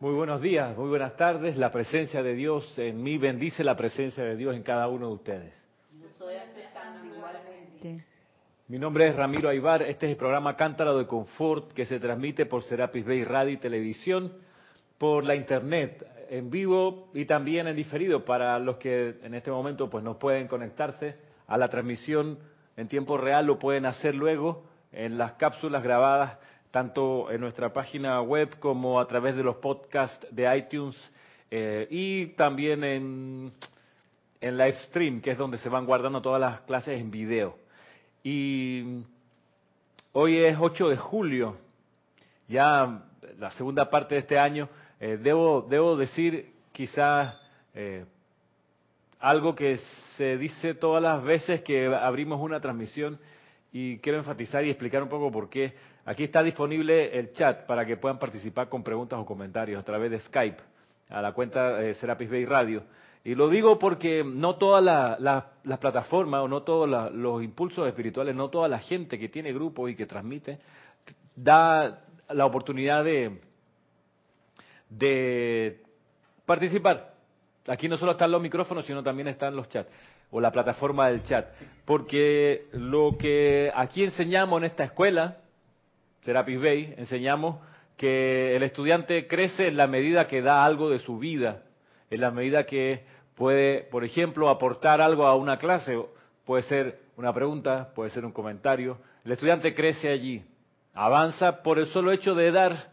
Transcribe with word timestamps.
Muy 0.00 0.14
buenos 0.14 0.40
días, 0.40 0.74
muy 0.78 0.88
buenas 0.88 1.14
tardes. 1.14 1.58
La 1.58 1.70
presencia 1.70 2.22
de 2.22 2.32
Dios 2.32 2.78
en 2.78 3.02
mí 3.02 3.18
bendice 3.18 3.62
la 3.62 3.76
presencia 3.76 4.24
de 4.24 4.34
Dios 4.34 4.56
en 4.56 4.62
cada 4.62 4.88
uno 4.88 5.08
de 5.08 5.12
ustedes. 5.12 5.54
Mi 8.66 8.78
nombre 8.78 9.08
es 9.08 9.14
Ramiro 9.14 9.50
Aybar. 9.50 9.82
Este 9.82 10.06
es 10.06 10.12
el 10.12 10.16
programa 10.16 10.56
Cántaro 10.56 10.96
de 10.96 11.06
Confort 11.06 11.72
que 11.74 11.84
se 11.84 12.00
transmite 12.00 12.46
por 12.46 12.62
Serapis 12.62 13.04
Bay 13.04 13.24
Radio 13.24 13.52
y 13.52 13.56
Televisión, 13.58 14.32
por 14.96 15.24
la 15.24 15.34
Internet, 15.34 16.06
en 16.30 16.48
vivo 16.48 17.10
y 17.12 17.26
también 17.26 17.66
en 17.66 17.76
diferido 17.76 18.24
para 18.24 18.58
los 18.58 18.78
que 18.78 19.18
en 19.22 19.34
este 19.34 19.50
momento 19.50 19.90
pues 19.90 20.02
no 20.02 20.18
pueden 20.18 20.48
conectarse 20.48 21.16
a 21.46 21.58
la 21.58 21.68
transmisión 21.68 22.38
en 22.78 22.88
tiempo 22.88 23.18
real, 23.18 23.44
lo 23.44 23.58
pueden 23.58 23.84
hacer 23.84 24.14
luego 24.14 24.64
en 24.92 25.18
las 25.18 25.32
cápsulas 25.32 25.82
grabadas 25.82 26.38
tanto 26.70 27.30
en 27.30 27.40
nuestra 27.40 27.72
página 27.72 28.20
web 28.22 28.58
como 28.58 29.00
a 29.00 29.06
través 29.06 29.36
de 29.36 29.42
los 29.42 29.56
podcasts 29.56 30.26
de 30.30 30.56
iTunes 30.56 30.96
eh, 31.50 31.86
y 31.90 32.26
también 32.28 32.84
en, 32.84 33.52
en 34.40 34.56
live 34.56 34.76
stream, 34.84 35.20
que 35.20 35.32
es 35.32 35.38
donde 35.38 35.58
se 35.58 35.68
van 35.68 35.84
guardando 35.84 36.22
todas 36.22 36.40
las 36.40 36.60
clases 36.60 37.00
en 37.00 37.10
video. 37.10 37.56
Y 38.22 39.04
hoy 40.12 40.38
es 40.38 40.56
8 40.60 40.88
de 40.88 40.96
julio, 40.96 41.56
ya 42.48 43.02
la 43.38 43.50
segunda 43.52 43.90
parte 43.90 44.14
de 44.14 44.20
este 44.20 44.38
año. 44.38 44.68
Eh, 45.00 45.18
debo, 45.20 45.66
debo 45.68 45.96
decir 45.96 46.52
quizás 46.72 47.34
eh, 47.74 48.04
algo 49.18 49.54
que 49.54 49.78
se 50.16 50.36
dice 50.36 50.74
todas 50.74 51.02
las 51.02 51.22
veces 51.22 51.62
que 51.62 51.86
abrimos 51.86 52.40
una 52.40 52.60
transmisión 52.60 53.18
y 53.72 53.98
quiero 53.98 54.18
enfatizar 54.18 54.64
y 54.64 54.70
explicar 54.70 55.02
un 55.02 55.08
poco 55.08 55.30
por 55.32 55.48
qué. 55.48 55.74
Aquí 56.04 56.24
está 56.24 56.42
disponible 56.42 57.18
el 57.18 57.32
chat 57.32 57.66
para 57.66 57.84
que 57.84 57.96
puedan 57.96 58.18
participar 58.18 58.68
con 58.68 58.82
preguntas 58.82 59.18
o 59.18 59.26
comentarios 59.26 59.80
a 59.80 59.84
través 59.84 60.10
de 60.10 60.20
Skype 60.20 60.62
a 61.10 61.20
la 61.20 61.32
cuenta 61.32 61.76
de 61.76 61.94
Serapis 61.94 62.30
Bay 62.30 62.44
Radio. 62.44 62.84
Y 63.22 63.34
lo 63.34 63.48
digo 63.48 63.78
porque 63.78 64.24
no 64.24 64.56
todas 64.56 64.82
las 64.82 65.78
plataformas 65.78 66.40
o 66.40 66.48
no 66.48 66.62
todos 66.62 67.12
los 67.12 67.42
impulsos 67.42 67.86
espirituales, 67.86 68.34
no 68.34 68.48
toda 68.48 68.68
la 68.68 68.78
gente 68.78 69.18
que 69.18 69.28
tiene 69.28 69.52
grupos 69.52 69.90
y 69.90 69.94
que 69.94 70.06
transmite, 70.06 70.58
da 71.36 72.00
la 72.30 72.46
oportunidad 72.46 73.04
de, 73.04 73.40
de 74.88 75.82
participar. 76.46 77.14
Aquí 77.66 77.88
no 77.88 77.98
solo 77.98 78.12
están 78.12 78.30
los 78.30 78.40
micrófonos, 78.40 78.86
sino 78.86 79.02
también 79.02 79.28
están 79.28 79.54
los 79.54 79.68
chats 79.68 79.90
o 80.30 80.40
la 80.40 80.50
plataforma 80.50 81.08
del 81.08 81.22
chat. 81.24 81.46
Porque 81.84 82.68
lo 82.72 83.18
que 83.18 83.70
aquí 83.74 84.02
enseñamos 84.02 84.58
en 84.58 84.64
esta 84.64 84.84
escuela, 84.84 85.39
Serapis 86.22 86.60
Bay, 86.60 86.94
enseñamos 86.98 87.56
que 87.96 88.56
el 88.56 88.62
estudiante 88.62 89.26
crece 89.26 89.68
en 89.68 89.76
la 89.76 89.86
medida 89.86 90.26
que 90.26 90.42
da 90.42 90.64
algo 90.64 90.90
de 90.90 90.98
su 90.98 91.18
vida, 91.18 91.62
en 92.10 92.20
la 92.20 92.30
medida 92.30 92.64
que 92.64 93.04
puede, 93.34 93.82
por 93.84 94.04
ejemplo, 94.04 94.48
aportar 94.48 95.00
algo 95.00 95.26
a 95.26 95.34
una 95.34 95.58
clase, 95.58 95.98
puede 96.44 96.62
ser 96.64 97.00
una 97.16 97.32
pregunta, 97.32 97.92
puede 97.94 98.10
ser 98.10 98.24
un 98.24 98.32
comentario. 98.32 98.98
El 99.24 99.32
estudiante 99.32 99.74
crece 99.74 100.08
allí, 100.10 100.44
avanza 100.94 101.62
por 101.62 101.78
el 101.78 101.86
solo 101.86 102.12
hecho 102.12 102.34
de 102.34 102.50
dar. 102.50 102.90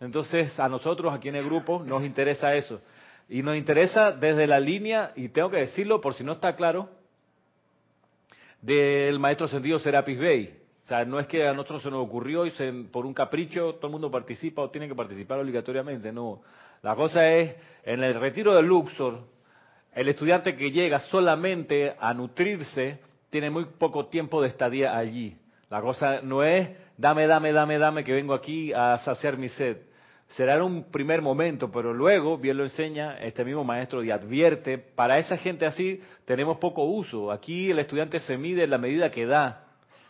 Entonces, 0.00 0.58
a 0.58 0.68
nosotros 0.68 1.14
aquí 1.14 1.28
en 1.28 1.36
el 1.36 1.44
grupo 1.44 1.82
nos 1.84 2.04
interesa 2.04 2.54
eso. 2.54 2.80
Y 3.28 3.42
nos 3.42 3.56
interesa 3.56 4.12
desde 4.12 4.46
la 4.46 4.60
línea, 4.60 5.12
y 5.16 5.28
tengo 5.28 5.50
que 5.50 5.58
decirlo 5.58 6.00
por 6.00 6.14
si 6.14 6.24
no 6.24 6.32
está 6.32 6.54
claro, 6.56 6.90
del 8.60 9.18
maestro 9.18 9.48
sentido 9.48 9.78
Serapis 9.78 10.18
Bey. 10.18 10.65
O 10.86 10.88
sea, 10.88 11.04
no 11.04 11.18
es 11.18 11.26
que 11.26 11.44
a 11.44 11.52
nosotros 11.52 11.82
se 11.82 11.90
nos 11.90 12.06
ocurrió 12.06 12.46
y 12.46 12.52
por 12.92 13.06
un 13.06 13.12
capricho 13.12 13.74
todo 13.74 13.88
el 13.88 13.92
mundo 13.92 14.08
participa 14.08 14.62
o 14.62 14.70
tiene 14.70 14.86
que 14.86 14.94
participar 14.94 15.40
obligatoriamente, 15.40 16.12
no. 16.12 16.42
La 16.82 16.94
cosa 16.94 17.28
es, 17.28 17.56
en 17.82 18.04
el 18.04 18.14
retiro 18.14 18.54
de 18.54 18.62
Luxor, 18.62 19.24
el 19.92 20.08
estudiante 20.08 20.54
que 20.54 20.70
llega 20.70 21.00
solamente 21.00 21.96
a 21.98 22.14
nutrirse 22.14 23.00
tiene 23.30 23.50
muy 23.50 23.64
poco 23.64 24.06
tiempo 24.06 24.40
de 24.40 24.46
estadía 24.46 24.96
allí. 24.96 25.36
La 25.70 25.80
cosa 25.80 26.20
no 26.22 26.44
es, 26.44 26.70
dame, 26.96 27.26
dame, 27.26 27.50
dame, 27.52 27.78
dame, 27.78 28.04
que 28.04 28.12
vengo 28.12 28.32
aquí 28.32 28.72
a 28.72 28.98
saciar 28.98 29.38
mi 29.38 29.48
sed 29.48 29.78
será 30.28 30.56
en 30.56 30.62
un 30.62 30.84
primer 30.90 31.22
momento, 31.22 31.70
pero 31.70 31.94
luego, 31.94 32.36
bien 32.36 32.56
lo 32.56 32.64
enseña 32.64 33.16
este 33.18 33.44
mismo 33.44 33.64
maestro 33.64 34.02
y 34.02 34.10
advierte, 34.10 34.78
para 34.78 35.18
esa 35.18 35.36
gente 35.36 35.66
así 35.66 36.00
tenemos 36.24 36.58
poco 36.58 36.84
uso. 36.84 37.30
Aquí 37.30 37.70
el 37.70 37.78
estudiante 37.78 38.18
se 38.20 38.36
mide 38.36 38.64
en 38.64 38.70
la 38.70 38.78
medida 38.78 39.10
que 39.10 39.24
da, 39.24 39.65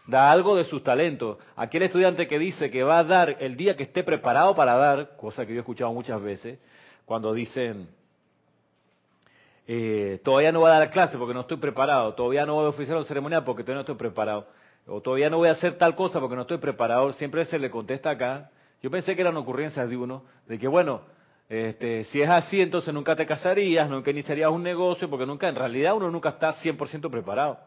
da 0.07 0.31
algo 0.31 0.57
de 0.57 0.65
sus 0.65 0.83
talentos. 0.83 1.39
Aquel 1.57 1.83
estudiante 1.83 2.27
que 2.27 2.39
dice 2.39 2.71
que 2.71 2.83
va 2.83 2.99
a 2.99 3.05
dar 3.05 3.37
el 3.41 3.57
día 3.57 3.77
que 3.77 3.85
esté 3.85 4.05
preparado 4.05 4.55
para 4.55 4.75
dar, 4.77 5.17
cosa 5.17 5.45
que 5.45 5.53
yo 5.53 5.59
he 5.59 5.61
escuchado 5.61 5.93
muchas 5.93 6.21
veces, 6.23 6.59
cuando 7.05 7.33
dicen, 7.33 7.89
eh, 9.67 10.21
todavía 10.25 10.53
no 10.53 10.61
voy 10.61 10.71
a 10.71 10.79
dar 10.79 10.91
clase 10.91 11.19
porque 11.19 11.35
no 11.35 11.41
estoy 11.41 11.57
preparado, 11.57 12.15
todavía 12.15 12.47
no 12.47 12.55
voy 12.55 12.67
a 12.67 12.69
oficiar 12.69 12.97
un 12.99 13.05
ceremonial 13.05 13.45
porque 13.45 13.63
todavía 13.63 13.77
no 13.77 13.81
estoy 13.81 13.97
preparado, 13.97 14.47
o 14.87 15.01
todavía 15.01 15.29
no 15.29 15.39
voy 15.39 15.49
a 15.49 15.53
hacer 15.53 15.77
tal 15.77 15.97
cosa 15.97 16.21
porque 16.21 16.37
no 16.37 16.43
estoy 16.43 16.59
preparado, 16.59 17.13
siempre 17.15 17.45
se 17.47 17.59
le 17.59 17.71
contesta 17.71 18.11
acá, 18.11 18.51
yo 18.83 18.91
pensé 18.91 19.17
que 19.17 19.23
eran 19.23 19.37
ocurrencias 19.37 19.89
de 19.89 19.97
uno, 19.97 20.25
de 20.47 20.59
que 20.59 20.69
bueno, 20.69 21.01
este, 21.49 22.05
si 22.05 22.21
es 22.21 22.29
así, 22.29 22.61
entonces 22.61 22.93
nunca 22.93 23.15
te 23.15 23.25
casarías, 23.25 23.89
nunca 23.89 24.11
iniciarías 24.11 24.51
un 24.51 24.63
negocio, 24.63 25.09
porque 25.09 25.27
nunca, 25.27 25.49
en 25.49 25.55
realidad 25.55 25.95
uno 25.95 26.11
nunca 26.11 26.31
está 26.31 26.55
100% 26.55 27.11
preparado. 27.11 27.59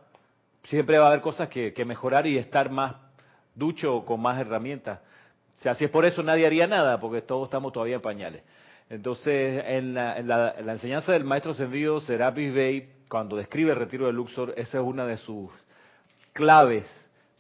Siempre 0.64 0.98
va 0.98 1.06
a 1.06 1.08
haber 1.10 1.22
cosas 1.22 1.50
que, 1.50 1.74
mejorar 1.86 2.28
y 2.28 2.38
estar 2.38 2.70
más 2.70 2.96
ducho 3.56 4.06
con 4.06 4.22
más 4.22 4.40
herramientas. 4.40 5.00
O 5.58 5.62
sea, 5.62 5.76
si 5.76 5.86
es 5.86 5.92
por 5.92 6.06
eso 6.06 6.24
nadie 6.24 6.46
haría 6.46 6.68
nada, 6.68 7.00
porque 7.00 7.22
todos 7.22 7.48
estamos 7.48 7.74
todavía 7.74 7.96
en 7.96 8.02
pañales. 8.02 8.44
Entonces, 8.90 9.64
en 9.68 9.94
la, 9.94 10.18
en 10.18 10.28
la, 10.28 10.56
en 10.58 10.66
la 10.66 10.74
enseñanza 10.74 11.12
del 11.12 11.24
maestro 11.24 11.54
Sendido, 11.54 12.00
Serapis 12.02 12.54
Bey, 12.54 12.90
cuando 13.08 13.36
describe 13.36 13.72
el 13.72 13.78
retiro 13.78 14.06
de 14.06 14.14
Luxor, 14.14 14.54
esa 14.58 14.80
es 14.80 14.84
una 14.84 15.06
de 15.06 15.18
sus 15.18 15.50
claves 16.34 16.86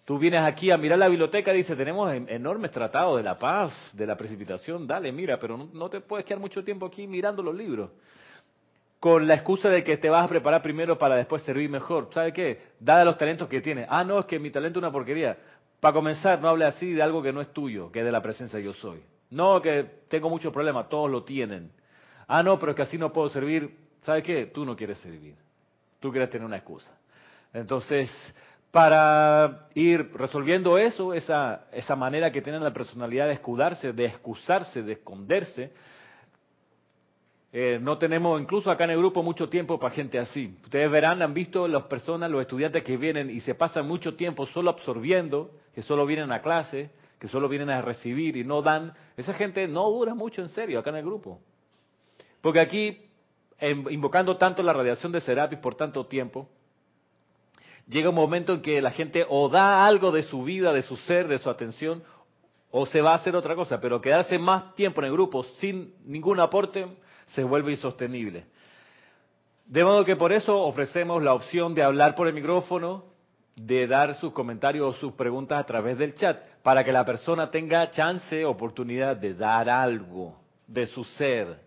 Tú 0.09 0.17
vienes 0.17 0.41
aquí 0.41 0.71
a 0.71 0.77
mirar 0.79 0.97
la 0.97 1.07
biblioteca 1.07 1.53
y 1.53 1.57
dice, 1.57 1.75
tenemos 1.75 2.11
enormes 2.11 2.71
tratados 2.71 3.17
de 3.17 3.21
la 3.21 3.37
paz, 3.37 3.71
de 3.93 4.07
la 4.07 4.17
precipitación, 4.17 4.87
dale, 4.87 5.11
mira, 5.11 5.37
pero 5.39 5.55
no, 5.55 5.87
te 5.87 6.01
puedes 6.01 6.25
quedar 6.25 6.39
mucho 6.39 6.63
tiempo 6.63 6.87
aquí 6.87 7.05
mirando 7.05 7.43
los 7.43 7.53
libros. 7.53 7.91
Con 8.99 9.27
la 9.27 9.35
excusa 9.35 9.69
de 9.69 9.83
que 9.83 9.97
te 9.97 10.09
vas 10.09 10.25
a 10.25 10.27
preparar 10.27 10.61
primero 10.61 10.97
para 10.97 11.15
después 11.15 11.41
servir 11.43 11.69
mejor. 11.69 12.09
¿Sabe 12.13 12.33
qué? 12.33 12.61
Dada 12.79 13.05
los 13.05 13.17
talentos 13.17 13.47
que 13.47 13.61
tienes. 13.61 13.87
Ah, 13.89 14.03
no, 14.03 14.19
es 14.19 14.25
que 14.25 14.39
mi 14.39 14.51
talento 14.51 14.79
es 14.79 14.83
una 14.83 14.91
porquería. 14.91 15.37
Para 15.79 15.93
comenzar, 15.93 16.41
no 16.41 16.49
hable 16.49 16.65
así 16.65 16.91
de 16.91 17.01
algo 17.01 17.21
que 17.21 17.31
no 17.31 17.39
es 17.39 17.53
tuyo, 17.53 17.91
que 17.91 17.99
es 17.99 18.05
de 18.05 18.11
la 18.11 18.21
presencia 18.21 18.59
yo 18.59 18.73
soy. 18.73 19.01
No, 19.29 19.61
que 19.61 19.85
tengo 20.09 20.29
muchos 20.29 20.51
problemas, 20.51 20.89
todos 20.89 21.09
lo 21.09 21.23
tienen. 21.23 21.71
Ah, 22.27 22.43
no, 22.43 22.59
pero 22.59 22.71
es 22.71 22.75
que 22.75 22.81
así 22.81 22.97
no 22.97 23.13
puedo 23.13 23.29
servir. 23.29 23.75
¿Sabe 24.01 24.21
qué? 24.21 24.47
Tú 24.47 24.65
no 24.65 24.75
quieres 24.75 24.97
servir. 24.99 25.35
Tú 25.99 26.11
quieres 26.11 26.29
tener 26.29 26.45
una 26.45 26.57
excusa. 26.57 26.91
Entonces, 27.53 28.09
para 28.71 29.67
ir 29.73 30.11
resolviendo 30.13 30.77
eso, 30.77 31.13
esa, 31.13 31.65
esa 31.71 31.95
manera 31.95 32.31
que 32.31 32.41
tienen 32.41 32.63
la 32.63 32.71
personalidad 32.71 33.27
de 33.27 33.33
escudarse, 33.33 33.93
de 33.93 34.05
excusarse, 34.05 34.83
de 34.83 34.93
esconderse. 34.93 35.71
Eh, 37.51 37.79
no 37.81 37.97
tenemos 37.97 38.39
incluso 38.39 38.69
acá 38.69 38.83
en 38.83 38.91
el 38.91 38.99
grupo 38.99 39.23
mucho 39.23 39.49
tiempo 39.49 39.79
para 39.79 39.93
gente 39.93 40.19
así. 40.19 40.55
Ustedes 40.63 40.89
verán, 40.91 41.21
han 41.21 41.33
visto 41.33 41.67
las 41.67 41.83
personas, 41.83 42.29
los 42.29 42.41
estudiantes 42.41 42.83
que 42.83 42.97
vienen 42.97 43.29
y 43.29 43.39
se 43.41 43.55
pasan 43.55 43.87
mucho 43.87 44.15
tiempo 44.15 44.45
solo 44.47 44.69
absorbiendo, 44.69 45.51
que 45.73 45.81
solo 45.81 46.05
vienen 46.05 46.31
a 46.31 46.41
clase, 46.41 46.91
que 47.17 47.27
solo 47.27 47.49
vienen 47.49 47.71
a 47.71 47.81
recibir 47.81 48.37
y 48.37 48.43
no 48.43 48.61
dan. 48.61 48.93
Esa 49.17 49.33
gente 49.33 49.67
no 49.67 49.89
dura 49.89 50.13
mucho 50.13 50.41
en 50.41 50.49
serio 50.49 50.79
acá 50.79 50.91
en 50.91 50.97
el 50.97 51.05
grupo. 51.05 51.41
Porque 52.41 52.59
aquí, 52.59 53.01
invocando 53.89 54.37
tanto 54.37 54.61
la 54.61 54.71
radiación 54.71 55.11
de 55.11 55.19
Serapis 55.19 55.59
por 55.59 55.75
tanto 55.75 56.05
tiempo, 56.05 56.47
llega 57.87 58.09
un 58.09 58.15
momento 58.15 58.53
en 58.53 58.61
que 58.61 58.79
la 58.81 58.91
gente 58.91 59.25
o 59.27 59.49
da 59.49 59.85
algo 59.85 60.11
de 60.11 60.23
su 60.23 60.43
vida, 60.43 60.71
de 60.71 60.83
su 60.83 60.95
ser, 60.97 61.27
de 61.27 61.39
su 61.39 61.49
atención, 61.49 62.03
o 62.71 62.85
se 62.85 63.01
va 63.01 63.13
a 63.13 63.15
hacer 63.15 63.35
otra 63.35 63.55
cosa, 63.55 63.81
pero 63.81 63.99
quedarse 63.99 64.37
más 64.37 64.75
tiempo 64.75 65.01
en 65.01 65.07
el 65.07 65.13
grupo 65.13 65.43
sin 65.57 65.95
ningún 66.05 66.39
aporte 66.39 66.87
se 67.33 67.43
vuelve 67.43 67.71
insostenible. 67.71 68.45
De 69.65 69.83
modo 69.83 70.03
que 70.03 70.15
por 70.15 70.31
eso 70.31 70.59
ofrecemos 70.61 71.21
la 71.21 71.33
opción 71.33 71.75
de 71.75 71.83
hablar 71.83 72.15
por 72.15 72.27
el 72.27 72.33
micrófono, 72.33 73.05
de 73.55 73.87
dar 73.87 74.15
sus 74.15 74.31
comentarios 74.33 74.95
o 74.95 74.99
sus 74.99 75.13
preguntas 75.13 75.59
a 75.59 75.65
través 75.65 75.97
del 75.97 76.15
chat, 76.15 76.39
para 76.63 76.83
que 76.83 76.91
la 76.91 77.05
persona 77.05 77.51
tenga 77.51 77.91
chance, 77.91 78.45
oportunidad 78.45 79.17
de 79.17 79.33
dar 79.33 79.69
algo 79.69 80.39
de 80.65 80.85
su 80.87 81.03
ser, 81.03 81.59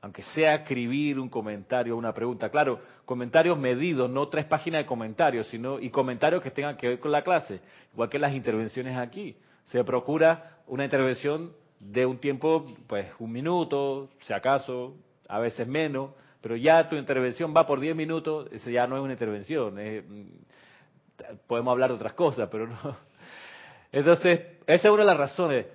aunque 0.00 0.22
sea 0.22 0.56
escribir 0.56 1.18
un 1.18 1.28
comentario 1.28 1.94
o 1.94 1.98
una 1.98 2.12
pregunta. 2.12 2.50
Claro, 2.50 2.80
comentarios 3.04 3.58
medidos, 3.58 4.08
no 4.08 4.28
tres 4.28 4.44
páginas 4.44 4.82
de 4.82 4.86
comentarios, 4.86 5.46
sino 5.48 5.80
y 5.80 5.90
comentarios 5.90 6.42
que 6.42 6.50
tengan 6.50 6.76
que 6.76 6.88
ver 6.88 7.00
con 7.00 7.10
la 7.10 7.22
clase, 7.22 7.60
igual 7.92 8.08
que 8.08 8.18
las 8.18 8.32
intervenciones 8.32 8.96
aquí. 8.96 9.36
Se 9.66 9.82
procura 9.82 10.58
una 10.66 10.84
intervención 10.84 11.52
de 11.80 12.04
un 12.04 12.18
tiempo, 12.18 12.66
pues 12.86 13.08
un 13.18 13.32
minuto, 13.32 14.10
si 14.20 14.32
acaso, 14.32 14.94
a 15.28 15.38
veces 15.38 15.66
menos, 15.66 16.10
pero 16.42 16.54
ya 16.54 16.88
tu 16.88 16.96
intervención 16.96 17.54
va 17.56 17.66
por 17.66 17.80
diez 17.80 17.96
minutos, 17.96 18.48
eso 18.52 18.70
ya 18.70 18.86
no 18.86 18.96
es 18.96 19.02
una 19.02 19.14
intervención, 19.14 19.74
mm, 19.74 21.36
podemos 21.46 21.72
hablar 21.72 21.90
de 21.90 21.96
otras 21.96 22.12
cosas, 22.12 22.48
pero 22.50 22.66
no. 22.66 22.96
Entonces, 23.92 24.40
esa 24.66 24.88
es 24.88 24.92
una 24.92 25.02
de 25.02 25.08
las 25.08 25.16
razones 25.16 25.66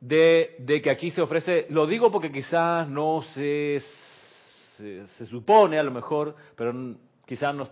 de, 0.00 0.56
de 0.58 0.82
que 0.82 0.90
aquí 0.90 1.10
se 1.10 1.22
ofrece, 1.22 1.66
lo 1.70 1.86
digo 1.86 2.10
porque 2.10 2.32
quizás 2.32 2.88
no 2.88 3.22
se, 3.34 3.80
se, 4.76 5.26
supone 5.26 5.78
a 5.78 5.82
lo 5.82 5.92
mejor, 5.92 6.34
pero 6.56 6.74
quizás 7.26 7.54
no, 7.54 7.68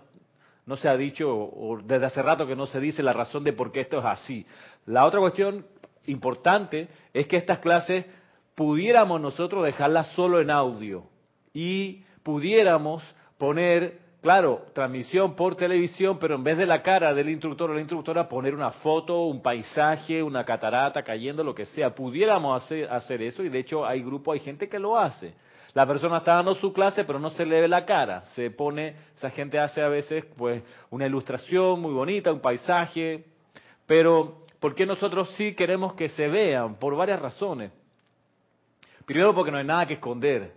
no 0.66 0.76
se 0.76 0.88
ha 0.88 0.96
dicho, 0.96 1.28
o 1.28 1.78
desde 1.82 2.06
hace 2.06 2.22
rato 2.22 2.46
que 2.46 2.56
no 2.56 2.66
se 2.66 2.80
dice 2.80 3.02
la 3.02 3.12
razón 3.12 3.44
de 3.44 3.52
por 3.52 3.72
qué 3.72 3.80
esto 3.80 3.98
es 3.98 4.04
así. 4.04 4.46
La 4.86 5.04
otra 5.04 5.20
cuestión 5.20 5.66
importante 6.06 6.88
es 7.12 7.26
que 7.26 7.36
estas 7.36 7.58
clases 7.58 8.04
pudiéramos 8.54 9.20
nosotros 9.20 9.64
dejarlas 9.64 10.08
solo 10.08 10.40
en 10.40 10.50
audio 10.50 11.04
y 11.52 12.04
pudiéramos 12.22 13.02
poner 13.38 14.02
claro, 14.22 14.66
transmisión 14.72 15.34
por 15.34 15.56
televisión, 15.56 16.18
pero 16.18 16.36
en 16.36 16.44
vez 16.44 16.56
de 16.56 16.64
la 16.64 16.80
cara 16.80 17.12
del 17.12 17.28
instructor 17.28 17.70
o 17.70 17.74
la 17.74 17.80
instructora, 17.80 18.28
poner 18.28 18.54
una 18.54 18.70
foto, 18.70 19.26
un 19.26 19.42
paisaje, 19.42 20.22
una 20.22 20.44
catarata 20.44 21.02
cayendo, 21.02 21.42
lo 21.42 21.54
que 21.54 21.66
sea. 21.66 21.92
Pudiéramos 21.94 22.62
hacer, 22.62 22.88
hacer 22.90 23.20
eso 23.20 23.42
y 23.42 23.48
de 23.48 23.58
hecho 23.58 23.84
hay 23.84 24.00
grupos, 24.00 24.34
hay 24.34 24.40
gente 24.40 24.68
que 24.68 24.78
lo 24.78 24.96
hace. 24.96 25.34
La 25.74 25.86
persona 25.86 26.18
está 26.18 26.34
dando 26.34 26.54
su 26.54 26.72
clase, 26.72 27.02
pero 27.04 27.18
no 27.18 27.30
se 27.30 27.44
le 27.44 27.62
ve 27.62 27.68
la 27.68 27.84
cara. 27.84 28.22
Se 28.34 28.50
pone, 28.50 28.94
esa 29.16 29.30
gente 29.30 29.58
hace 29.58 29.82
a 29.82 29.88
veces 29.88 30.24
pues 30.36 30.62
una 30.90 31.06
ilustración 31.06 31.80
muy 31.80 31.92
bonita, 31.92 32.32
un 32.32 32.40
paisaje, 32.40 33.24
pero 33.86 34.41
¿por 34.62 34.76
qué 34.76 34.86
nosotros 34.86 35.28
sí 35.36 35.54
queremos 35.54 35.94
que 35.94 36.08
se 36.10 36.28
vean? 36.28 36.76
Por 36.76 36.94
varias 36.94 37.20
razones. 37.20 37.72
Primero 39.04 39.34
porque 39.34 39.50
no 39.50 39.58
hay 39.58 39.64
nada 39.64 39.86
que 39.86 39.94
esconder. 39.94 40.52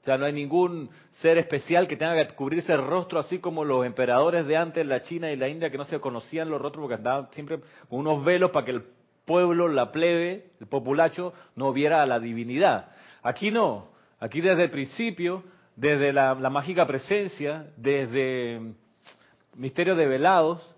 O 0.00 0.04
sea, 0.06 0.16
no 0.16 0.24
hay 0.24 0.32
ningún 0.32 0.88
ser 1.20 1.36
especial 1.36 1.86
que 1.86 1.96
tenga 1.96 2.16
que 2.16 2.34
cubrirse 2.34 2.72
el 2.72 2.82
rostro 2.82 3.18
así 3.18 3.38
como 3.38 3.64
los 3.64 3.84
emperadores 3.84 4.46
de 4.46 4.56
antes, 4.56 4.86
la 4.86 5.02
China 5.02 5.30
y 5.30 5.36
la 5.36 5.46
India, 5.46 5.70
que 5.70 5.76
no 5.76 5.84
se 5.84 6.00
conocían 6.00 6.48
los 6.48 6.60
rostros 6.60 6.84
porque 6.84 6.94
andaban 6.94 7.28
siempre 7.32 7.60
con 7.90 7.98
unos 7.98 8.24
velos 8.24 8.50
para 8.50 8.64
que 8.64 8.72
el 8.72 8.84
pueblo, 9.26 9.68
la 9.68 9.92
plebe, 9.92 10.52
el 10.58 10.66
populacho, 10.66 11.34
no 11.54 11.74
viera 11.74 12.02
a 12.02 12.06
la 12.06 12.18
divinidad. 12.18 12.92
Aquí 13.22 13.50
no, 13.50 13.88
aquí 14.20 14.40
desde 14.40 14.64
el 14.64 14.70
principio, 14.70 15.42
desde 15.74 16.14
la, 16.14 16.34
la 16.34 16.48
mágica 16.48 16.86
presencia, 16.86 17.66
desde 17.76 18.72
Misterio 19.54 19.96
de 19.96 20.06
Velados, 20.06 20.75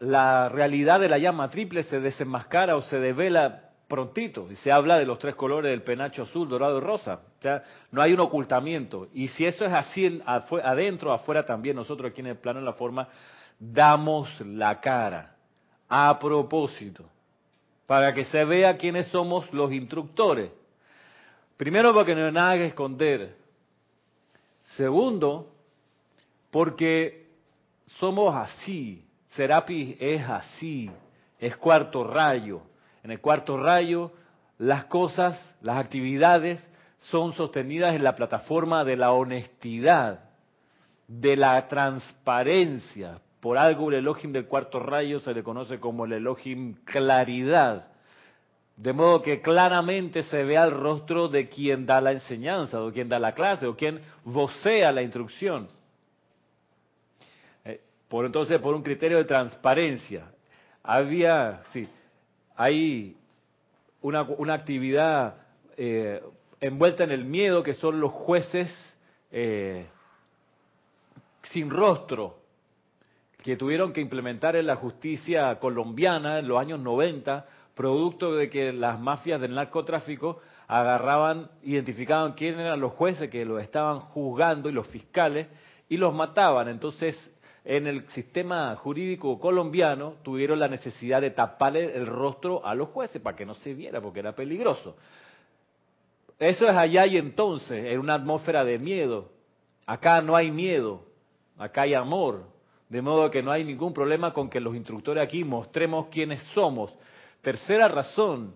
la 0.00 0.48
realidad 0.48 1.00
de 1.00 1.08
la 1.08 1.18
llama 1.18 1.50
triple 1.50 1.82
se 1.82 2.00
desenmascara 2.00 2.76
o 2.76 2.82
se 2.82 2.98
devela 2.98 3.68
prontito. 3.88 4.50
Y 4.52 4.56
se 4.56 4.70
habla 4.70 4.98
de 4.98 5.06
los 5.06 5.18
tres 5.18 5.34
colores 5.34 5.70
del 5.70 5.82
penacho 5.82 6.22
azul, 6.22 6.48
dorado 6.48 6.78
y 6.78 6.80
rosa. 6.80 7.20
O 7.38 7.42
sea, 7.42 7.64
no 7.90 8.02
hay 8.02 8.12
un 8.12 8.20
ocultamiento. 8.20 9.08
Y 9.14 9.28
si 9.28 9.46
eso 9.46 9.64
es 9.64 9.72
así 9.72 10.22
adentro, 10.26 11.12
afuera 11.12 11.44
también, 11.44 11.76
nosotros 11.76 12.10
aquí 12.10 12.20
en 12.20 12.28
el 12.28 12.36
plano 12.36 12.60
de 12.60 12.66
la 12.66 12.74
forma, 12.74 13.08
damos 13.58 14.40
la 14.40 14.80
cara 14.80 15.34
a 15.88 16.18
propósito, 16.18 17.08
para 17.86 18.12
que 18.12 18.26
se 18.26 18.44
vea 18.44 18.76
quiénes 18.76 19.06
somos 19.06 19.50
los 19.54 19.72
instructores. 19.72 20.50
Primero, 21.56 21.94
porque 21.94 22.14
no 22.14 22.26
hay 22.26 22.32
nada 22.32 22.54
que 22.56 22.66
esconder. 22.66 23.36
Segundo, 24.76 25.50
porque 26.50 27.26
somos 27.98 28.34
así. 28.36 29.07
Serapis 29.38 29.94
es 30.00 30.28
así, 30.28 30.90
es 31.38 31.56
cuarto 31.56 32.02
rayo. 32.02 32.60
En 33.04 33.12
el 33.12 33.20
cuarto 33.20 33.56
rayo, 33.56 34.10
las 34.58 34.86
cosas, 34.86 35.56
las 35.62 35.78
actividades 35.78 36.60
son 36.98 37.34
sostenidas 37.34 37.94
en 37.94 38.02
la 38.02 38.16
plataforma 38.16 38.82
de 38.82 38.96
la 38.96 39.12
honestidad, 39.12 40.24
de 41.06 41.36
la 41.36 41.68
transparencia. 41.68 43.20
Por 43.38 43.58
algo 43.58 43.90
el 43.90 43.98
Elohim 43.98 44.32
del 44.32 44.46
cuarto 44.46 44.80
rayo 44.80 45.20
se 45.20 45.32
le 45.32 45.44
conoce 45.44 45.78
como 45.78 46.04
el 46.04 46.14
Elohim 46.14 46.74
claridad. 46.82 47.92
De 48.76 48.92
modo 48.92 49.22
que 49.22 49.40
claramente 49.40 50.24
se 50.24 50.42
vea 50.42 50.64
el 50.64 50.72
rostro 50.72 51.28
de 51.28 51.48
quien 51.48 51.86
da 51.86 52.00
la 52.00 52.10
enseñanza, 52.10 52.82
o 52.82 52.90
quien 52.90 53.08
da 53.08 53.20
la 53.20 53.34
clase, 53.34 53.68
o 53.68 53.76
quien 53.76 54.00
vocea 54.24 54.90
la 54.90 55.02
instrucción. 55.02 55.68
Por 58.08 58.24
entonces, 58.24 58.58
por 58.60 58.74
un 58.74 58.82
criterio 58.82 59.18
de 59.18 59.24
transparencia. 59.24 60.30
Había, 60.82 61.62
sí, 61.72 61.86
hay 62.56 63.16
una, 64.00 64.22
una 64.22 64.54
actividad 64.54 65.34
eh, 65.76 66.22
envuelta 66.60 67.04
en 67.04 67.12
el 67.12 67.24
miedo 67.24 67.62
que 67.62 67.74
son 67.74 68.00
los 68.00 68.12
jueces 68.12 68.74
eh, 69.30 69.86
sin 71.42 71.70
rostro 71.70 72.38
que 73.42 73.56
tuvieron 73.56 73.92
que 73.92 74.00
implementar 74.00 74.56
en 74.56 74.66
la 74.66 74.76
justicia 74.76 75.58
colombiana 75.60 76.38
en 76.38 76.48
los 76.48 76.58
años 76.58 76.80
90, 76.80 77.46
producto 77.74 78.34
de 78.34 78.50
que 78.50 78.72
las 78.72 78.98
mafias 78.98 79.40
del 79.40 79.54
narcotráfico 79.54 80.40
agarraban, 80.66 81.48
identificaban 81.62 82.32
quiénes 82.32 82.60
eran 82.60 82.80
los 82.80 82.92
jueces 82.92 83.30
que 83.30 83.44
los 83.44 83.62
estaban 83.62 84.00
juzgando 84.00 84.68
y 84.68 84.72
los 84.72 84.86
fiscales 84.88 85.46
y 85.88 85.96
los 85.96 86.12
mataban. 86.12 86.68
Entonces 86.68 87.16
en 87.68 87.86
el 87.86 88.08
sistema 88.08 88.74
jurídico 88.76 89.38
colombiano 89.38 90.14
tuvieron 90.22 90.58
la 90.58 90.68
necesidad 90.68 91.20
de 91.20 91.32
taparle 91.32 91.94
el 91.94 92.06
rostro 92.06 92.64
a 92.64 92.74
los 92.74 92.88
jueces 92.88 93.20
para 93.20 93.36
que 93.36 93.44
no 93.44 93.52
se 93.56 93.74
viera, 93.74 94.00
porque 94.00 94.20
era 94.20 94.34
peligroso. 94.34 94.96
Eso 96.38 96.66
es 96.66 96.74
allá 96.74 97.04
y 97.06 97.18
entonces, 97.18 97.92
en 97.92 97.98
una 98.00 98.14
atmósfera 98.14 98.64
de 98.64 98.78
miedo. 98.78 99.28
Acá 99.84 100.22
no 100.22 100.34
hay 100.34 100.50
miedo, 100.50 101.04
acá 101.58 101.82
hay 101.82 101.92
amor. 101.92 102.44
De 102.88 103.02
modo 103.02 103.30
que 103.30 103.42
no 103.42 103.52
hay 103.52 103.64
ningún 103.64 103.92
problema 103.92 104.32
con 104.32 104.48
que 104.48 104.60
los 104.60 104.74
instructores 104.74 105.22
aquí 105.22 105.44
mostremos 105.44 106.06
quiénes 106.06 106.42
somos. 106.54 106.90
Tercera 107.42 107.86
razón, 107.86 108.54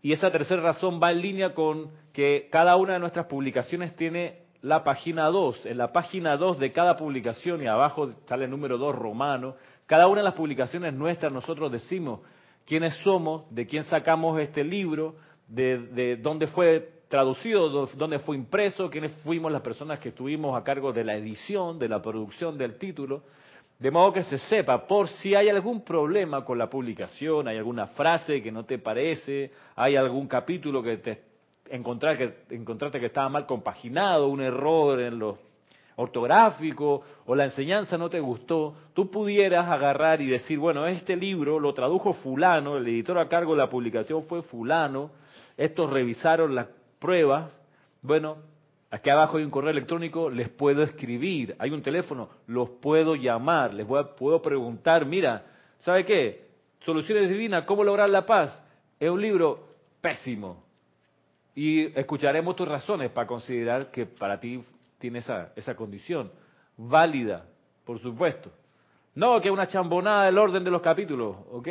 y 0.00 0.14
esa 0.14 0.30
tercera 0.30 0.62
razón 0.62 0.98
va 1.00 1.10
en 1.12 1.20
línea 1.20 1.52
con 1.52 1.90
que 2.14 2.48
cada 2.50 2.74
una 2.76 2.94
de 2.94 3.00
nuestras 3.00 3.26
publicaciones 3.26 3.94
tiene 3.96 4.41
la 4.62 4.84
página 4.84 5.26
2. 5.26 5.66
En 5.66 5.78
la 5.78 5.92
página 5.92 6.36
2 6.36 6.58
de 6.58 6.72
cada 6.72 6.96
publicación, 6.96 7.62
y 7.62 7.66
abajo 7.66 8.12
sale 8.26 8.44
el 8.44 8.50
número 8.50 8.78
2 8.78 8.94
romano, 8.94 9.56
cada 9.86 10.06
una 10.06 10.20
de 10.20 10.24
las 10.24 10.34
publicaciones 10.34 10.94
nuestras 10.94 11.32
nosotros 11.32 11.70
decimos 11.70 12.20
quiénes 12.64 12.94
somos, 12.98 13.44
de 13.50 13.66
quién 13.66 13.84
sacamos 13.84 14.40
este 14.40 14.64
libro, 14.64 15.16
de, 15.48 15.78
de 15.78 16.16
dónde 16.16 16.46
fue 16.46 17.02
traducido, 17.08 17.86
dónde 17.94 18.20
fue 18.20 18.36
impreso, 18.36 18.88
quiénes 18.88 19.12
fuimos 19.22 19.52
las 19.52 19.60
personas 19.60 19.98
que 19.98 20.10
estuvimos 20.10 20.58
a 20.58 20.64
cargo 20.64 20.92
de 20.92 21.04
la 21.04 21.14
edición, 21.14 21.78
de 21.78 21.88
la 21.88 22.00
producción 22.00 22.56
del 22.56 22.78
título, 22.78 23.24
de 23.78 23.90
modo 23.90 24.12
que 24.12 24.22
se 24.22 24.38
sepa, 24.38 24.86
por 24.86 25.08
si 25.08 25.34
hay 25.34 25.48
algún 25.48 25.84
problema 25.84 26.44
con 26.44 26.56
la 26.56 26.70
publicación, 26.70 27.48
hay 27.48 27.58
alguna 27.58 27.88
frase 27.88 28.40
que 28.40 28.52
no 28.52 28.64
te 28.64 28.78
parece, 28.78 29.50
hay 29.74 29.96
algún 29.96 30.28
capítulo 30.28 30.82
que 30.82 30.98
te 30.98 31.31
encontrar 31.72 32.18
que, 32.18 32.34
encontrarte 32.50 33.00
que 33.00 33.06
estaba 33.06 33.30
mal 33.30 33.46
compaginado, 33.46 34.28
un 34.28 34.42
error 34.42 35.00
en 35.00 35.18
lo 35.18 35.38
ortográfico 35.96 37.02
o 37.26 37.34
la 37.34 37.44
enseñanza 37.44 37.96
no 37.96 38.10
te 38.10 38.20
gustó, 38.20 38.74
tú 38.92 39.10
pudieras 39.10 39.68
agarrar 39.68 40.20
y 40.20 40.26
decir, 40.26 40.58
bueno, 40.58 40.86
este 40.86 41.16
libro 41.16 41.58
lo 41.58 41.72
tradujo 41.72 42.12
fulano, 42.12 42.76
el 42.76 42.86
editor 42.86 43.18
a 43.18 43.28
cargo 43.28 43.52
de 43.52 43.58
la 43.58 43.70
publicación 43.70 44.24
fue 44.24 44.42
fulano, 44.42 45.10
estos 45.56 45.90
revisaron 45.90 46.54
las 46.54 46.66
pruebas, 46.98 47.50
bueno, 48.02 48.36
aquí 48.90 49.08
abajo 49.08 49.38
hay 49.38 49.44
un 49.44 49.50
correo 49.50 49.70
electrónico, 49.70 50.28
les 50.28 50.50
puedo 50.50 50.82
escribir, 50.82 51.56
hay 51.58 51.70
un 51.70 51.82
teléfono, 51.82 52.28
los 52.46 52.68
puedo 52.68 53.14
llamar, 53.14 53.72
les 53.72 53.86
puedo 53.86 54.42
preguntar, 54.42 55.06
mira, 55.06 55.44
¿sabe 55.80 56.04
qué? 56.04 56.48
Soluciones 56.84 57.30
Divinas, 57.30 57.64
¿cómo 57.64 57.82
lograr 57.82 58.10
la 58.10 58.26
paz? 58.26 58.58
Es 58.98 59.08
un 59.08 59.20
libro 59.20 59.68
pésimo, 60.00 60.64
y 61.54 61.98
escucharemos 61.98 62.56
tus 62.56 62.68
razones 62.68 63.10
para 63.10 63.26
considerar 63.26 63.90
que 63.90 64.06
para 64.06 64.40
ti 64.40 64.62
tiene 64.98 65.18
esa, 65.18 65.52
esa 65.56 65.74
condición. 65.74 66.30
Válida, 66.76 67.44
por 67.84 68.00
supuesto. 68.00 68.50
No, 69.14 69.40
que 69.40 69.50
una 69.50 69.66
chambonada 69.66 70.26
del 70.26 70.38
orden 70.38 70.64
de 70.64 70.70
los 70.70 70.80
capítulos. 70.80 71.36
Ok, 71.50 71.68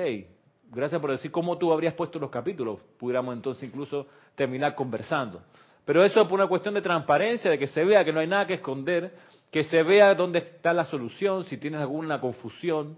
gracias 0.71 1.01
por 1.01 1.11
decir 1.11 1.31
cómo 1.31 1.57
tú 1.57 1.73
habrías 1.73 1.95
puesto 1.95 2.19
los 2.19 2.29
capítulos. 2.29 2.79
Pudiéramos 3.00 3.35
entonces 3.35 3.67
incluso 3.67 4.07
terminar 4.35 4.75
conversando. 4.75 5.41
Pero 5.85 6.03
eso 6.05 6.21
es 6.21 6.27
por 6.27 6.39
una 6.39 6.47
cuestión 6.47 6.75
de 6.75 6.81
transparencia, 6.81 7.50
de 7.50 7.57
que 7.57 7.67
se 7.67 7.83
vea 7.83 8.05
que 8.05 8.13
no 8.13 8.19
hay 8.19 8.27
nada 8.27 8.45
que 8.45 8.53
esconder, 8.55 9.11
que 9.50 9.63
se 9.63 9.81
vea 9.81 10.13
dónde 10.13 10.39
está 10.39 10.73
la 10.73 10.85
solución, 10.85 11.45
si 11.45 11.57
tienes 11.57 11.81
alguna 11.81 12.21
confusión. 12.21 12.95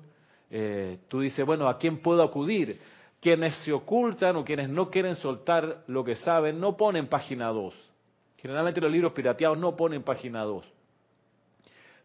Eh, 0.51 0.99
tú 1.07 1.21
dices, 1.21 1.45
bueno, 1.45 1.69
¿a 1.69 1.77
quién 1.77 1.99
puedo 1.99 2.21
acudir? 2.21 2.79
Quienes 3.23 3.55
se 3.59 3.71
ocultan 3.71 4.35
o 4.35 4.43
quienes 4.43 4.67
no 4.67 4.89
quieren 4.89 5.15
soltar 5.15 5.85
lo 5.87 6.03
que 6.03 6.17
saben 6.17 6.59
no 6.59 6.75
ponen 6.75 7.07
página 7.07 7.47
2. 7.47 7.73
Generalmente 8.35 8.81
los 8.81 8.91
libros 8.91 9.13
pirateados 9.13 9.57
no 9.57 9.77
ponen 9.77 10.03
página 10.03 10.41
2. 10.43 10.65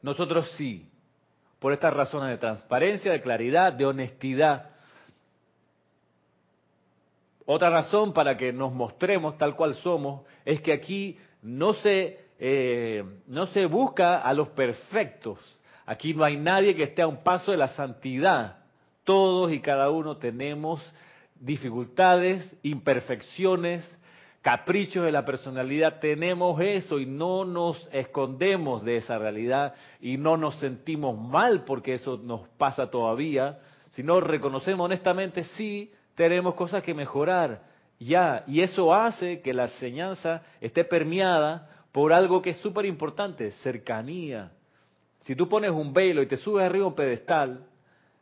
Nosotros 0.01 0.49
sí, 0.53 0.89
por 1.59 1.73
estas 1.73 1.93
razones 1.93 2.31
de 2.31 2.39
transparencia, 2.39 3.11
de 3.11 3.21
claridad, 3.21 3.73
de 3.73 3.85
honestidad. 3.85 4.71
Otra 7.47 7.69
razón 7.69 8.13
para 8.13 8.37
que 8.37 8.53
nos 8.53 8.73
mostremos 8.73 9.37
tal 9.39 9.57
cual 9.57 9.75
somos 9.75 10.25
es 10.45 10.61
que 10.61 10.73
aquí 10.73 11.19
no 11.43 11.73
se, 11.73 12.27
eh, 12.39 13.03
no 13.27 13.49
se 13.49 13.67
busca 13.67 14.21
a 14.21 14.33
los 14.35 14.51
perfectos. 14.51 15.41
Aquí 15.85 16.15
no 16.15 16.23
hay 16.23 16.37
nadie 16.37 16.77
que 16.77 16.85
esté 16.85 17.03
a 17.03 17.09
un 17.09 17.25
paso 17.25 17.51
de 17.51 17.57
la 17.57 17.67
santidad. 17.67 18.59
Todos 19.03 19.51
y 19.51 19.59
cada 19.59 19.91
uno 19.91 20.19
tenemos 20.19 20.81
dificultades, 21.41 22.57
imperfecciones, 22.63 23.89
caprichos 24.43 25.05
de 25.05 25.13
la 25.13 25.25
personalidad, 25.25 25.99
tenemos 26.01 26.61
eso 26.61 26.99
y 26.99 27.07
no 27.07 27.45
nos 27.45 27.89
escondemos 27.93 28.85
de 28.85 28.97
esa 28.97 29.19
realidad 29.19 29.75
y 30.01 30.17
no 30.17 30.37
nos 30.37 30.55
sentimos 30.57 31.19
mal 31.19 31.65
porque 31.65 31.95
eso 31.95 32.19
nos 32.23 32.49
pasa 32.57 32.91
todavía, 32.91 33.59
sino 33.93 34.21
reconocemos 34.21 34.85
honestamente, 34.85 35.45
sí, 35.45 35.93
tenemos 36.15 36.55
cosas 36.55 36.83
que 36.83 36.95
mejorar, 36.95 37.63
ya, 38.01 38.45
y 38.47 38.61
eso 38.61 38.95
hace 38.95 39.41
que 39.41 39.53
la 39.53 39.65
enseñanza 39.65 40.43
esté 40.61 40.85
permeada 40.85 41.69
por 41.91 42.13
algo 42.13 42.41
que 42.41 42.51
es 42.51 42.59
súper 42.59 42.87
importante, 42.87 43.51
cercanía. 43.63 44.53
Si 45.23 45.35
tú 45.35 45.49
pones 45.49 45.71
un 45.73 45.93
velo 45.93 46.23
y 46.23 46.27
te 46.27 46.37
subes 46.37 46.65
arriba 46.65 46.85
a 46.85 46.89
un 46.89 46.95
pedestal, 46.95 47.67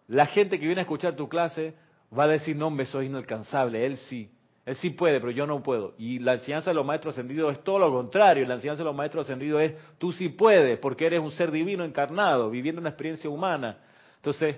la 0.09 0.27
gente 0.27 0.59
que 0.59 0.67
viene 0.67 0.81
a 0.81 0.85
escuchar 0.85 1.15
tu 1.15 1.29
clase 1.29 1.75
va 2.17 2.25
a 2.25 2.29
decir, 2.29 2.57
no, 2.57 2.71
me 2.71 2.85
soy 2.87 3.07
inalcanzable, 3.07 3.85
él 3.85 3.97
sí. 3.97 4.31
Él 4.65 4.75
sí 4.77 4.91
puede, 4.91 5.21
pero 5.21 5.31
yo 5.31 5.47
no 5.47 5.63
puedo. 5.63 5.95
Y 5.97 6.19
la 6.19 6.35
enseñanza 6.35 6.71
de 6.71 6.75
los 6.75 6.85
maestros 6.85 7.15
ascendidos 7.15 7.53
es 7.53 7.63
todo 7.63 7.79
lo 7.79 7.93
contrario. 7.93 8.45
La 8.47 8.55
enseñanza 8.55 8.83
de 8.83 8.87
los 8.87 8.97
maestros 8.97 9.25
ascendidos 9.25 9.63
es, 9.63 9.75
tú 9.99 10.11
sí 10.13 10.29
puedes, 10.29 10.79
porque 10.81 11.07
eres 11.07 11.21
un 11.21 11.31
ser 11.31 11.53
divino 11.53 11.85
encarnado, 11.85 12.51
viviendo 12.51 12.81
una 12.81 12.91
experiencia 12.91 13.31
humana. 13.31 13.79
Entonces, 14.17 14.57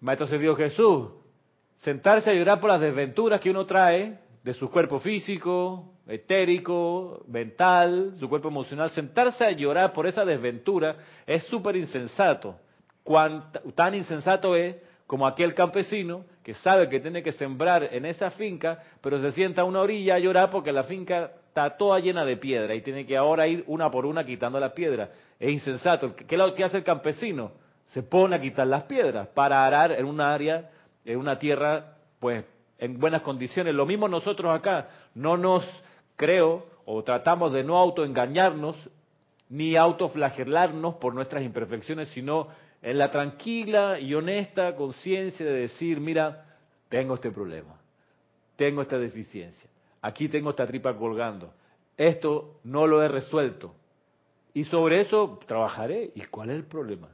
Maestro 0.00 0.26
ascendido 0.26 0.54
Jesús, 0.54 1.08
sentarse 1.78 2.30
a 2.30 2.34
llorar 2.34 2.60
por 2.60 2.68
las 2.68 2.80
desventuras 2.80 3.40
que 3.40 3.50
uno 3.50 3.64
trae 3.64 4.18
de 4.42 4.52
su 4.52 4.70
cuerpo 4.70 4.98
físico, 5.00 5.94
etérico, 6.06 7.24
mental, 7.26 8.14
su 8.18 8.28
cuerpo 8.28 8.48
emocional, 8.48 8.90
sentarse 8.90 9.44
a 9.44 9.52
llorar 9.52 9.94
por 9.94 10.06
esa 10.06 10.24
desventura 10.24 10.96
es 11.26 11.44
súper 11.44 11.76
insensato. 11.76 12.56
tan 13.74 13.94
insensato 13.94 14.54
es 14.54 14.76
como 15.06 15.26
aquel 15.26 15.54
campesino 15.54 16.24
que 16.42 16.54
sabe 16.54 16.88
que 16.88 17.00
tiene 17.00 17.22
que 17.22 17.32
sembrar 17.32 17.88
en 17.92 18.06
esa 18.06 18.30
finca, 18.30 18.82
pero 19.00 19.20
se 19.20 19.32
sienta 19.32 19.62
a 19.62 19.64
una 19.64 19.80
orilla 19.80 20.14
a 20.14 20.18
llorar 20.18 20.50
porque 20.50 20.72
la 20.72 20.84
finca 20.84 21.32
está 21.48 21.76
toda 21.76 22.00
llena 22.00 22.24
de 22.24 22.36
piedra 22.36 22.74
y 22.74 22.82
tiene 22.82 23.06
que 23.06 23.16
ahora 23.16 23.46
ir 23.46 23.64
una 23.66 23.90
por 23.90 24.06
una 24.06 24.24
quitando 24.24 24.58
las 24.58 24.72
piedras. 24.72 25.10
Es 25.38 25.50
insensato. 25.50 26.14
¿Qué 26.16 26.36
lo 26.36 26.54
que 26.54 26.64
hace 26.64 26.78
el 26.78 26.84
campesino? 26.84 27.52
Se 27.90 28.02
pone 28.02 28.36
a 28.36 28.40
quitar 28.40 28.66
las 28.66 28.84
piedras 28.84 29.28
para 29.28 29.64
arar 29.64 29.92
en 29.92 30.04
un 30.06 30.20
área, 30.20 30.70
en 31.04 31.18
una 31.18 31.38
tierra, 31.38 31.96
pues 32.18 32.44
en 32.78 32.98
buenas 32.98 33.22
condiciones. 33.22 33.74
Lo 33.74 33.86
mismo 33.86 34.08
nosotros 34.08 34.52
acá, 34.52 34.88
no 35.14 35.36
nos 35.36 35.64
creo 36.16 36.66
o 36.84 37.02
tratamos 37.02 37.52
de 37.52 37.62
no 37.62 37.78
autoengañarnos 37.78 38.76
ni 39.48 39.76
autoflagelarnos 39.76 40.96
por 40.96 41.14
nuestras 41.14 41.42
imperfecciones, 41.44 42.08
sino 42.08 42.48
en 42.84 42.98
la 42.98 43.10
tranquila 43.10 43.98
y 43.98 44.14
honesta 44.14 44.76
conciencia 44.76 45.44
de 45.46 45.52
decir, 45.52 46.00
mira, 46.00 46.44
tengo 46.90 47.14
este 47.14 47.30
problema, 47.30 47.80
tengo 48.56 48.82
esta 48.82 48.98
deficiencia, 48.98 49.70
aquí 50.02 50.28
tengo 50.28 50.50
esta 50.50 50.66
tripa 50.66 50.94
colgando, 50.94 51.54
esto 51.96 52.60
no 52.62 52.86
lo 52.86 53.02
he 53.02 53.08
resuelto. 53.08 53.74
Y 54.52 54.64
sobre 54.64 55.00
eso 55.00 55.40
trabajaré. 55.46 56.12
¿Y 56.14 56.20
cuál 56.26 56.50
es 56.50 56.56
el 56.56 56.64
problema? 56.64 57.08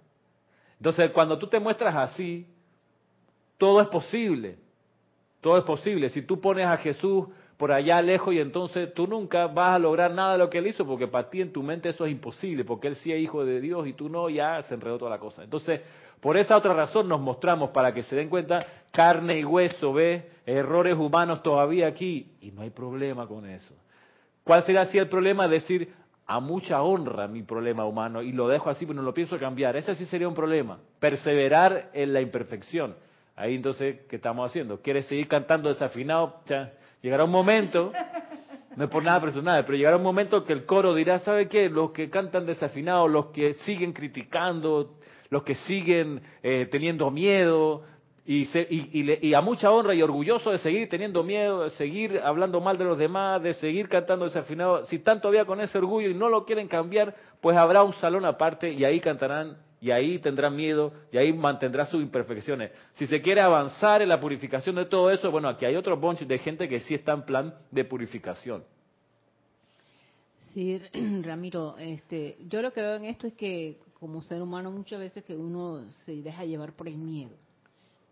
Entonces, 0.76 1.10
cuando 1.12 1.38
tú 1.38 1.46
te 1.46 1.58
muestras 1.58 1.94
así, 1.94 2.46
todo 3.56 3.80
es 3.80 3.88
posible. 3.88 4.58
Todo 5.40 5.56
es 5.56 5.64
posible. 5.64 6.10
Si 6.10 6.20
tú 6.22 6.38
pones 6.38 6.66
a 6.66 6.76
Jesús 6.76 7.28
por 7.60 7.72
allá 7.72 8.00
lejos 8.00 8.32
y 8.32 8.40
entonces 8.40 8.94
tú 8.94 9.06
nunca 9.06 9.46
vas 9.46 9.74
a 9.74 9.78
lograr 9.78 10.12
nada 10.12 10.32
de 10.32 10.38
lo 10.38 10.48
que 10.48 10.56
él 10.56 10.66
hizo 10.66 10.86
porque 10.86 11.06
para 11.06 11.28
ti 11.28 11.42
en 11.42 11.52
tu 11.52 11.62
mente 11.62 11.90
eso 11.90 12.06
es 12.06 12.12
imposible, 12.12 12.64
porque 12.64 12.88
él 12.88 12.96
sí 12.96 13.12
es 13.12 13.20
hijo 13.20 13.44
de 13.44 13.60
Dios 13.60 13.86
y 13.86 13.92
tú 13.92 14.08
no, 14.08 14.30
ya 14.30 14.62
se 14.62 14.72
enredó 14.72 14.96
toda 14.96 15.10
la 15.10 15.18
cosa. 15.18 15.44
Entonces, 15.44 15.82
por 16.22 16.38
esa 16.38 16.56
otra 16.56 16.72
razón 16.72 17.06
nos 17.06 17.20
mostramos 17.20 17.68
para 17.68 17.92
que 17.92 18.02
se 18.04 18.16
den 18.16 18.30
cuenta, 18.30 18.64
carne 18.92 19.40
y 19.40 19.44
hueso, 19.44 19.92
ve, 19.92 20.30
errores 20.46 20.94
humanos 20.94 21.42
todavía 21.42 21.86
aquí 21.86 22.32
y 22.40 22.50
no 22.50 22.62
hay 22.62 22.70
problema 22.70 23.26
con 23.26 23.44
eso. 23.44 23.74
¿Cuál 24.42 24.62
será 24.62 24.80
así 24.80 24.96
el 24.96 25.08
problema? 25.08 25.46
Decir, 25.46 25.92
a 26.26 26.40
mucha 26.40 26.80
honra 26.80 27.28
mi 27.28 27.42
problema 27.42 27.84
humano 27.84 28.22
y 28.22 28.32
lo 28.32 28.48
dejo 28.48 28.70
así, 28.70 28.86
pero 28.86 28.96
no 28.96 29.02
lo 29.02 29.12
pienso 29.12 29.38
cambiar. 29.38 29.76
Ese 29.76 29.94
sí 29.96 30.06
sería 30.06 30.28
un 30.28 30.34
problema. 30.34 30.78
Perseverar 30.98 31.90
en 31.92 32.14
la 32.14 32.22
imperfección. 32.22 32.96
Ahí 33.36 33.54
entonces, 33.54 33.98
¿qué 34.08 34.16
estamos 34.16 34.50
haciendo? 34.50 34.80
¿Quieres 34.80 35.04
seguir 35.04 35.28
cantando 35.28 35.68
desafinado? 35.68 36.40
Llegará 37.02 37.24
un 37.24 37.30
momento, 37.30 37.92
no 38.76 38.84
es 38.84 38.90
por 38.90 39.02
nada 39.02 39.20
personal, 39.20 39.64
pero 39.64 39.76
llegará 39.76 39.96
un 39.96 40.02
momento 40.02 40.44
que 40.44 40.52
el 40.52 40.66
coro 40.66 40.94
dirá, 40.94 41.18
¿sabe 41.20 41.48
qué? 41.48 41.70
Los 41.70 41.92
que 41.92 42.10
cantan 42.10 42.44
desafinados, 42.44 43.10
los 43.10 43.26
que 43.26 43.54
siguen 43.64 43.92
criticando, 43.92 44.98
los 45.30 45.42
que 45.42 45.54
siguen 45.54 46.20
eh, 46.42 46.68
teniendo 46.70 47.10
miedo, 47.10 47.84
y, 48.26 48.48
y, 49.28 49.34
a 49.34 49.40
mucha 49.40 49.72
honra 49.72 49.92
y 49.92 50.02
orgulloso 50.02 50.52
de 50.52 50.58
seguir 50.58 50.88
teniendo 50.88 51.24
miedo, 51.24 51.64
de 51.64 51.70
seguir 51.70 52.20
hablando 52.22 52.60
mal 52.60 52.78
de 52.78 52.84
los 52.84 52.96
demás, 52.96 53.42
de 53.42 53.54
seguir 53.54 53.88
cantando 53.88 54.26
desafinado, 54.26 54.84
si 54.86 55.00
tanto 55.00 55.26
había 55.26 55.46
con 55.46 55.60
ese 55.60 55.78
orgullo 55.78 56.08
y 56.08 56.14
no 56.14 56.28
lo 56.28 56.44
quieren 56.44 56.68
cambiar, 56.68 57.16
pues 57.40 57.56
habrá 57.56 57.82
un 57.82 57.92
salón 57.94 58.24
aparte 58.24 58.70
y 58.70 58.84
ahí 58.84 59.00
cantarán 59.00 59.56
y 59.80 59.90
ahí 59.90 60.18
tendrá 60.18 60.50
miedo 60.50 60.92
y 61.10 61.16
ahí 61.16 61.32
mantendrá 61.32 61.86
sus 61.86 62.02
imperfecciones. 62.02 62.70
Si 62.94 63.06
se 63.06 63.22
quiere 63.22 63.40
avanzar 63.40 64.02
en 64.02 64.08
la 64.08 64.20
purificación 64.20 64.76
de 64.76 64.84
todo 64.84 65.10
eso, 65.10 65.30
bueno, 65.30 65.48
aquí 65.48 65.64
hay 65.64 65.76
otro 65.76 65.96
bunch 65.96 66.20
de 66.20 66.38
gente 66.38 66.68
que 66.68 66.80
sí 66.80 66.94
está 66.94 67.12
en 67.12 67.22
plan 67.22 67.54
de 67.70 67.84
purificación. 67.84 68.62
Sí, 70.52 70.80
Ramiro, 71.22 71.76
este, 71.78 72.36
yo 72.48 72.60
lo 72.60 72.72
que 72.72 72.82
veo 72.82 72.96
en 72.96 73.04
esto 73.04 73.26
es 73.26 73.34
que 73.34 73.78
como 73.98 74.22
ser 74.22 74.42
humano 74.42 74.70
muchas 74.70 74.98
veces 74.98 75.24
que 75.24 75.34
uno 75.34 75.84
se 76.04 76.22
deja 76.22 76.44
llevar 76.44 76.72
por 76.72 76.88
el 76.88 76.96
miedo. 76.96 77.36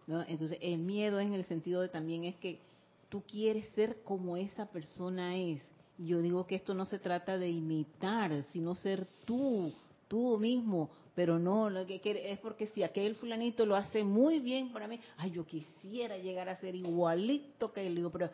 ¿no? 0.07 0.23
Entonces, 0.23 0.59
el 0.61 0.79
miedo 0.79 1.21
en 1.21 1.35
el 1.35 1.45
sentido 1.45 1.81
de 1.81 1.89
también 1.89 2.25
es 2.25 2.37
que 2.37 2.61
tú 3.09 3.23
quieres 3.23 3.67
ser 3.75 4.03
como 4.05 4.37
esa 4.37 4.67
persona 4.67 5.37
es. 5.37 5.61
Y 5.99 6.09
yo 6.09 6.23
digo 6.23 6.47
que 6.47 6.55
esto 6.55 6.75
no 6.75 6.85
se 6.85 6.99
trata 6.99 7.39
de 7.39 7.51
imitar, 7.51 8.45
sino 8.53 8.75
ser 8.75 9.07
tú, 9.25 9.73
tú 10.07 10.39
mismo, 10.39 10.91
pero 11.19 11.37
no, 11.37 11.69
lo 11.69 11.85
que 11.85 11.99
quiere 11.99 12.31
es 12.31 12.39
porque 12.39 12.69
si 12.69 12.85
aquel 12.85 13.17
fulanito 13.17 13.67
lo 13.67 13.75
hace 13.75 14.05
muy 14.05 14.39
bien 14.39 14.73
para 14.73 14.87
mí, 14.87 15.01
ay, 15.17 15.33
yo 15.33 15.45
quisiera 15.45 16.17
llegar 16.17 16.49
a 16.49 16.55
ser 16.59 16.77
igualito 16.77 17.73
que 17.73 17.85
él, 17.85 17.97
digo, 17.97 18.11
pero 18.11 18.31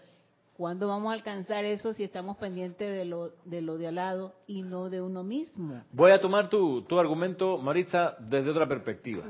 ¿cuándo 0.55 0.87
vamos 0.87 1.11
a 1.11 1.14
alcanzar 1.14 1.64
eso 1.64 1.95
si 1.95 2.05
estamos 2.05 2.37
pendientes 2.37 2.95
de 2.95 3.07
lo 3.07 3.31
de, 3.47 3.62
lo 3.62 3.79
de 3.79 3.87
al 3.87 3.95
lado 3.95 4.35
y 4.47 4.61
no 4.61 4.91
de 4.91 5.00
uno 5.00 5.25
mismo? 5.25 5.83
Voy 5.93 6.11
a 6.11 6.21
tomar 6.21 6.50
tu, 6.50 6.83
tu 6.83 6.99
argumento, 6.99 7.57
Maritza, 7.57 8.17
desde 8.19 8.50
otra 8.50 8.69
perspectiva. 8.69 9.23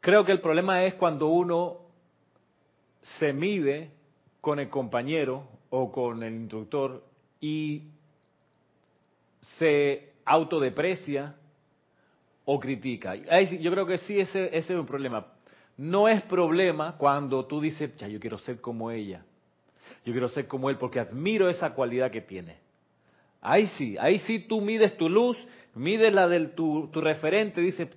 Creo 0.00 0.24
que 0.24 0.32
el 0.32 0.40
problema 0.40 0.82
es 0.84 0.94
cuando 0.94 1.28
uno 1.28 1.76
se 3.02 3.34
mide 3.34 3.90
con 4.40 4.58
el 4.58 4.70
compañero 4.70 5.46
o 5.68 5.92
con 5.92 6.22
el 6.22 6.36
instructor 6.36 7.04
y 7.38 7.82
se 9.58 10.14
autodeprecia 10.24 11.36
o 12.44 12.58
critica. 12.58 13.14
Yo 13.14 13.70
creo 13.70 13.86
que 13.86 13.98
sí, 13.98 14.18
ese, 14.18 14.46
ese 14.46 14.74
es 14.74 14.78
un 14.78 14.86
problema. 14.86 15.26
No 15.76 16.08
es 16.08 16.22
problema 16.22 16.96
cuando 16.96 17.46
tú 17.46 17.60
dices, 17.60 17.96
ya 17.96 18.08
yo 18.08 18.20
quiero 18.20 18.38
ser 18.38 18.60
como 18.60 18.90
ella, 18.90 19.24
yo 20.04 20.12
quiero 20.12 20.28
ser 20.28 20.46
como 20.46 20.68
él, 20.70 20.76
porque 20.76 21.00
admiro 21.00 21.48
esa 21.48 21.70
cualidad 21.74 22.10
que 22.10 22.20
tiene. 22.20 22.56
Ahí 23.40 23.66
sí, 23.78 23.96
ahí 23.98 24.18
sí 24.20 24.40
tú 24.40 24.60
mides 24.60 24.96
tu 24.96 25.08
luz, 25.08 25.36
mides 25.74 26.12
la 26.12 26.28
de 26.28 26.46
tu, 26.48 26.88
tu 26.92 27.00
referente, 27.00 27.60
dices, 27.60 27.88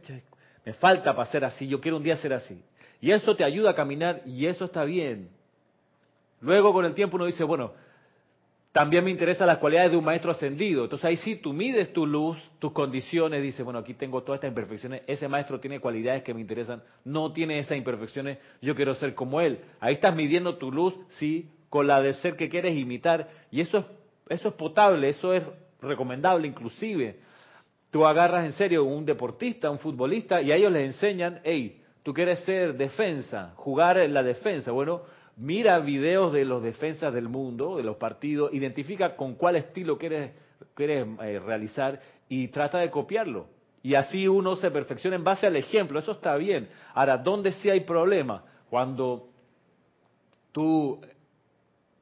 me 0.65 0.73
falta 0.73 1.15
para 1.15 1.29
ser 1.29 1.45
así, 1.45 1.67
yo 1.67 1.79
quiero 1.81 1.97
un 1.97 2.03
día 2.03 2.15
ser 2.17 2.33
así. 2.33 2.59
Y 3.01 3.11
eso 3.11 3.35
te 3.35 3.43
ayuda 3.43 3.71
a 3.71 3.75
caminar 3.75 4.23
y 4.25 4.47
eso 4.47 4.65
está 4.65 4.83
bien. 4.83 5.29
Luego 6.41 6.73
con 6.73 6.85
el 6.85 6.93
tiempo 6.93 7.17
uno 7.17 7.25
dice, 7.25 7.43
bueno, 7.43 7.73
también 8.75 9.05
me 9.05 9.09
interesan 9.11 9.47
las 9.47 9.59
cualidades 9.59 9.91
de 9.91 9.97
un 9.97 10.03
maestro 10.03 10.31
ascendido. 10.31 10.83
Entonces 10.83 11.05
ahí 11.05 11.15
sí 11.15 11.37
tú 11.37 11.53
mides 11.53 11.93
tu 11.93 12.05
luz, 12.05 12.37
tus 12.59 12.73
condiciones, 12.73 13.41
dices, 13.41 13.63
bueno, 13.63 13.79
aquí 13.79 13.93
tengo 13.93 14.21
todas 14.21 14.39
estas 14.39 14.49
imperfecciones, 14.49 15.03
ese 15.07 15.29
maestro 15.29 15.61
tiene 15.61 15.79
cualidades 15.79 16.23
que 16.23 16.33
me 16.33 16.41
interesan, 16.41 16.83
no 17.05 17.31
tiene 17.31 17.57
esas 17.57 17.77
imperfecciones, 17.77 18.37
yo 18.61 18.75
quiero 18.75 18.93
ser 18.95 19.15
como 19.15 19.39
él. 19.39 19.61
Ahí 19.79 19.93
estás 19.93 20.13
midiendo 20.13 20.57
tu 20.57 20.73
luz, 20.73 20.93
sí, 21.11 21.49
con 21.69 21.87
la 21.87 22.01
de 22.01 22.15
ser 22.15 22.35
que 22.35 22.49
quieres 22.49 22.75
imitar. 22.75 23.29
Y 23.49 23.61
eso 23.61 23.77
es, 23.77 23.85
eso 24.27 24.49
es 24.49 24.53
potable, 24.55 25.07
eso 25.07 25.33
es 25.33 25.43
recomendable 25.81 26.45
inclusive. 26.45 27.21
Tú 27.91 28.05
agarras 28.05 28.43
en 28.43 28.51
serio 28.51 28.83
un 28.83 29.05
deportista, 29.05 29.69
un 29.69 29.79
futbolista, 29.79 30.41
y 30.41 30.51
a 30.51 30.57
ellos 30.57 30.73
les 30.73 30.87
enseñan, 30.87 31.39
hey, 31.45 31.81
tú 32.03 32.13
quieres 32.13 32.39
ser 32.39 32.75
defensa, 32.75 33.53
jugar 33.55 33.99
en 33.99 34.13
la 34.13 34.21
defensa. 34.21 34.73
Bueno, 34.73 35.03
mira 35.37 35.79
videos 35.79 36.33
de 36.33 36.45
los 36.45 36.63
defensas 36.63 37.13
del 37.13 37.27
mundo, 37.27 37.77
de 37.77 37.83
los 37.83 37.97
partidos, 37.97 38.53
identifica 38.53 39.15
con 39.15 39.35
cuál 39.35 39.55
estilo 39.55 39.97
quieres, 39.97 40.31
quieres 40.73 41.07
eh, 41.21 41.39
realizar 41.39 42.01
y 42.29 42.47
trata 42.49 42.79
de 42.79 42.89
copiarlo. 42.89 43.47
Y 43.83 43.95
así 43.95 44.27
uno 44.27 44.55
se 44.55 44.71
perfecciona 44.71 45.15
en 45.15 45.23
base 45.23 45.45
al 45.45 45.55
ejemplo, 45.55 45.99
eso 45.99 46.13
está 46.13 46.35
bien. 46.37 46.69
Ahora, 46.93 47.17
¿dónde 47.17 47.51
sí 47.51 47.69
hay 47.69 47.81
problema? 47.81 48.43
Cuando 48.69 49.29
tú 50.51 50.99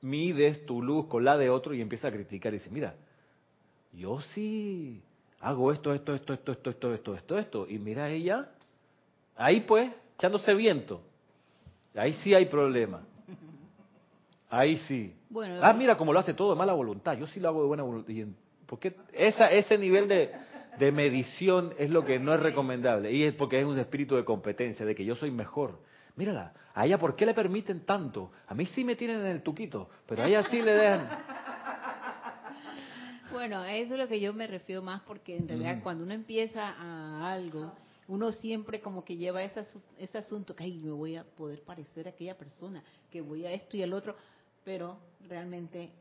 mides 0.01 0.65
tu 0.65 0.81
luz 0.81 1.07
con 1.07 1.25
la 1.25 1.37
de 1.37 1.49
otro 1.49 1.73
y 1.73 1.81
empiezas 1.81 2.11
a 2.11 2.15
criticar 2.15 2.53
y 2.53 2.57
dices, 2.57 2.71
mira, 2.71 2.95
yo 3.91 4.21
sí 4.21 5.01
hago 5.39 5.71
esto, 5.71 5.93
esto, 5.93 6.13
esto, 6.13 6.33
esto, 6.33 6.51
esto, 6.53 6.69
esto, 6.69 6.93
esto, 6.93 7.15
esto, 7.15 7.37
esto, 7.37 7.67
y 7.69 7.79
mira 7.79 8.09
ella, 8.09 8.49
ahí 9.35 9.61
pues, 9.61 9.91
echándose 10.15 10.53
viento. 10.53 11.01
Ahí 11.95 12.13
sí 12.23 12.33
hay 12.33 12.45
problema. 12.45 13.05
Ahí 14.53 14.77
sí. 14.87 15.15
Bueno, 15.31 15.61
ah, 15.63 15.73
mira 15.73 15.97
cómo 15.97 16.13
lo 16.13 16.19
hace 16.19 16.35
todo 16.35 16.51
de 16.51 16.55
mala 16.55 16.73
voluntad. 16.73 17.17
Yo 17.17 17.25
sí 17.25 17.39
lo 17.39 17.49
hago 17.49 17.61
de 17.61 17.67
buena 17.67 17.81
voluntad. 17.81 18.13
Porque 18.67 18.95
esa, 19.11 19.49
ese 19.49 19.79
nivel 19.79 20.07
de, 20.07 20.29
de 20.77 20.91
medición 20.91 21.73
es 21.79 21.89
lo 21.89 22.05
que 22.05 22.19
no 22.19 22.35
es 22.35 22.39
recomendable. 22.39 23.11
Y 23.11 23.23
es 23.23 23.33
porque 23.33 23.59
es 23.59 23.65
un 23.65 23.79
espíritu 23.79 24.15
de 24.15 24.23
competencia, 24.23 24.85
de 24.85 24.93
que 24.93 25.05
yo 25.05 25.15
soy 25.15 25.31
mejor. 25.31 25.79
Mírala, 26.15 26.53
a 26.75 26.85
ella 26.85 26.99
¿por 26.99 27.15
qué 27.15 27.25
le 27.25 27.33
permiten 27.33 27.83
tanto? 27.83 28.29
A 28.45 28.53
mí 28.53 28.67
sí 28.67 28.83
me 28.83 28.95
tienen 28.95 29.21
en 29.21 29.25
el 29.25 29.41
tuquito, 29.41 29.89
pero 30.05 30.21
a 30.21 30.27
ella 30.27 30.43
sí 30.43 30.61
le 30.61 30.75
dejan. 30.75 31.09
Bueno, 33.31 33.57
a 33.57 33.73
eso 33.73 33.95
es 33.95 33.99
lo 33.99 34.07
que 34.07 34.19
yo 34.19 34.33
me 34.33 34.45
refiero 34.45 34.83
más 34.83 35.01
porque 35.01 35.35
en 35.35 35.47
realidad 35.47 35.79
cuando 35.81 36.03
uno 36.03 36.13
empieza 36.13 36.75
a 36.77 37.33
algo, 37.33 37.73
uno 38.07 38.31
siempre 38.31 38.81
como 38.81 39.03
que 39.03 39.17
lleva 39.17 39.41
ese, 39.41 39.65
ese 39.97 40.19
asunto 40.19 40.55
que, 40.55 40.65
ay, 40.65 40.77
me 40.77 40.91
voy 40.91 41.15
a 41.15 41.23
poder 41.23 41.63
parecer 41.63 42.05
a 42.05 42.11
aquella 42.11 42.37
persona, 42.37 42.83
que 43.09 43.21
voy 43.21 43.47
a 43.47 43.51
esto 43.51 43.75
y 43.75 43.81
al 43.81 43.93
otro, 43.93 44.15
pero 44.63 44.97
realmente 45.27 45.91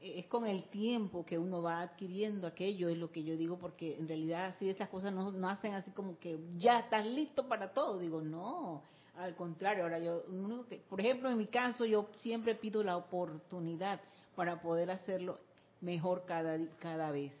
eh, 0.00 0.20
es 0.20 0.26
con 0.26 0.46
el 0.46 0.64
tiempo 0.64 1.24
que 1.24 1.38
uno 1.38 1.62
va 1.62 1.80
adquiriendo 1.80 2.46
aquello, 2.46 2.88
es 2.88 2.98
lo 2.98 3.10
que 3.10 3.24
yo 3.24 3.36
digo, 3.36 3.58
porque 3.58 3.96
en 3.96 4.08
realidad 4.08 4.46
así 4.46 4.68
esas 4.68 4.88
cosas 4.88 5.12
no, 5.12 5.30
no 5.32 5.48
hacen 5.48 5.74
así 5.74 5.90
como 5.90 6.18
que 6.18 6.38
ya 6.58 6.80
estás 6.80 7.06
listo 7.06 7.48
para 7.48 7.72
todo. 7.72 7.98
Digo, 7.98 8.20
no, 8.20 8.82
al 9.16 9.34
contrario, 9.34 9.84
ahora 9.84 9.98
yo, 9.98 10.22
que, 10.68 10.76
por 10.88 11.00
ejemplo, 11.00 11.30
en 11.30 11.38
mi 11.38 11.46
caso, 11.46 11.84
yo 11.84 12.08
siempre 12.16 12.54
pido 12.54 12.82
la 12.82 12.96
oportunidad 12.96 14.00
para 14.34 14.60
poder 14.60 14.90
hacerlo 14.90 15.38
mejor 15.80 16.24
cada, 16.26 16.58
cada 16.78 17.10
vez, 17.10 17.32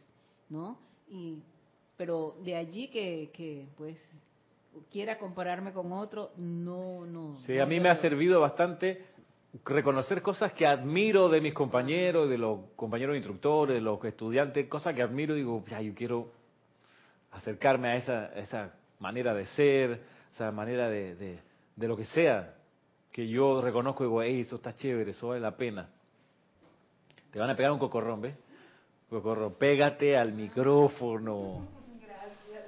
¿no? 0.48 0.78
Y, 1.08 1.38
pero 1.96 2.36
de 2.42 2.56
allí 2.56 2.88
que, 2.88 3.30
que 3.32 3.66
pues 3.76 3.96
quiera 4.90 5.18
compararme 5.18 5.72
con 5.72 5.92
otro, 5.92 6.30
no, 6.36 7.06
no. 7.06 7.40
Sí, 7.46 7.58
a 7.58 7.66
mí 7.66 7.80
me 7.80 7.88
ha 7.88 7.96
servido 7.96 8.40
bastante 8.40 9.04
reconocer 9.64 10.22
cosas 10.22 10.52
que 10.52 10.66
admiro 10.66 11.28
de 11.28 11.40
mis 11.40 11.54
compañeros, 11.54 12.28
de 12.28 12.38
los 12.38 12.60
compañeros 12.76 13.16
instructores, 13.16 13.76
de 13.76 13.80
los 13.80 14.02
estudiantes, 14.04 14.68
cosas 14.68 14.94
que 14.94 15.02
admiro 15.02 15.34
y 15.34 15.38
digo, 15.38 15.64
ya, 15.68 15.80
yo 15.80 15.94
quiero 15.94 16.32
acercarme 17.32 17.88
a 17.88 17.96
esa, 17.96 18.26
esa 18.34 18.74
manera 18.98 19.34
de 19.34 19.46
ser, 19.46 20.00
esa 20.32 20.50
manera 20.52 20.88
de, 20.88 21.14
de, 21.14 21.38
de, 21.76 21.88
lo 21.88 21.96
que 21.96 22.04
sea, 22.06 22.54
que 23.12 23.26
yo 23.28 23.60
reconozco 23.60 24.04
y 24.04 24.06
digo, 24.06 24.22
hey, 24.22 24.40
eso 24.40 24.56
está 24.56 24.74
chévere, 24.74 25.12
eso 25.12 25.28
vale 25.28 25.40
la 25.40 25.56
pena. 25.56 25.88
Te 27.30 27.38
van 27.38 27.50
a 27.50 27.56
pegar 27.56 27.72
un 27.72 27.78
cocorrón, 27.78 28.20
¿ves? 28.22 28.34
Cocorrón, 29.10 29.54
pégate 29.54 30.16
al 30.16 30.32
micrófono. 30.32 31.66
Gracias. 32.00 32.64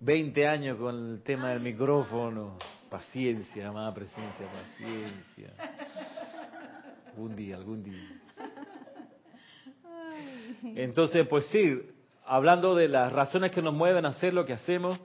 20 0.00 0.46
años 0.46 0.78
con 0.78 1.12
el 1.12 1.22
tema 1.22 1.50
del 1.50 1.60
micrófono. 1.60 2.58
Paciencia, 2.92 3.68
amada 3.68 3.94
presencia, 3.94 4.46
paciencia. 4.52 5.54
Algún 7.06 7.34
día, 7.34 7.56
algún 7.56 7.82
día. 7.82 8.20
Entonces, 10.62 11.26
pues 11.26 11.46
sí, 11.46 11.80
hablando 12.26 12.74
de 12.74 12.88
las 12.88 13.10
razones 13.10 13.50
que 13.50 13.62
nos 13.62 13.72
mueven 13.72 14.04
a 14.04 14.10
hacer 14.10 14.34
lo 14.34 14.44
que 14.44 14.52
hacemos, 14.52 15.00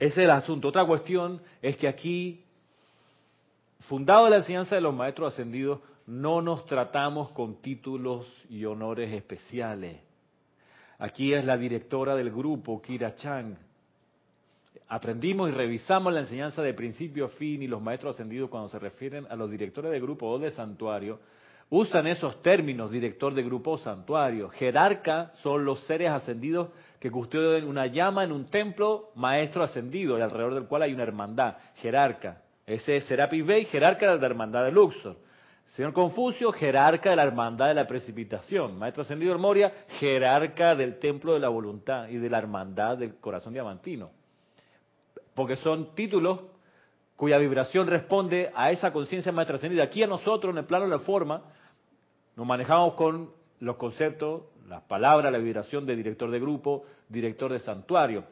ese 0.00 0.22
es 0.22 0.24
el 0.24 0.30
asunto. 0.30 0.66
Otra 0.66 0.84
cuestión 0.84 1.40
es 1.62 1.76
que 1.76 1.86
aquí, 1.86 2.44
fundado 3.88 4.28
la 4.28 4.38
enseñanza 4.38 4.74
de 4.74 4.80
los 4.80 4.92
maestros 4.92 5.34
ascendidos, 5.34 5.78
no 6.04 6.42
nos 6.42 6.66
tratamos 6.66 7.30
con 7.30 7.62
títulos 7.62 8.26
y 8.50 8.64
honores 8.64 9.12
especiales. 9.12 10.00
Aquí 10.98 11.32
es 11.32 11.44
la 11.44 11.56
directora 11.56 12.16
del 12.16 12.32
grupo, 12.32 12.82
Kira 12.82 13.14
Chang, 13.14 13.56
aprendimos 14.88 15.48
y 15.48 15.52
revisamos 15.52 16.12
la 16.12 16.20
enseñanza 16.20 16.62
de 16.62 16.74
principio 16.74 17.26
a 17.26 17.30
fin 17.30 17.62
y 17.62 17.66
los 17.66 17.82
maestros 17.82 18.14
ascendidos 18.14 18.50
cuando 18.50 18.68
se 18.68 18.78
refieren 18.78 19.26
a 19.28 19.36
los 19.36 19.50
directores 19.50 19.90
de 19.90 20.00
grupo 20.00 20.28
o 20.28 20.38
de 20.38 20.50
santuario, 20.52 21.18
usan 21.70 22.06
esos 22.06 22.40
términos, 22.42 22.90
director 22.90 23.34
de 23.34 23.42
grupo 23.42 23.72
o 23.72 23.78
santuario. 23.78 24.48
Jerarca 24.50 25.32
son 25.42 25.64
los 25.64 25.80
seres 25.80 26.10
ascendidos 26.10 26.68
que 27.00 27.10
custodian 27.10 27.68
una 27.68 27.86
llama 27.86 28.24
en 28.24 28.32
un 28.32 28.46
templo, 28.46 29.10
maestro 29.16 29.64
ascendido, 29.64 30.18
y 30.18 30.22
alrededor 30.22 30.54
del 30.54 30.66
cual 30.66 30.82
hay 30.82 30.94
una 30.94 31.02
hermandad, 31.02 31.56
jerarca. 31.76 32.42
Ese 32.64 32.96
es 32.96 33.04
Serapis 33.04 33.44
Bey, 33.44 33.64
jerarca 33.64 34.12
de 34.12 34.20
la 34.20 34.26
hermandad 34.26 34.64
de 34.64 34.72
Luxor. 34.72 35.16
Señor 35.74 35.92
Confucio, 35.92 36.52
jerarca 36.52 37.10
de 37.10 37.16
la 37.16 37.24
hermandad 37.24 37.68
de 37.68 37.74
la 37.74 37.86
precipitación. 37.86 38.78
Maestro 38.78 39.02
ascendido 39.02 39.32
del 39.32 39.42
Moria, 39.42 39.72
jerarca 39.98 40.74
del 40.74 40.98
templo 40.98 41.34
de 41.34 41.40
la 41.40 41.48
voluntad 41.48 42.08
y 42.08 42.16
de 42.16 42.30
la 42.30 42.38
hermandad 42.38 42.96
del 42.96 43.16
corazón 43.16 43.52
diamantino 43.52 44.10
porque 45.36 45.56
son 45.56 45.94
títulos 45.94 46.40
cuya 47.14 47.38
vibración 47.38 47.86
responde 47.86 48.50
a 48.54 48.70
esa 48.72 48.92
conciencia 48.92 49.30
más 49.30 49.46
trascendida. 49.46 49.84
Aquí 49.84 50.02
a 50.02 50.06
nosotros, 50.06 50.52
en 50.52 50.58
el 50.58 50.64
plano 50.64 50.86
de 50.86 50.90
la 50.90 50.98
forma, 50.98 51.42
nos 52.34 52.46
manejamos 52.46 52.94
con 52.94 53.30
los 53.60 53.76
conceptos, 53.76 54.42
las 54.66 54.82
palabras, 54.82 55.30
la 55.30 55.38
vibración 55.38 55.86
de 55.86 55.94
director 55.94 56.30
de 56.30 56.40
grupo, 56.40 56.84
director 57.08 57.52
de 57.52 57.60
santuario. 57.60 58.24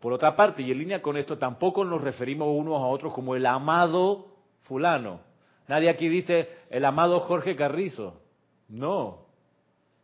Por 0.00 0.12
otra 0.12 0.34
parte, 0.34 0.62
y 0.62 0.70
en 0.70 0.78
línea 0.78 1.02
con 1.02 1.16
esto, 1.16 1.36
tampoco 1.36 1.84
nos 1.84 2.00
referimos 2.00 2.48
unos 2.48 2.80
a 2.80 2.86
otros 2.86 3.12
como 3.12 3.34
el 3.34 3.44
amado 3.44 4.28
fulano. 4.62 5.20
Nadie 5.66 5.88
aquí 5.88 6.08
dice 6.08 6.48
el 6.70 6.84
amado 6.84 7.20
Jorge 7.20 7.56
Carrizo. 7.56 8.20
No, 8.68 9.26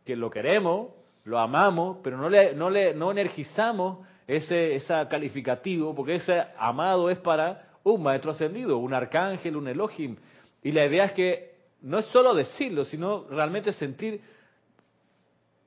que 0.05 0.15
lo 0.15 0.29
queremos, 0.29 0.89
lo 1.23 1.39
amamos, 1.39 1.97
pero 2.03 2.17
no 2.17 2.29
le, 2.29 2.53
no 2.53 2.69
le 2.69 2.93
no 2.93 3.11
energizamos 3.11 3.99
ese, 4.29 4.75
ese 4.75 4.93
calificativo, 5.09 5.95
porque 5.95 6.15
ese 6.15 6.43
amado 6.59 7.09
es 7.09 7.17
para 7.17 7.67
un 7.83 8.03
maestro 8.03 8.31
ascendido, 8.31 8.77
un 8.77 8.93
arcángel, 8.93 9.57
un 9.57 9.67
Elohim. 9.67 10.17
Y 10.61 10.71
la 10.71 10.85
idea 10.85 11.05
es 11.05 11.13
que 11.13 11.55
no 11.81 11.97
es 11.97 12.05
solo 12.05 12.35
decirlo, 12.35 12.85
sino 12.85 13.25
realmente 13.27 13.71
sentir. 13.71 14.21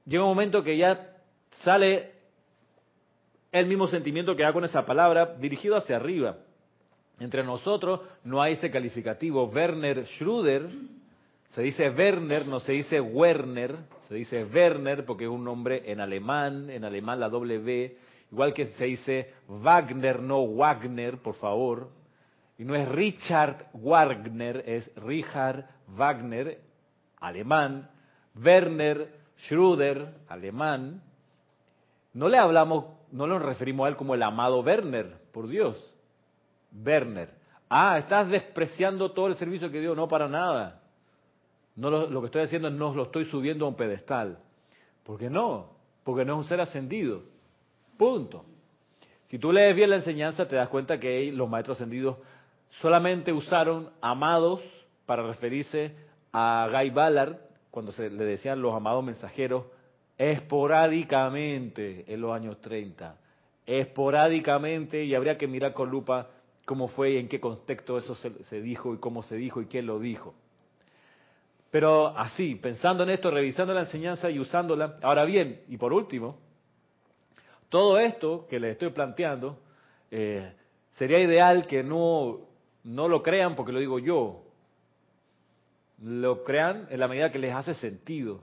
Llega 0.07 0.23
un 0.23 0.29
momento 0.29 0.63
que 0.63 0.77
ya 0.77 1.17
sale 1.65 2.13
el 3.51 3.67
mismo 3.67 3.89
sentimiento 3.89 4.37
que 4.37 4.45
da 4.45 4.53
con 4.53 4.65
esa 4.65 4.87
palabra 4.87 5.35
dirigido 5.41 5.77
hacia 5.77 5.97
arriba. 5.97 6.37
Entre 7.19 7.43
nosotros 7.43 8.01
no 8.23 8.41
hay 8.41 8.53
ese 8.53 8.71
calificativo. 8.71 9.45
Werner 9.47 10.07
Schröder, 10.07 10.69
se 11.51 11.63
dice 11.63 11.91
Werner, 11.91 12.47
no 12.47 12.61
se 12.61 12.73
dice 12.73 13.01
Werner, 13.01 13.77
se 14.07 14.15
dice 14.15 14.45
Werner 14.45 15.05
porque 15.05 15.25
es 15.25 15.31
un 15.31 15.43
nombre 15.43 15.83
en 15.91 15.99
alemán, 16.01 16.71
en 16.71 16.85
alemán 16.85 17.19
la 17.19 17.29
W 17.29 18.12
Igual 18.33 18.55
que 18.55 18.65
se 18.65 18.87
dice 18.87 19.35
Wagner, 19.47 20.23
no 20.23 20.47
Wagner, 20.47 21.19
por 21.19 21.35
favor. 21.35 21.91
Y 22.57 22.65
no 22.65 22.75
es 22.75 22.89
Richard 22.89 23.67
Wagner, 23.75 24.65
es 24.67 24.91
Richard 24.97 25.69
Wagner, 25.89 26.59
alemán. 27.21 27.91
Werner 28.35 29.21
Schröder, 29.47 30.15
alemán. 30.29 31.03
No 32.15 32.29
le 32.29 32.39
hablamos, 32.39 32.87
no 33.11 33.27
nos 33.27 33.43
referimos 33.43 33.85
a 33.85 33.89
él 33.91 33.97
como 33.97 34.15
el 34.15 34.23
amado 34.23 34.61
Werner, 34.61 35.19
por 35.31 35.47
Dios. 35.47 35.77
Werner. 36.73 37.35
Ah, 37.69 37.99
estás 37.99 38.29
despreciando 38.31 39.13
todo 39.13 39.27
el 39.27 39.35
servicio 39.35 39.71
que 39.71 39.81
dio. 39.81 39.95
No, 39.95 40.09
para 40.09 40.27
nada. 40.27 40.81
No 41.77 41.91
lo, 41.91 42.21
que 42.21 42.27
estoy 42.27 42.43
haciendo 42.43 42.69
es 42.69 42.75
no 42.75 42.95
lo 42.95 43.05
estoy 43.05 43.27
subiendo 43.27 43.65
a 43.65 43.69
un 43.69 43.77
pedestal. 43.77 44.39
¿Por 45.05 45.19
qué 45.19 45.29
no? 45.29 45.71
Porque 46.05 46.25
no 46.25 46.35
es 46.35 46.39
un 46.39 46.49
ser 46.49 46.61
ascendido. 46.61 47.32
Punto. 48.03 48.45
Si 49.29 49.39
tú 49.39 49.53
lees 49.53 49.77
bien 49.77 49.89
la 49.89 49.95
enseñanza, 49.95 50.49
te 50.49 50.57
das 50.57 50.69
cuenta 50.69 50.99
que 50.99 51.31
los 51.31 51.49
maestros 51.49 51.77
ascendidos 51.77 52.17
solamente 52.81 53.33
usaron 53.33 53.91
amados 54.01 54.61
para 55.07 55.23
referirse 55.23 55.95
a 56.33 56.69
Guy 56.69 56.91
Ballard, 56.91 57.37
cuando 57.71 57.93
se 57.93 58.11
le 58.11 58.25
decían 58.25 58.61
los 58.61 58.75
amados 58.75 59.05
mensajeros, 59.05 59.67
esporádicamente 60.19 62.13
en 62.13 62.21
los 62.21 62.33
años 62.33 62.61
30. 62.61 63.15
Esporádicamente, 63.67 65.05
y 65.05 65.15
habría 65.15 65.39
que 65.39 65.47
mirar 65.47 65.73
con 65.73 65.89
lupa 65.89 66.29
cómo 66.65 66.89
fue 66.89 67.13
y 67.13 67.19
en 67.19 67.29
qué 67.29 67.39
contexto 67.39 67.99
eso 67.99 68.17
se, 68.17 68.43
se 68.43 68.61
dijo 68.61 68.95
y 68.95 68.99
cómo 68.99 69.23
se 69.23 69.37
dijo 69.37 69.63
y 69.63 69.67
quién 69.67 69.87
lo 69.87 70.01
dijo. 70.01 70.35
Pero 71.71 72.09
así, 72.19 72.57
pensando 72.57 73.05
en 73.05 73.11
esto, 73.11 73.31
revisando 73.31 73.73
la 73.73 73.83
enseñanza 73.83 74.29
y 74.29 74.41
usándola. 74.41 74.99
Ahora 75.03 75.25
bien, 75.25 75.61
y 75.69 75.77
por 75.77 75.93
último, 75.93 76.42
todo 77.73 77.99
esto 77.99 78.47
que 78.51 78.61
les 78.61 78.73
estoy 78.73 78.91
planteando, 78.91 79.59
eh, 80.11 80.53
sería 80.97 81.19
ideal 81.21 81.67
que 81.67 81.83
no, 81.83 82.41
no 82.85 83.09
lo 83.09 83.23
crean 83.23 83.57
porque 83.57 83.73
lo 83.73 83.79
digo 83.79 83.99
yo. 83.99 84.43
Lo 86.03 86.45
crean 86.45 86.87
en 86.91 87.01
la 87.01 87.09
medida 87.09 87.33
que 87.33 87.39
les 87.39 87.55
hace 87.55 87.73
sentido. 87.73 88.41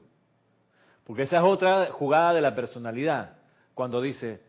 Porque 1.04 1.24
esa 1.24 1.38
es 1.38 1.44
otra 1.44 1.92
jugada 1.92 2.34
de 2.34 2.42
la 2.42 2.56
personalidad. 2.56 3.38
Cuando 3.76 4.02
dice, 4.02 4.42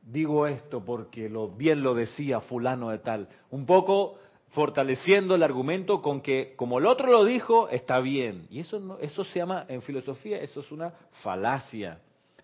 digo 0.00 0.46
esto 0.46 0.84
porque 0.84 1.28
lo, 1.28 1.48
bien 1.48 1.82
lo 1.82 1.94
decía 1.94 2.40
fulano 2.40 2.90
de 2.90 2.98
tal. 2.98 3.28
Un 3.50 3.66
poco 3.66 4.18
fortaleciendo 4.50 5.34
el 5.34 5.42
argumento 5.42 6.02
con 6.02 6.20
que 6.20 6.54
como 6.54 6.78
el 6.78 6.86
otro 6.86 7.10
lo 7.10 7.24
dijo, 7.24 7.68
está 7.68 7.98
bien. 7.98 8.46
Y 8.48 8.60
eso, 8.60 8.78
no, 8.78 8.96
eso 9.00 9.24
se 9.24 9.40
llama, 9.40 9.64
en 9.66 9.82
filosofía, 9.82 10.38
eso 10.40 10.60
es 10.60 10.70
una 10.70 10.92
falacia. 11.22 11.98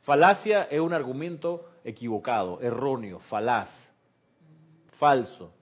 Falacia 0.06 0.68
es 0.70 0.78
un 0.78 0.92
argumento 0.92 1.64
equivocado, 1.86 2.60
erróneo, 2.60 3.20
falaz, 3.30 3.70
falso. 4.98 5.52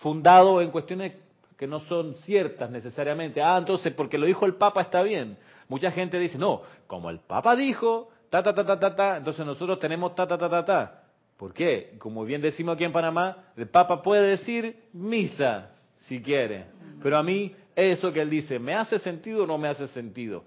fundado 0.00 0.62
en 0.62 0.70
cuestiones 0.70 1.12
que 1.58 1.66
no 1.66 1.80
son 1.80 2.14
ciertas 2.24 2.70
necesariamente. 2.70 3.42
Ah, 3.42 3.56
entonces 3.58 3.92
porque 3.92 4.18
lo 4.18 4.26
dijo 4.26 4.46
el 4.46 4.54
Papa 4.54 4.80
está 4.80 5.02
bien. 5.02 5.36
Mucha 5.68 5.90
gente 5.92 6.18
dice, 6.18 6.38
no, 6.38 6.62
como 6.86 7.10
el 7.10 7.20
Papa 7.20 7.54
dijo, 7.54 8.08
ta, 8.30 8.42
ta, 8.42 8.54
ta, 8.54 8.64
ta, 8.64 8.80
ta, 8.80 8.96
ta, 8.96 9.16
entonces 9.18 9.44
nosotros 9.44 9.78
tenemos 9.78 10.14
ta, 10.14 10.26
ta, 10.26 10.38
ta, 10.38 10.48
ta, 10.48 10.64
ta. 10.64 11.00
¿Por 11.36 11.52
qué? 11.52 11.94
Como 11.98 12.24
bien 12.24 12.40
decimos 12.40 12.74
aquí 12.74 12.84
en 12.84 12.92
Panamá, 12.92 13.36
el 13.56 13.68
Papa 13.68 14.02
puede 14.02 14.28
decir 14.28 14.84
misa, 14.92 15.70
si 16.06 16.22
quiere. 16.22 16.66
Pero 17.02 17.18
a 17.18 17.22
mí, 17.22 17.54
eso 17.76 18.12
que 18.12 18.20
él 18.20 18.30
dice, 18.30 18.58
¿me 18.58 18.74
hace 18.74 18.98
sentido 18.98 19.44
o 19.44 19.46
no 19.46 19.58
me 19.58 19.68
hace 19.68 19.88
sentido? 19.88 20.44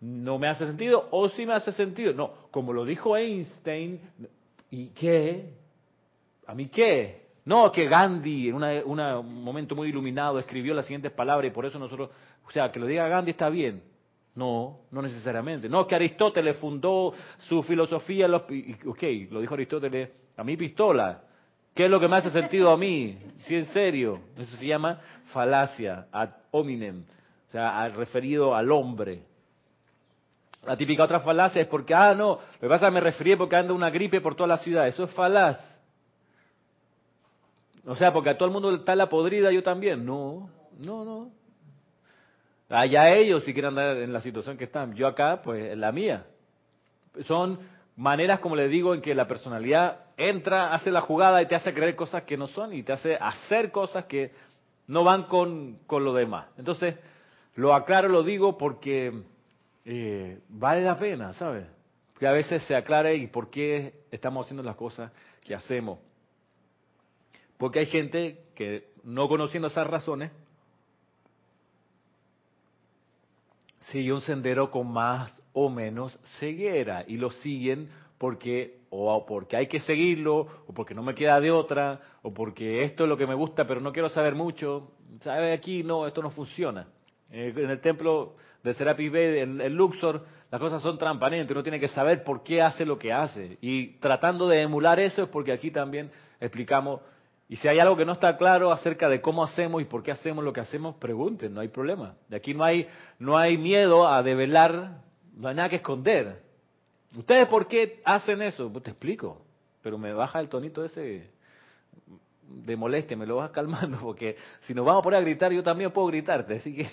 No 0.00 0.38
me 0.38 0.48
hace 0.48 0.66
sentido 0.66 1.06
o 1.12 1.28
sí 1.28 1.46
me 1.46 1.52
hace 1.52 1.70
sentido. 1.72 2.12
No, 2.12 2.32
como 2.50 2.72
lo 2.72 2.84
dijo 2.84 3.16
Einstein, 3.16 4.00
¿y 4.72 4.88
qué? 4.88 5.52
¿A 6.46 6.54
mí 6.54 6.66
qué? 6.66 7.26
No, 7.44 7.70
que 7.70 7.86
Gandhi, 7.86 8.48
en 8.48 8.54
un 8.54 9.44
momento 9.44 9.76
muy 9.76 9.88
iluminado, 9.88 10.38
escribió 10.38 10.74
las 10.74 10.86
siguientes 10.86 11.12
palabras 11.12 11.50
y 11.50 11.54
por 11.54 11.66
eso 11.66 11.78
nosotros, 11.78 12.10
o 12.46 12.50
sea, 12.50 12.72
que 12.72 12.80
lo 12.80 12.86
diga 12.86 13.06
Gandhi 13.06 13.32
está 13.32 13.48
bien. 13.50 13.82
No, 14.34 14.80
no 14.90 15.02
necesariamente. 15.02 15.68
No, 15.68 15.86
que 15.86 15.94
Aristóteles 15.94 16.56
fundó 16.56 17.12
su 17.38 17.62
filosofía, 17.62 18.26
los, 18.26 18.42
ok, 18.42 19.02
lo 19.30 19.40
dijo 19.42 19.54
Aristóteles, 19.54 20.08
a 20.36 20.42
mi 20.42 20.56
pistola. 20.56 21.22
¿Qué 21.74 21.84
es 21.84 21.90
lo 21.90 22.00
que 22.00 22.08
me 22.08 22.16
hace 22.16 22.30
sentido 22.30 22.70
a 22.70 22.76
mí? 22.78 23.18
Sí, 23.44 23.56
en 23.56 23.66
serio. 23.66 24.20
Eso 24.38 24.56
se 24.56 24.66
llama 24.66 25.00
falacia, 25.26 26.06
ad 26.10 26.30
hominem, 26.50 27.04
o 27.48 27.52
sea, 27.52 27.88
referido 27.88 28.54
al 28.54 28.72
hombre. 28.72 29.22
La 30.64 30.76
típica 30.76 31.02
otra 31.02 31.20
falacia 31.20 31.60
es 31.60 31.68
porque, 31.68 31.92
ah, 31.92 32.14
no, 32.14 32.38
lo 32.38 32.60
que 32.60 32.68
pasa 32.68 32.86
que 32.86 32.92
me 32.92 33.00
referí 33.00 33.34
porque 33.34 33.56
anda 33.56 33.74
una 33.74 33.90
gripe 33.90 34.20
por 34.20 34.36
toda 34.36 34.46
la 34.46 34.58
ciudad. 34.58 34.86
Eso 34.86 35.04
es 35.04 35.10
falaz. 35.10 35.58
O 37.84 37.96
sea, 37.96 38.12
porque 38.12 38.30
a 38.30 38.38
todo 38.38 38.46
el 38.46 38.52
mundo 38.52 38.72
está 38.74 38.94
la 38.94 39.08
podrida, 39.08 39.50
yo 39.50 39.62
también. 39.62 40.06
No, 40.06 40.48
no, 40.78 41.04
no. 41.04 41.30
Allá 42.68 43.10
ellos 43.14 43.42
si 43.44 43.52
quieren 43.52 43.70
andar 43.70 43.96
en 43.96 44.12
la 44.12 44.20
situación 44.20 44.56
que 44.56 44.64
están. 44.64 44.94
Yo 44.94 45.08
acá, 45.08 45.42
pues, 45.42 45.76
la 45.76 45.90
mía. 45.90 46.26
Son 47.26 47.58
maneras, 47.96 48.38
como 48.38 48.54
les 48.54 48.70
digo, 48.70 48.94
en 48.94 49.02
que 49.02 49.16
la 49.16 49.26
personalidad 49.26 49.98
entra, 50.16 50.72
hace 50.72 50.92
la 50.92 51.00
jugada 51.00 51.42
y 51.42 51.46
te 51.46 51.56
hace 51.56 51.74
creer 51.74 51.96
cosas 51.96 52.22
que 52.22 52.36
no 52.36 52.46
son 52.46 52.72
y 52.72 52.84
te 52.84 52.92
hace 52.92 53.16
hacer 53.16 53.72
cosas 53.72 54.04
que 54.04 54.30
no 54.86 55.02
van 55.02 55.24
con, 55.24 55.80
con 55.86 56.04
lo 56.04 56.14
demás. 56.14 56.46
Entonces, 56.56 56.94
lo 57.56 57.74
aclaro, 57.74 58.08
lo 58.08 58.22
digo 58.22 58.56
porque 58.56 59.12
eh, 59.84 60.40
vale 60.48 60.82
la 60.82 60.98
pena, 60.98 61.32
¿sabes? 61.34 61.66
Que 62.18 62.26
a 62.26 62.32
veces 62.32 62.62
se 62.64 62.74
aclare 62.74 63.16
y 63.16 63.26
por 63.26 63.50
qué 63.50 64.04
estamos 64.10 64.46
haciendo 64.46 64.62
las 64.62 64.76
cosas 64.76 65.10
que 65.42 65.54
hacemos. 65.54 65.98
Porque 67.58 67.80
hay 67.80 67.86
gente 67.86 68.44
que, 68.54 68.92
no 69.04 69.28
conociendo 69.28 69.68
esas 69.68 69.86
razones, 69.86 70.30
sigue 73.90 74.12
un 74.12 74.20
sendero 74.20 74.70
con 74.70 74.92
más 74.92 75.32
o 75.52 75.68
menos 75.68 76.18
ceguera 76.38 77.04
y 77.06 77.16
lo 77.16 77.30
siguen 77.30 77.90
porque 78.18 78.80
o 78.90 79.26
porque 79.26 79.56
hay 79.56 79.66
que 79.66 79.80
seguirlo 79.80 80.64
o 80.66 80.72
porque 80.72 80.94
no 80.94 81.02
me 81.02 81.14
queda 81.14 81.40
de 81.40 81.50
otra 81.50 82.00
o 82.22 82.32
porque 82.32 82.84
esto 82.84 83.04
es 83.04 83.08
lo 83.08 83.16
que 83.16 83.26
me 83.26 83.34
gusta 83.34 83.66
pero 83.66 83.80
no 83.80 83.92
quiero 83.92 84.08
saber 84.08 84.34
mucho 84.34 84.92
sabe 85.22 85.52
aquí 85.52 85.82
no 85.82 86.06
esto 86.06 86.22
no 86.22 86.30
funciona 86.30 86.86
en 87.32 87.70
el 87.70 87.80
templo 87.80 88.34
de 88.62 88.74
Serapis 88.74 89.10
Bay 89.10 89.38
en, 89.40 89.74
Luxor 89.74 90.24
las 90.50 90.60
cosas 90.60 90.82
son 90.82 90.98
transparentes 90.98 91.50
uno 91.50 91.62
tiene 91.62 91.80
que 91.80 91.88
saber 91.88 92.22
por 92.22 92.42
qué 92.42 92.62
hace 92.62 92.84
lo 92.84 92.98
que 92.98 93.12
hace 93.12 93.58
y 93.60 93.94
tratando 93.98 94.46
de 94.48 94.62
emular 94.62 95.00
eso 95.00 95.22
es 95.22 95.28
porque 95.28 95.52
aquí 95.52 95.70
también 95.70 96.10
explicamos 96.40 97.00
y 97.52 97.56
si 97.56 97.68
hay 97.68 97.78
algo 97.80 97.98
que 97.98 98.06
no 98.06 98.12
está 98.12 98.38
claro 98.38 98.72
acerca 98.72 99.10
de 99.10 99.20
cómo 99.20 99.44
hacemos 99.44 99.82
y 99.82 99.84
por 99.84 100.02
qué 100.02 100.10
hacemos 100.10 100.42
lo 100.42 100.54
que 100.54 100.60
hacemos, 100.60 100.96
pregunten, 100.96 101.52
no 101.52 101.60
hay 101.60 101.68
problema. 101.68 102.14
De 102.30 102.36
aquí 102.36 102.54
no 102.54 102.64
hay, 102.64 102.88
no 103.18 103.36
hay 103.36 103.58
miedo 103.58 104.08
a 104.08 104.22
develar, 104.22 105.02
no 105.36 105.48
hay 105.48 105.54
nada 105.54 105.68
que 105.68 105.76
esconder. 105.76 106.40
¿Ustedes 107.14 107.46
por 107.48 107.68
qué 107.68 108.00
hacen 108.06 108.40
eso? 108.40 108.72
Pues 108.72 108.84
te 108.84 108.90
explico, 108.92 109.44
pero 109.82 109.98
me 109.98 110.14
baja 110.14 110.40
el 110.40 110.48
tonito 110.48 110.82
ese 110.82 111.30
de 112.48 112.74
molestia, 112.74 113.18
me 113.18 113.26
lo 113.26 113.36
vas 113.36 113.50
calmando, 113.50 113.98
porque 114.02 114.38
si 114.62 114.72
nos 114.72 114.86
vamos 114.86 115.00
a 115.00 115.04
poner 115.04 115.18
a 115.18 115.22
gritar, 115.22 115.52
yo 115.52 115.62
también 115.62 115.90
puedo 115.90 116.06
gritarte, 116.08 116.56
así 116.56 116.74
que 116.74 116.88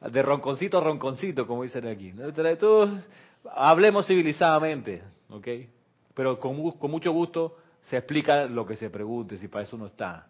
de 0.00 0.22
ronconcito 0.22 0.78
a 0.78 0.80
ronconcito, 0.80 1.46
como 1.46 1.62
dicen 1.62 1.86
aquí. 1.86 2.12
hablemos 3.54 4.06
civilizadamente, 4.06 5.02
¿ok? 5.28 5.48
Pero 6.14 6.38
con, 6.38 6.70
con 6.72 6.90
mucho 6.90 7.12
gusto 7.12 7.56
se 7.82 7.96
explica 7.96 8.46
lo 8.46 8.66
que 8.66 8.76
se 8.76 8.90
pregunte, 8.90 9.38
si 9.38 9.48
para 9.48 9.64
eso 9.64 9.76
no 9.76 9.86
está. 9.86 10.26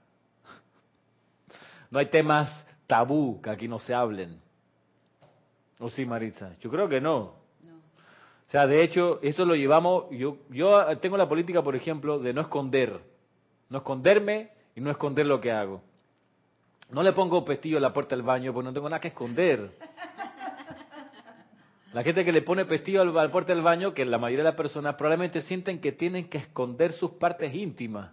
No 1.91 1.99
hay 1.99 2.07
temas 2.07 2.49
tabú 2.87 3.41
que 3.43 3.51
aquí 3.51 3.69
no 3.69 3.79
se 3.79 3.95
hablen. 3.95 4.41
¿O 5.79 5.89
sí, 5.91 6.05
Maritza? 6.05 6.57
Yo 6.61 6.71
creo 6.71 6.89
que 6.89 7.01
no. 7.01 7.19
O 7.21 8.51
sea, 8.51 8.67
de 8.67 8.83
hecho, 8.83 9.21
eso 9.23 9.45
lo 9.45 9.55
llevamos, 9.55 10.07
yo, 10.11 10.39
yo 10.51 10.99
tengo 10.99 11.17
la 11.17 11.29
política, 11.29 11.63
por 11.63 11.77
ejemplo, 11.77 12.19
de 12.19 12.33
no 12.33 12.41
esconder. 12.41 13.01
No 13.69 13.79
esconderme 13.79 14.51
y 14.75 14.81
no 14.81 14.91
esconder 14.91 15.27
lo 15.27 15.41
que 15.41 15.53
hago. 15.53 15.83
No 16.93 17.03
le 17.03 17.13
pongo 17.13 17.45
pestillo 17.45 17.79
a 17.79 17.81
la 17.81 17.93
puerta 17.93 18.17
del 18.17 18.25
baño 18.25 18.53
porque 18.53 18.67
no 18.67 18.73
tengo 18.73 18.89
nada 18.89 19.01
que 19.01 19.09
esconder. 19.09 19.71
La 21.93 22.03
gente 22.05 22.25
que 22.25 22.33
le 22.33 22.43
pone 22.43 22.65
pestillo 22.65 23.01
al, 23.03 23.13
la 23.13 23.31
puerta 23.31 23.53
del 23.53 23.63
baño, 23.63 23.95
que 23.95 24.05
la 24.05 24.19
mayoría 24.19 24.45
de 24.45 24.51
las 24.51 24.57
personas 24.57 24.95
probablemente 24.95 25.43
sienten 25.43 25.81
que 25.81 25.93
tienen 25.93 26.29
que 26.29 26.39
esconder 26.39 26.93
sus 26.93 27.13
partes 27.13 27.53
íntimas. 27.55 28.13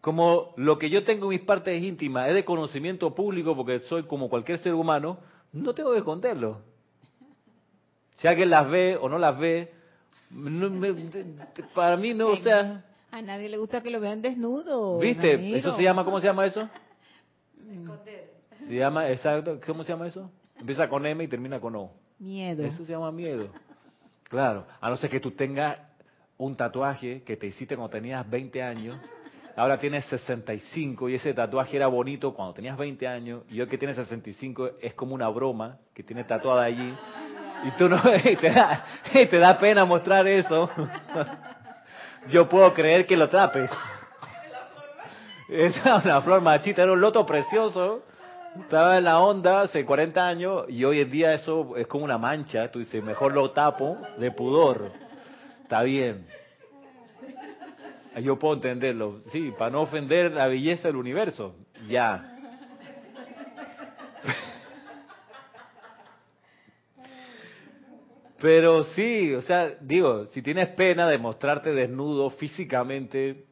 Como 0.00 0.52
lo 0.56 0.78
que 0.78 0.90
yo 0.90 1.02
tengo 1.02 1.24
en 1.24 1.30
mis 1.30 1.40
partes 1.40 1.82
íntimas 1.82 2.28
es 2.28 2.34
de 2.34 2.44
conocimiento 2.44 3.14
público 3.14 3.56
porque 3.56 3.80
soy 3.80 4.04
como 4.04 4.28
cualquier 4.28 4.58
ser 4.58 4.74
humano, 4.74 5.18
no 5.52 5.74
tengo 5.74 5.92
que 5.92 5.98
esconderlo. 5.98 6.60
Si 8.18 8.28
alguien 8.28 8.50
las 8.50 8.68
ve 8.70 8.98
o 9.00 9.08
no 9.08 9.18
las 9.18 9.38
ve, 9.38 9.72
para 11.74 11.96
mí 11.96 12.14
no, 12.14 12.28
o 12.28 12.36
sea... 12.36 12.84
A 13.10 13.22
nadie 13.22 13.48
le 13.48 13.56
gusta 13.56 13.82
que 13.82 13.90
lo 13.90 13.98
vean 13.98 14.20
desnudo. 14.20 14.98
¿Viste? 14.98 15.56
Eso 15.56 15.74
se 15.74 15.82
llama, 15.82 16.04
¿cómo 16.04 16.20
se 16.20 16.26
llama 16.26 16.44
eso? 16.44 16.68
Se 18.66 18.74
llama, 18.74 19.08
exacto, 19.10 19.60
¿cómo 19.64 19.84
se 19.84 19.92
llama 19.92 20.08
eso? 20.08 20.30
Empieza 20.58 20.88
con 20.88 21.06
M 21.06 21.22
y 21.22 21.28
termina 21.28 21.60
con 21.60 21.76
O. 21.76 21.92
Miedo. 22.18 22.64
Eso 22.64 22.84
se 22.84 22.92
llama 22.92 23.12
miedo. 23.12 23.48
Claro, 24.24 24.66
a 24.80 24.90
no 24.90 24.96
ser 24.96 25.10
que 25.10 25.20
tú 25.20 25.30
tengas 25.30 25.78
un 26.36 26.56
tatuaje 26.56 27.22
que 27.22 27.36
te 27.36 27.46
hiciste 27.46 27.76
cuando 27.76 27.90
tenías 27.90 28.28
20 28.28 28.62
años, 28.62 28.98
ahora 29.54 29.78
tienes 29.78 30.04
65 30.06 31.08
y 31.08 31.14
ese 31.14 31.32
tatuaje 31.32 31.76
era 31.76 31.86
bonito 31.86 32.34
cuando 32.34 32.54
tenías 32.54 32.76
20 32.76 33.06
años 33.06 33.42
y 33.48 33.60
hoy 33.60 33.68
que 33.68 33.78
tienes 33.78 33.96
65 33.96 34.70
es 34.80 34.94
como 34.94 35.14
una 35.14 35.28
broma 35.28 35.78
que 35.94 36.02
tiene 36.02 36.24
tatuada 36.24 36.64
allí 36.64 36.92
y 37.64 37.70
tú 37.78 37.88
no 37.88 38.02
te 38.40 38.50
da, 38.50 38.84
te 39.12 39.38
da 39.38 39.56
pena 39.58 39.84
mostrar 39.84 40.26
eso. 40.26 40.68
Yo 42.30 42.48
puedo 42.48 42.74
creer 42.74 43.06
que 43.06 43.16
lo 43.16 43.28
tapes. 43.28 43.70
Esa 45.48 45.96
es 45.98 46.04
una 46.04 46.20
flor 46.22 46.40
machita, 46.40 46.82
era 46.82 46.92
un 46.92 47.00
loto 47.00 47.24
precioso 47.24 48.02
estaba 48.60 48.98
en 48.98 49.04
la 49.04 49.20
onda 49.20 49.62
hace 49.62 49.84
40 49.84 50.26
años 50.26 50.64
y 50.68 50.84
hoy 50.84 51.00
en 51.00 51.10
día 51.10 51.34
eso 51.34 51.76
es 51.76 51.86
como 51.86 52.04
una 52.04 52.18
mancha. 52.18 52.70
Tú 52.70 52.80
dices, 52.80 53.02
mejor 53.02 53.32
lo 53.32 53.50
tapo 53.50 53.98
de 54.18 54.30
pudor. 54.30 54.92
Está 55.62 55.82
bien. 55.82 56.26
Yo 58.22 58.38
puedo 58.38 58.54
entenderlo. 58.54 59.20
Sí, 59.30 59.52
para 59.56 59.70
no 59.70 59.82
ofender 59.82 60.32
la 60.32 60.46
belleza 60.46 60.88
del 60.88 60.96
universo. 60.96 61.54
Ya. 61.88 62.32
Pero 68.40 68.84
sí, 68.84 69.32
o 69.34 69.42
sea, 69.42 69.70
digo, 69.80 70.26
si 70.26 70.42
tienes 70.42 70.68
pena 70.68 71.08
de 71.08 71.18
mostrarte 71.18 71.72
desnudo 71.72 72.30
físicamente, 72.30 73.44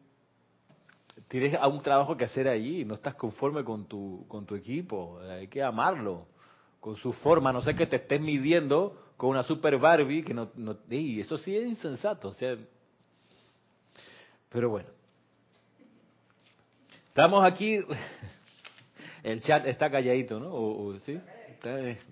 tienes 1.41 1.59
un 1.67 1.83
trabajo 1.83 2.17
que 2.17 2.27
hacer 2.27 2.47
allí, 2.47 2.85
no 2.85 2.95
estás 2.95 3.17
conforme 3.17 3.65
con 3.65 3.87
tu, 3.87 4.25
con 4.29 4.47
tu 4.47 4.55
equipo, 4.55 5.19
hay 5.21 5.49
que 5.49 5.65
amarlo, 5.65 6.29
con 6.79 6.95
su 6.97 7.13
forma, 7.13 7.53
no 7.53 7.61
sé 7.61 7.75
que 7.75 7.87
te 7.87 7.97
estés 7.97 8.21
midiendo 8.21 8.97
con 9.17 9.31
una 9.31 9.43
super 9.43 9.77
Barbie, 9.79 10.23
que 10.23 10.33
no, 10.33 10.53
no 10.55 10.79
eso 10.89 11.37
sí 11.39 11.57
es 11.57 11.67
insensato, 11.67 12.29
o 12.29 12.35
sea, 12.35 12.57
pero 14.49 14.71
bueno. 14.71 14.89
Estamos 17.09 17.45
aquí, 17.45 17.81
el 19.25 19.41
chat 19.41 19.67
está 19.67 19.91
calladito, 19.91 20.39
¿no? 20.39 21.01
¿Sí? 21.01 21.21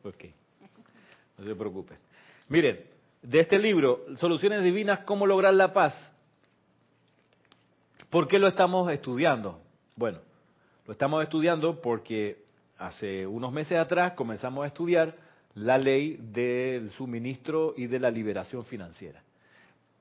ok, 0.02 0.24
no 1.38 1.44
se 1.44 1.54
preocupen. 1.54 1.98
Miren, 2.48 2.80
de 3.22 3.38
este 3.38 3.56
libro, 3.56 4.04
Soluciones 4.18 4.64
Divinas, 4.64 5.00
¿cómo 5.04 5.26
lograr 5.26 5.54
la 5.54 5.72
paz? 5.72 6.11
¿Por 8.12 8.28
qué 8.28 8.38
lo 8.38 8.46
estamos 8.46 8.92
estudiando? 8.92 9.58
Bueno, 9.96 10.18
lo 10.84 10.92
estamos 10.92 11.22
estudiando 11.22 11.80
porque 11.80 12.44
hace 12.76 13.26
unos 13.26 13.50
meses 13.54 13.78
atrás 13.78 14.12
comenzamos 14.12 14.64
a 14.64 14.66
estudiar 14.66 15.16
la 15.54 15.78
ley 15.78 16.18
del 16.20 16.90
suministro 16.90 17.72
y 17.74 17.86
de 17.86 17.98
la 17.98 18.10
liberación 18.10 18.66
financiera. 18.66 19.22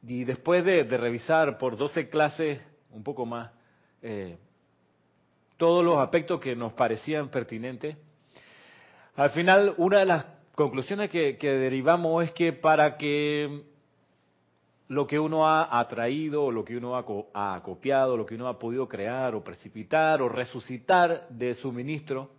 Y 0.06 0.26
después 0.26 0.66
de, 0.66 0.84
revisar 0.84 1.58
por 1.58 1.78
12 1.78 2.10
clases, 2.10 2.60
un 2.92 3.02
poco 3.02 3.26
más, 3.26 3.50
eh, 4.02 4.36
todos 5.56 5.82
los 5.82 5.98
aspectos 6.00 6.42
que 6.42 6.54
nos 6.54 6.74
parecían 6.74 7.30
pertinentes. 7.30 7.96
Al 9.16 9.30
final, 9.30 9.74
una 9.78 10.00
de 10.00 10.06
las 10.08 10.26
conclusiones 10.54 11.10
que, 11.10 11.38
derivamos 11.40 12.26
es 12.26 12.34
que 12.34 12.52
para 12.52 12.98
que 12.98 13.64
lo 14.92 15.08
que 15.08 15.18
uno 15.18 15.48
ha 15.48 15.80
atraído, 15.80 16.52
lo 16.52 16.66
que 16.66 16.76
uno 16.76 16.98
ha, 16.98 17.06
ha 17.56 17.64
copiado, 17.64 18.18
lo 18.18 18.26
que 18.26 18.36
uno 18.36 18.50
ha 18.50 18.60
podido 18.60 18.90
crear 18.90 19.34
o 19.36 19.42
precipitar 19.42 20.22
o 20.22 20.28
resucitar 20.28 21.30
de 21.30 21.54
suministro, 21.54 22.30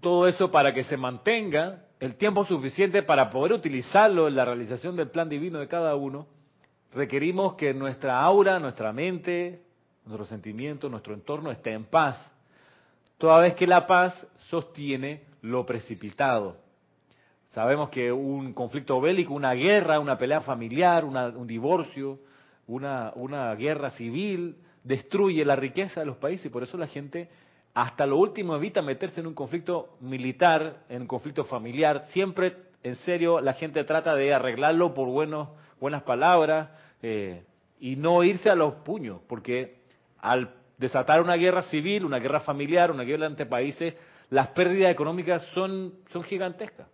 todo 0.00 0.26
eso 0.26 0.50
para 0.50 0.74
que 0.74 0.82
se 0.82 0.96
mantenga 0.96 1.84
el 2.00 2.16
tiempo 2.16 2.44
suficiente 2.44 3.04
para 3.04 3.30
poder 3.30 3.52
utilizarlo 3.52 4.26
en 4.26 4.34
la 4.34 4.44
realización 4.44 4.96
del 4.96 5.10
plan 5.10 5.28
divino 5.28 5.60
de 5.60 5.68
cada 5.68 5.94
uno, 5.94 6.26
requerimos 6.92 7.54
que 7.54 7.72
nuestra 7.72 8.20
aura, 8.20 8.58
nuestra 8.58 8.92
mente, 8.92 9.62
nuestros 10.06 10.26
sentimientos, 10.26 10.90
nuestro 10.90 11.14
entorno 11.14 11.52
esté 11.52 11.70
en 11.70 11.84
paz. 11.84 12.18
Toda 13.16 13.38
vez 13.38 13.54
que 13.54 13.68
la 13.68 13.86
paz 13.86 14.26
sostiene 14.48 15.22
lo 15.40 15.64
precipitado. 15.64 16.56
Sabemos 17.52 17.90
que 17.90 18.10
un 18.10 18.54
conflicto 18.54 18.98
bélico, 19.00 19.34
una 19.34 19.52
guerra, 19.52 20.00
una 20.00 20.16
pelea 20.16 20.40
familiar, 20.40 21.04
un 21.04 21.46
divorcio, 21.46 22.18
una, 22.66 23.12
una 23.14 23.54
guerra 23.54 23.90
civil, 23.90 24.56
destruye 24.82 25.44
la 25.44 25.54
riqueza 25.54 26.00
de 26.00 26.06
los 26.06 26.16
países 26.16 26.46
y 26.46 26.48
por 26.48 26.62
eso 26.62 26.78
la 26.78 26.86
gente 26.86 27.28
hasta 27.74 28.06
lo 28.06 28.16
último 28.16 28.56
evita 28.56 28.80
meterse 28.80 29.20
en 29.20 29.26
un 29.26 29.34
conflicto 29.34 29.96
militar, 30.00 30.84
en 30.88 31.02
un 31.02 31.08
conflicto 31.08 31.44
familiar. 31.44 32.06
Siempre, 32.08 32.56
en 32.82 32.96
serio, 32.96 33.40
la 33.40 33.52
gente 33.52 33.84
trata 33.84 34.14
de 34.14 34.32
arreglarlo 34.32 34.94
por 34.94 35.08
buenos, 35.08 35.48
buenas 35.78 36.02
palabras 36.04 36.70
eh, 37.02 37.44
y 37.80 37.96
no 37.96 38.24
irse 38.24 38.48
a 38.48 38.54
los 38.54 38.76
puños, 38.76 39.20
porque 39.26 39.76
al 40.20 40.54
desatar 40.78 41.20
una 41.20 41.34
guerra 41.34 41.62
civil, 41.64 42.06
una 42.06 42.18
guerra 42.18 42.40
familiar, 42.40 42.90
una 42.90 43.04
guerra 43.04 43.26
entre 43.26 43.44
países, 43.44 43.94
las 44.30 44.48
pérdidas 44.48 44.90
económicas 44.90 45.42
son, 45.52 45.92
son 46.10 46.22
gigantescas. 46.22 46.86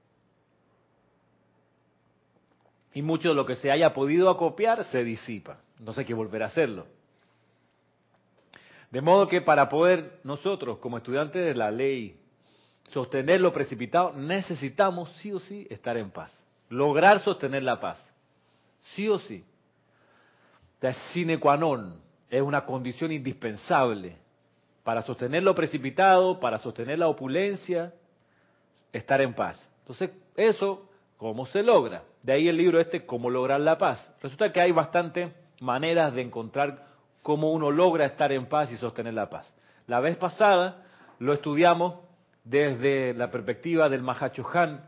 Y 2.95 3.03
mucho 3.03 3.29
de 3.29 3.35
lo 3.35 3.47
que 3.47 3.57
se 3.57 3.71
haya 3.71 3.93
podido 3.93 4.31
acopiar 4.31 4.85
se 4.85 5.05
disipa. 5.05 5.59
No 5.79 5.93
hay 5.97 6.05
que 6.05 6.15
volver 6.15 6.43
a 6.43 6.47
hacerlo. 6.47 6.87
De 8.91 9.01
modo 9.01 9.29
que 9.29 9.41
para 9.41 9.69
poder 9.69 10.21
nosotros, 10.25 10.79
como 10.79 10.97
estudiantes 10.97 11.45
de 11.45 11.55
la 11.55 11.71
ley, 11.71 12.19
sostener 12.89 13.41
lo 13.41 13.53
precipitado, 13.53 14.13
necesitamos 14.15 15.11
sí 15.19 15.33
o 15.33 15.41
sí 15.41 15.67
estar 15.71 15.97
en 15.97 16.11
paz. 16.11 16.33
Lograr 16.71 17.21
sostener 17.21 17.63
la 17.63 17.79
paz. 17.79 18.03
Sí 18.95 19.09
o 19.09 19.19
sí. 19.19 19.45
Es 20.81 20.97
sine 21.13 21.39
qua 21.39 21.57
non. 21.57 22.01
Es 22.31 22.43
una 22.43 22.65
condición 22.65 23.13
indispensable 23.13 24.17
para 24.85 25.03
sostener 25.03 25.43
lo 25.43 25.55
precipitado, 25.55 26.41
para 26.41 26.59
sostener 26.59 26.99
la 26.99 27.09
opulencia, 27.09 27.93
estar 28.93 29.21
en 29.21 29.35
paz. 29.35 29.63
Entonces, 29.81 30.11
eso, 30.35 30.89
¿cómo 31.19 31.45
se 31.47 31.63
logra? 31.63 32.05
De 32.23 32.33
ahí 32.33 32.49
el 32.49 32.57
libro 32.57 32.81
este, 32.81 33.07
¿Cómo 33.07 33.31
lograr 33.31 33.61
la 33.61 33.79
paz? 33.79 34.05
Resulta 34.21 34.53
que 34.53 34.61
hay 34.61 34.73
bastantes 34.73 35.33
maneras 35.61 36.15
de 36.15 36.23
encontrar 36.23 36.87
cómo 37.23 37.53
uno 37.53 37.71
logra 37.71 38.07
estar 38.07 38.33
en 38.33 38.47
paz 38.47 38.71
y 38.73 38.77
sostener 38.77 39.15
la 39.15 39.29
paz. 39.29 39.47
La 39.87 40.01
vez 40.01 40.17
pasada 40.17 40.85
lo 41.19 41.33
estudiamos 41.33 41.95
desde 42.45 43.15
la 43.15 43.31
perspectiva 43.31 43.89
del 43.89 44.03
Mahachohan, 44.03 44.85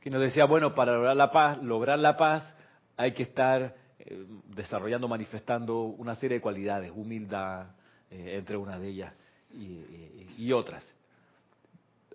que 0.00 0.10
nos 0.10 0.20
decía, 0.20 0.46
bueno, 0.46 0.74
para 0.74 0.92
lograr 0.92 1.16
la 1.16 1.30
paz, 1.30 1.62
lograr 1.62 1.98
la 1.98 2.16
paz 2.16 2.56
hay 2.96 3.12
que 3.12 3.22
estar 3.22 3.74
eh, 3.98 4.26
desarrollando, 4.46 5.08
manifestando 5.08 5.82
una 5.82 6.14
serie 6.14 6.38
de 6.38 6.42
cualidades, 6.42 6.90
humildad, 6.94 7.68
eh, 8.10 8.36
entre 8.36 8.56
una 8.56 8.78
de 8.78 8.88
ellas 8.88 9.14
y, 9.52 10.52
otras. 10.52 10.84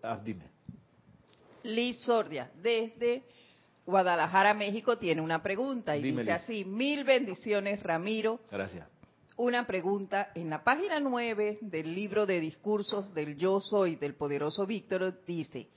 Ah, 0.04 0.19
dime. 0.23 0.45
Liz 1.63 1.99
Sordia, 2.01 2.51
desde 2.62 3.23
Guadalajara, 3.86 4.54
México, 4.54 4.98
tiene 4.98 5.21
una 5.21 5.43
pregunta 5.43 5.95
y 5.95 6.02
dice 6.02 6.32
así, 6.32 6.65
mil 6.65 7.04
bendiciones, 7.04 7.82
Ramiro. 7.84 8.39
Gracias. 8.52 8.88
Una 9.38 9.67
pregunta, 9.67 10.32
en 10.34 10.50
la 10.50 10.63
página 10.63 11.00
9 11.00 11.60
del 11.62 11.93
libro 11.93 12.26
de 12.26 12.39
discursos 12.39 13.13
del 13.13 13.38
Yo 13.38 13.62
Soy 13.62 13.98
del 13.98 14.15
poderoso 14.15 14.65
Víctor, 14.65 15.24
dice 15.26 15.67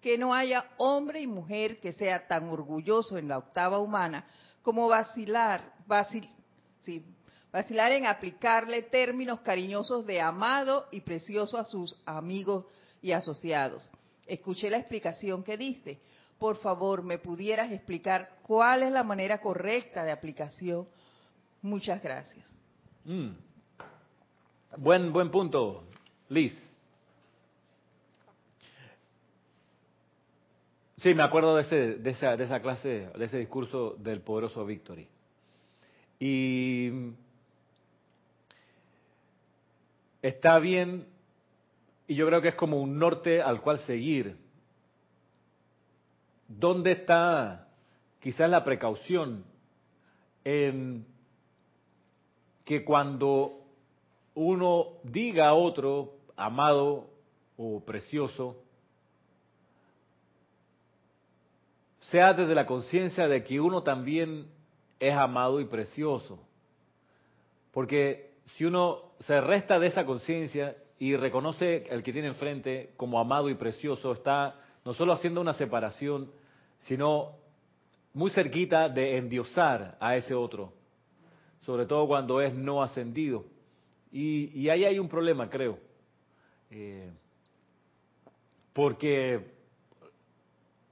que 0.00 0.16
no 0.16 0.32
haya 0.32 0.64
hombre 0.78 1.20
y 1.20 1.26
mujer 1.26 1.80
que 1.80 1.92
sea 1.92 2.26
tan 2.26 2.48
orgulloso 2.48 3.18
en 3.18 3.28
la 3.28 3.38
octava 3.38 3.80
humana 3.80 4.24
como 4.62 4.88
vacilar, 4.88 5.74
vacilar 5.86 7.92
en 7.92 8.06
aplicarle 8.06 8.82
términos 8.82 9.40
cariñosos 9.40 10.06
de 10.06 10.20
amado 10.20 10.86
y 10.92 11.02
precioso 11.02 11.58
a 11.58 11.64
sus 11.64 11.96
amigos 12.06 12.64
y 13.02 13.12
asociados. 13.12 13.90
Escuché 14.26 14.70
la 14.70 14.78
explicación 14.78 15.42
que 15.42 15.56
diste 15.56 16.00
por 16.40 16.56
favor, 16.56 17.02
me 17.02 17.18
pudieras 17.18 17.70
explicar 17.70 18.38
cuál 18.42 18.82
es 18.82 18.90
la 18.90 19.04
manera 19.04 19.42
correcta 19.42 20.04
de 20.04 20.10
aplicación. 20.10 20.88
Muchas 21.60 22.02
gracias. 22.02 22.50
Mm. 23.04 23.28
Buen, 24.78 25.12
buen 25.12 25.30
punto, 25.30 25.84
Liz. 26.30 26.58
Sí, 31.02 31.12
me 31.14 31.22
acuerdo 31.22 31.56
de, 31.56 31.62
ese, 31.62 31.76
de, 31.96 32.10
esa, 32.10 32.36
de 32.36 32.44
esa 32.44 32.60
clase, 32.60 33.10
de 33.14 33.24
ese 33.24 33.38
discurso 33.38 33.96
del 33.98 34.22
poderoso 34.22 34.64
Victory. 34.64 35.06
Y 36.18 36.90
está 40.22 40.58
bien, 40.58 41.06
y 42.08 42.14
yo 42.14 42.26
creo 42.26 42.40
que 42.40 42.48
es 42.48 42.54
como 42.54 42.80
un 42.80 42.98
norte 42.98 43.42
al 43.42 43.60
cual 43.60 43.78
seguir 43.80 44.36
¿Dónde 46.52 46.90
está 46.90 47.68
quizás 48.18 48.50
la 48.50 48.64
precaución 48.64 49.44
en 50.42 51.06
que 52.64 52.84
cuando 52.84 53.60
uno 54.34 54.86
diga 55.04 55.46
a 55.46 55.54
otro, 55.54 56.14
amado 56.36 57.08
o 57.56 57.84
precioso, 57.84 58.64
sea 62.00 62.32
desde 62.32 62.56
la 62.56 62.66
conciencia 62.66 63.28
de 63.28 63.44
que 63.44 63.60
uno 63.60 63.84
también 63.84 64.48
es 64.98 65.14
amado 65.14 65.60
y 65.60 65.66
precioso? 65.66 66.40
Porque 67.70 68.32
si 68.56 68.64
uno 68.64 69.12
se 69.20 69.40
resta 69.40 69.78
de 69.78 69.86
esa 69.86 70.04
conciencia 70.04 70.76
y 70.98 71.14
reconoce 71.14 71.86
al 71.92 72.02
que 72.02 72.12
tiene 72.12 72.26
enfrente 72.26 72.92
como 72.96 73.20
amado 73.20 73.48
y 73.48 73.54
precioso, 73.54 74.10
está 74.10 74.56
no 74.84 74.94
solo 74.94 75.12
haciendo 75.12 75.40
una 75.40 75.52
separación, 75.52 76.32
sino 76.80 77.36
muy 78.12 78.30
cerquita 78.30 78.88
de 78.88 79.16
endiosar 79.16 79.96
a 80.00 80.16
ese 80.16 80.34
otro, 80.34 80.72
sobre 81.62 81.86
todo 81.86 82.06
cuando 82.06 82.40
es 82.40 82.54
no 82.54 82.82
ascendido. 82.82 83.44
Y, 84.12 84.68
ahí 84.68 84.84
hay 84.84 84.98
un 84.98 85.08
problema, 85.08 85.48
creo, 85.48 85.78
eh, 86.70 87.10
porque 88.72 89.52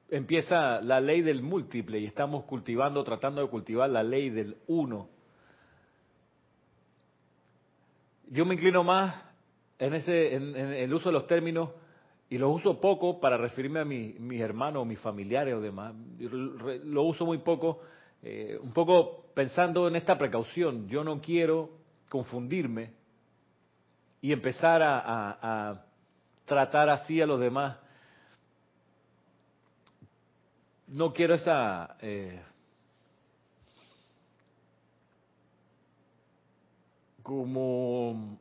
empieza 0.09 0.81
la 0.81 1.01
ley 1.01 1.22
del 1.22 1.42
múltiple 1.42 1.98
y 1.98 2.07
estamos 2.07 2.44
cultivando, 2.44 3.03
tratando 3.03 3.42
de 3.42 3.48
cultivar 3.48 3.90
la 3.90 4.03
ley 4.03 4.31
del 4.31 4.57
uno. 4.68 5.09
Yo 8.31 8.44
me 8.44 8.55
inclino 8.55 8.85
más 8.85 9.20
en, 9.79 9.94
ese, 9.94 10.35
en 10.35 10.55
el 10.57 10.94
uso 10.94 11.09
de 11.09 11.14
los 11.14 11.27
términos 11.27 11.70
y 12.31 12.37
lo 12.37 12.51
uso 12.51 12.81
poco 12.81 13.21
para 13.21 13.37
referirme 13.38 13.81
a 13.81 13.85
mis 13.85 14.41
hermanos, 14.41 14.87
mis 14.87 14.99
familiares 14.99 15.55
o 15.55 15.61
demás. 15.61 15.95
Lo 16.19 17.05
uso 17.05 17.25
muy 17.25 17.38
poco, 17.38 17.81
eh, 18.23 18.59
un 18.61 18.73
poco 18.73 19.31
pensando 19.35 19.88
en 19.88 19.97
esta 19.97 20.19
precaución. 20.19 20.88
Yo 20.88 21.03
no 21.03 21.21
quiero 21.21 21.71
confundirme 22.09 22.93
y 24.21 24.33
empezar 24.33 24.83
a, 24.83 25.85
tratar 26.45 26.91
así 26.91 27.21
a 27.21 27.27
los 27.27 27.41
demás. 27.41 27.79
No 30.88 31.12
quiero 31.12 31.35
esa... 31.35 31.97
Eh, 32.01 32.41
como 37.23 38.38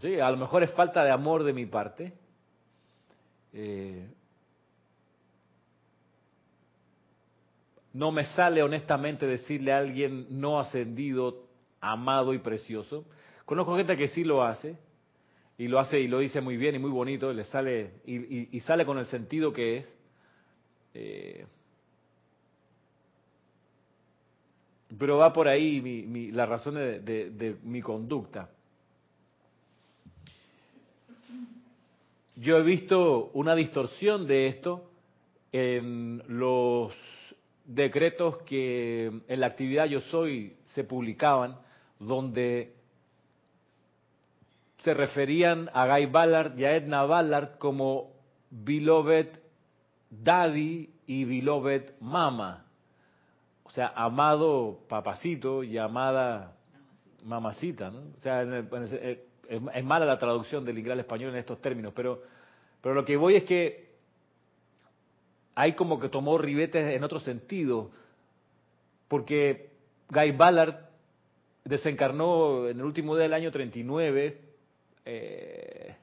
Sí, 0.00 0.18
a 0.18 0.30
lo 0.30 0.36
mejor 0.36 0.62
es 0.62 0.70
falta 0.72 1.04
de 1.04 1.10
amor 1.10 1.44
de 1.44 1.52
mi 1.52 1.66
parte. 1.66 2.12
Eh, 3.52 4.08
no 7.92 8.10
me 8.10 8.24
sale 8.26 8.62
honestamente 8.62 9.26
decirle 9.26 9.72
a 9.72 9.78
alguien 9.78 10.40
no 10.40 10.58
ascendido, 10.58 11.44
amado 11.80 12.32
y 12.32 12.38
precioso. 12.38 13.04
Conozco 13.44 13.76
gente 13.76 13.96
que 13.96 14.08
sí 14.08 14.24
lo 14.24 14.42
hace, 14.42 14.78
y 15.58 15.68
lo 15.68 15.78
hace 15.78 16.00
y 16.00 16.08
lo 16.08 16.20
dice 16.20 16.40
muy 16.40 16.56
bien 16.56 16.74
y 16.74 16.78
muy 16.78 16.90
bonito, 16.90 17.30
y 17.30 17.34
le 17.34 17.44
sale, 17.44 18.00
y, 18.06 18.58
sale 18.60 18.86
con 18.86 18.98
el 18.98 19.06
sentido 19.06 19.52
que 19.52 19.76
es. 19.78 19.86
Eh, 20.94 21.46
pero 24.98 25.18
va 25.18 25.32
por 25.32 25.48
ahí 25.48 25.80
mi, 25.80 26.02
mi, 26.02 26.30
de, 26.30 27.30
de 27.30 27.56
mi 27.62 27.82
conducta. 27.82 28.48
Yo 32.42 32.56
he 32.56 32.62
visto 32.64 33.30
una 33.34 33.54
distorsión 33.54 34.26
de 34.26 34.48
esto 34.48 34.90
en 35.52 36.24
los 36.26 36.92
decretos 37.64 38.38
que 38.38 39.12
en 39.28 39.40
la 39.40 39.46
actividad 39.46 39.86
Yo 39.86 40.00
Soy 40.00 40.56
se 40.74 40.82
publicaban, 40.82 41.56
donde 42.00 42.74
se 44.78 44.92
referían 44.92 45.70
a 45.72 45.86
Guy 45.86 46.06
Ballard 46.06 46.58
y 46.58 46.64
a 46.64 46.74
Edna 46.74 47.04
Ballard 47.04 47.58
como 47.58 48.10
Beloved 48.50 49.28
Daddy 50.10 50.90
y 51.06 51.24
Beloved 51.24 51.92
Mama. 52.00 52.66
O 53.62 53.70
sea, 53.70 53.92
amado 53.94 54.80
papacito 54.88 55.62
y 55.62 55.78
amada 55.78 56.56
mamacita, 57.24 57.92
¿no? 57.92 58.00
O 58.00 58.20
sea, 58.20 58.42
es, 59.48 59.84
mala 59.84 60.06
la 60.06 60.18
traducción 60.18 60.64
del 60.64 60.78
inglés 60.78 60.98
español 60.98 61.30
en 61.30 61.36
estos 61.36 61.60
términos, 61.60 61.92
pero, 61.94 62.22
pero 62.82 62.94
lo 62.94 63.04
que 63.04 63.16
voy 63.16 63.36
es 63.36 63.44
que 63.44 63.92
hay 65.54 65.74
como 65.74 66.00
que 66.00 66.08
tomó 66.08 66.36
ribetes 66.36 66.94
en 66.94 67.04
otro 67.04 67.20
sentido, 67.20 67.90
porque 69.08 69.70
Guy 70.08 70.32
Ballard 70.32 70.90
desencarnó 71.64 72.68
en 72.68 72.78
el 72.78 72.84
último 72.84 73.14
día 73.14 73.24
del 73.24 73.34
año 73.34 73.52
39 73.52 74.40
eh, 75.04 75.96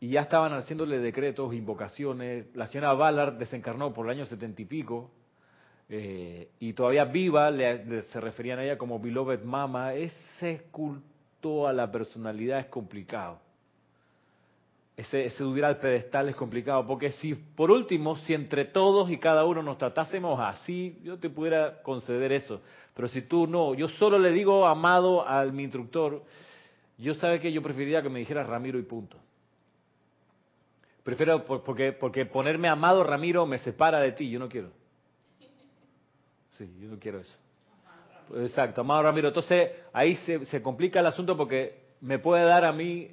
y 0.00 0.08
ya 0.10 0.22
estaban 0.22 0.52
haciéndole 0.54 0.98
decretos, 0.98 1.54
invocaciones. 1.54 2.46
La 2.54 2.66
señora 2.66 2.94
Ballard 2.94 3.34
desencarnó 3.34 3.92
por 3.92 4.06
el 4.06 4.12
año 4.12 4.26
setenta 4.26 4.62
y 4.62 4.64
pico 4.64 5.10
eh, 5.88 6.48
y 6.58 6.72
todavía 6.72 7.04
viva 7.04 7.52
se 7.52 8.20
referían 8.20 8.58
a 8.58 8.64
ella 8.64 8.78
como 8.78 8.98
Beloved 8.98 9.42
Mama. 9.44 9.94
Ese 9.94 10.66
culto 10.70 11.68
a 11.68 11.72
la 11.72 11.90
personalidad 11.92 12.60
es 12.60 12.66
complicado 12.66 13.47
ese 14.98 15.30
subir 15.30 15.64
al 15.64 15.78
pedestal 15.78 16.28
es 16.28 16.34
complicado, 16.34 16.84
porque 16.84 17.12
si 17.12 17.36
por 17.36 17.70
último, 17.70 18.16
si 18.16 18.34
entre 18.34 18.64
todos 18.64 19.08
y 19.12 19.18
cada 19.18 19.44
uno 19.44 19.62
nos 19.62 19.78
tratásemos 19.78 20.40
así, 20.40 20.98
yo 21.04 21.18
te 21.20 21.30
pudiera 21.30 21.80
conceder 21.82 22.32
eso, 22.32 22.60
pero 22.94 23.06
si 23.06 23.22
tú 23.22 23.46
no, 23.46 23.74
yo 23.74 23.86
solo 23.90 24.18
le 24.18 24.32
digo 24.32 24.66
amado 24.66 25.26
a 25.26 25.44
mi 25.44 25.62
instructor, 25.62 26.24
yo 26.98 27.14
sabe 27.14 27.38
que 27.38 27.52
yo 27.52 27.62
preferiría 27.62 28.02
que 28.02 28.08
me 28.08 28.18
dijera 28.18 28.42
Ramiro 28.42 28.76
y 28.76 28.82
punto. 28.82 29.16
Prefiero 31.04 31.44
porque 31.44 31.92
porque 31.92 32.26
ponerme 32.26 32.66
amado 32.66 33.04
Ramiro 33.04 33.46
me 33.46 33.58
separa 33.58 34.00
de 34.00 34.10
ti, 34.10 34.28
yo 34.28 34.40
no 34.40 34.48
quiero. 34.48 34.70
Sí, 36.58 36.68
yo 36.80 36.88
no 36.88 36.98
quiero 36.98 37.20
eso. 37.20 37.36
Exacto, 38.34 38.80
amado 38.80 39.04
Ramiro. 39.04 39.28
Entonces 39.28 39.70
ahí 39.92 40.16
se, 40.16 40.44
se 40.46 40.60
complica 40.60 40.98
el 40.98 41.06
asunto 41.06 41.36
porque 41.36 41.84
me 42.00 42.18
puede 42.18 42.44
dar 42.44 42.64
a 42.64 42.72
mí 42.72 43.12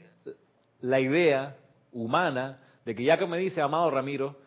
la 0.81 0.99
idea 0.99 1.57
humana, 1.95 2.59
de 2.85 2.93
que 2.93 3.03
ya 3.03 3.17
que 3.17 3.25
me 3.25 3.39
dice, 3.39 3.61
amado 3.61 3.89
Ramiro, 3.89 4.37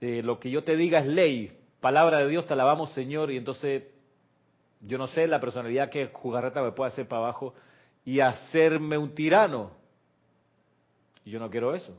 eh, 0.00 0.20
lo 0.22 0.38
que 0.38 0.50
yo 0.50 0.64
te 0.64 0.76
diga 0.76 0.98
es 0.98 1.06
ley, 1.06 1.58
palabra 1.80 2.18
de 2.18 2.28
Dios, 2.28 2.46
te 2.46 2.52
alabamos 2.52 2.90
Señor, 2.92 3.30
y 3.30 3.38
entonces 3.38 3.84
yo 4.80 4.98
no 4.98 5.06
sé 5.06 5.26
la 5.26 5.40
personalidad 5.40 5.88
que 5.88 6.08
jugarreta 6.12 6.62
me 6.62 6.72
puede 6.72 6.92
hacer 6.92 7.08
para 7.08 7.22
abajo 7.22 7.54
y 8.04 8.20
hacerme 8.20 8.98
un 8.98 9.14
tirano. 9.14 9.70
Yo 11.24 11.40
no 11.40 11.50
quiero 11.50 11.74
eso. 11.74 11.92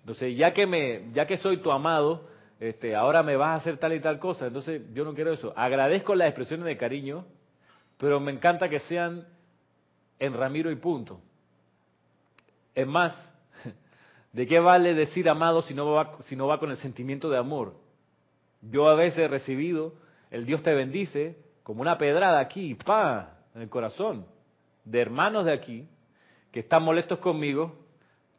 Entonces, 0.00 0.36
ya 0.36 0.52
que 0.52 0.66
me, 0.66 1.10
ya 1.12 1.26
que 1.26 1.38
soy 1.38 1.58
tu 1.58 1.70
amado, 1.70 2.28
este, 2.60 2.94
ahora 2.94 3.22
me 3.22 3.36
vas 3.36 3.48
a 3.48 3.54
hacer 3.54 3.78
tal 3.78 3.94
y 3.94 4.00
tal 4.00 4.18
cosa. 4.18 4.46
Entonces, 4.46 4.82
yo 4.92 5.04
no 5.04 5.14
quiero 5.14 5.32
eso. 5.32 5.54
Agradezco 5.56 6.14
las 6.14 6.28
expresiones 6.28 6.66
de 6.66 6.76
cariño, 6.76 7.24
pero 7.96 8.20
me 8.20 8.32
encanta 8.32 8.68
que 8.68 8.80
sean 8.80 9.26
en 10.18 10.34
Ramiro 10.34 10.70
y 10.70 10.76
punto. 10.76 11.20
Es 12.76 12.86
más, 12.86 13.16
¿de 14.32 14.46
qué 14.46 14.60
vale 14.60 14.92
decir 14.92 15.30
amado 15.30 15.62
si 15.62 15.72
no 15.72 15.90
va, 15.90 16.18
si 16.26 16.36
no 16.36 16.46
va 16.46 16.60
con 16.60 16.70
el 16.70 16.76
sentimiento 16.76 17.30
de 17.30 17.38
amor? 17.38 17.74
Yo 18.60 18.86
a 18.86 18.94
veces 18.94 19.20
he 19.20 19.28
recibido, 19.28 19.94
el 20.30 20.44
Dios 20.44 20.62
te 20.62 20.74
bendice, 20.74 21.38
como 21.62 21.80
una 21.80 21.96
pedrada 21.96 22.38
aquí, 22.38 22.74
pa, 22.74 23.38
en 23.54 23.62
el 23.62 23.70
corazón, 23.70 24.26
de 24.84 25.00
hermanos 25.00 25.46
de 25.46 25.54
aquí, 25.54 25.88
que 26.52 26.60
están 26.60 26.82
molestos 26.82 27.18
conmigo, 27.18 27.78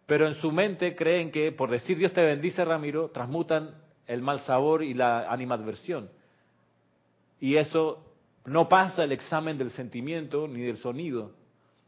pero 0.05 0.27
en 0.27 0.35
su 0.35 0.51
mente 0.51 0.95
creen 0.95 1.31
que 1.31 1.51
por 1.51 1.71
decir 1.71 1.97
Dios 1.97 2.13
te 2.13 2.21
bendice, 2.21 2.63
Ramiro, 2.63 3.09
transmutan 3.09 3.73
el 4.05 4.21
mal 4.21 4.41
sabor 4.41 4.83
y 4.83 4.93
la 4.93 5.31
animadversión. 5.31 6.11
Y 7.39 7.55
eso 7.55 8.05
no 8.45 8.69
pasa 8.69 9.03
el 9.03 9.11
examen 9.13 9.57
del 9.57 9.71
sentimiento 9.71 10.47
ni 10.47 10.61
del 10.61 10.77
sonido 10.77 11.31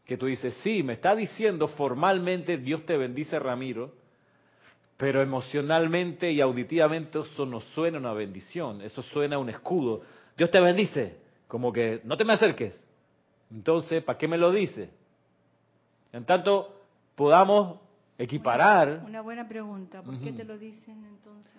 que 0.09 0.17
tú 0.17 0.25
dices, 0.25 0.55
sí, 0.63 0.81
me 0.81 0.93
está 0.93 1.15
diciendo 1.15 1.67
formalmente 1.67 2.57
Dios 2.57 2.83
te 2.83 2.97
bendice 2.97 3.37
Ramiro, 3.37 3.93
pero 4.97 5.21
emocionalmente 5.21 6.31
y 6.31 6.41
auditivamente 6.41 7.19
eso 7.19 7.45
no 7.45 7.59
suena 7.61 7.99
una 7.99 8.13
bendición, 8.13 8.81
eso 8.81 9.03
suena 9.03 9.37
un 9.37 9.49
escudo. 9.49 10.01
Dios 10.35 10.49
te 10.49 10.59
bendice, 10.59 11.17
como 11.47 11.71
que 11.71 12.01
no 12.05 12.17
te 12.17 12.25
me 12.25 12.33
acerques. 12.33 12.73
Entonces, 13.51 14.03
¿para 14.03 14.17
qué 14.17 14.27
me 14.27 14.39
lo 14.39 14.51
dice? 14.51 14.89
En 16.11 16.25
tanto, 16.25 16.75
podamos 17.13 17.77
equiparar. 18.17 19.03
Una, 19.05 19.21
buena 19.21 19.47
pregunta, 19.47 20.01
¿por 20.01 20.19
qué 20.19 20.31
te 20.31 20.43
lo 20.43 20.57
dicen 20.57 21.05
entonces? 21.05 21.53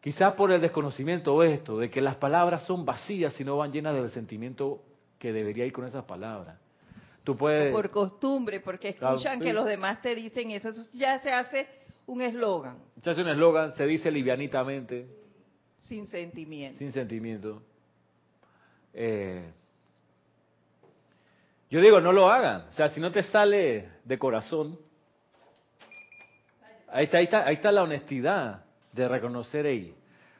Quizás 0.00 0.34
por 0.34 0.50
el 0.50 0.60
desconocimiento 0.60 1.32
o 1.32 1.44
esto, 1.44 1.78
de 1.78 1.90
que 1.90 2.00
las 2.00 2.16
palabras 2.16 2.62
son 2.62 2.84
vacías 2.84 3.40
y 3.40 3.44
no 3.44 3.56
van 3.56 3.70
llenas 3.70 3.94
del 3.94 4.10
sentimiento 4.10 4.82
que 5.20 5.32
debería 5.32 5.64
ir 5.64 5.72
con 5.72 5.86
esas 5.86 6.04
palabras. 6.06 6.58
Por 7.36 7.90
costumbre, 7.90 8.60
porque 8.60 8.90
escuchan 8.90 9.40
que 9.40 9.52
los 9.52 9.66
demás 9.66 10.00
te 10.02 10.14
dicen 10.14 10.50
eso. 10.50 10.70
Eso 10.70 10.82
ya 10.92 11.18
se 11.18 11.32
hace 11.32 11.68
un 12.06 12.22
eslogan. 12.22 12.78
Se 13.02 13.10
hace 13.10 13.22
un 13.22 13.28
eslogan, 13.28 13.72
se 13.72 13.86
dice 13.86 14.10
livianitamente. 14.10 15.06
Sin 15.78 16.06
sentimiento. 16.06 16.78
Sin 16.78 16.92
sentimiento. 16.92 17.62
Eh, 18.92 19.52
yo 21.70 21.80
digo, 21.80 22.00
no 22.00 22.12
lo 22.12 22.30
hagan. 22.30 22.68
O 22.68 22.72
sea, 22.72 22.88
si 22.88 23.00
no 23.00 23.12
te 23.12 23.22
sale 23.22 23.88
de 24.04 24.18
corazón, 24.18 24.78
ahí 26.88 27.04
está, 27.04 27.18
ahí 27.18 27.24
está, 27.24 27.46
ahí 27.46 27.54
está 27.56 27.72
la 27.72 27.82
honestidad 27.82 28.64
de 28.92 29.08
reconocer 29.08 29.66
ahí. 29.66 29.94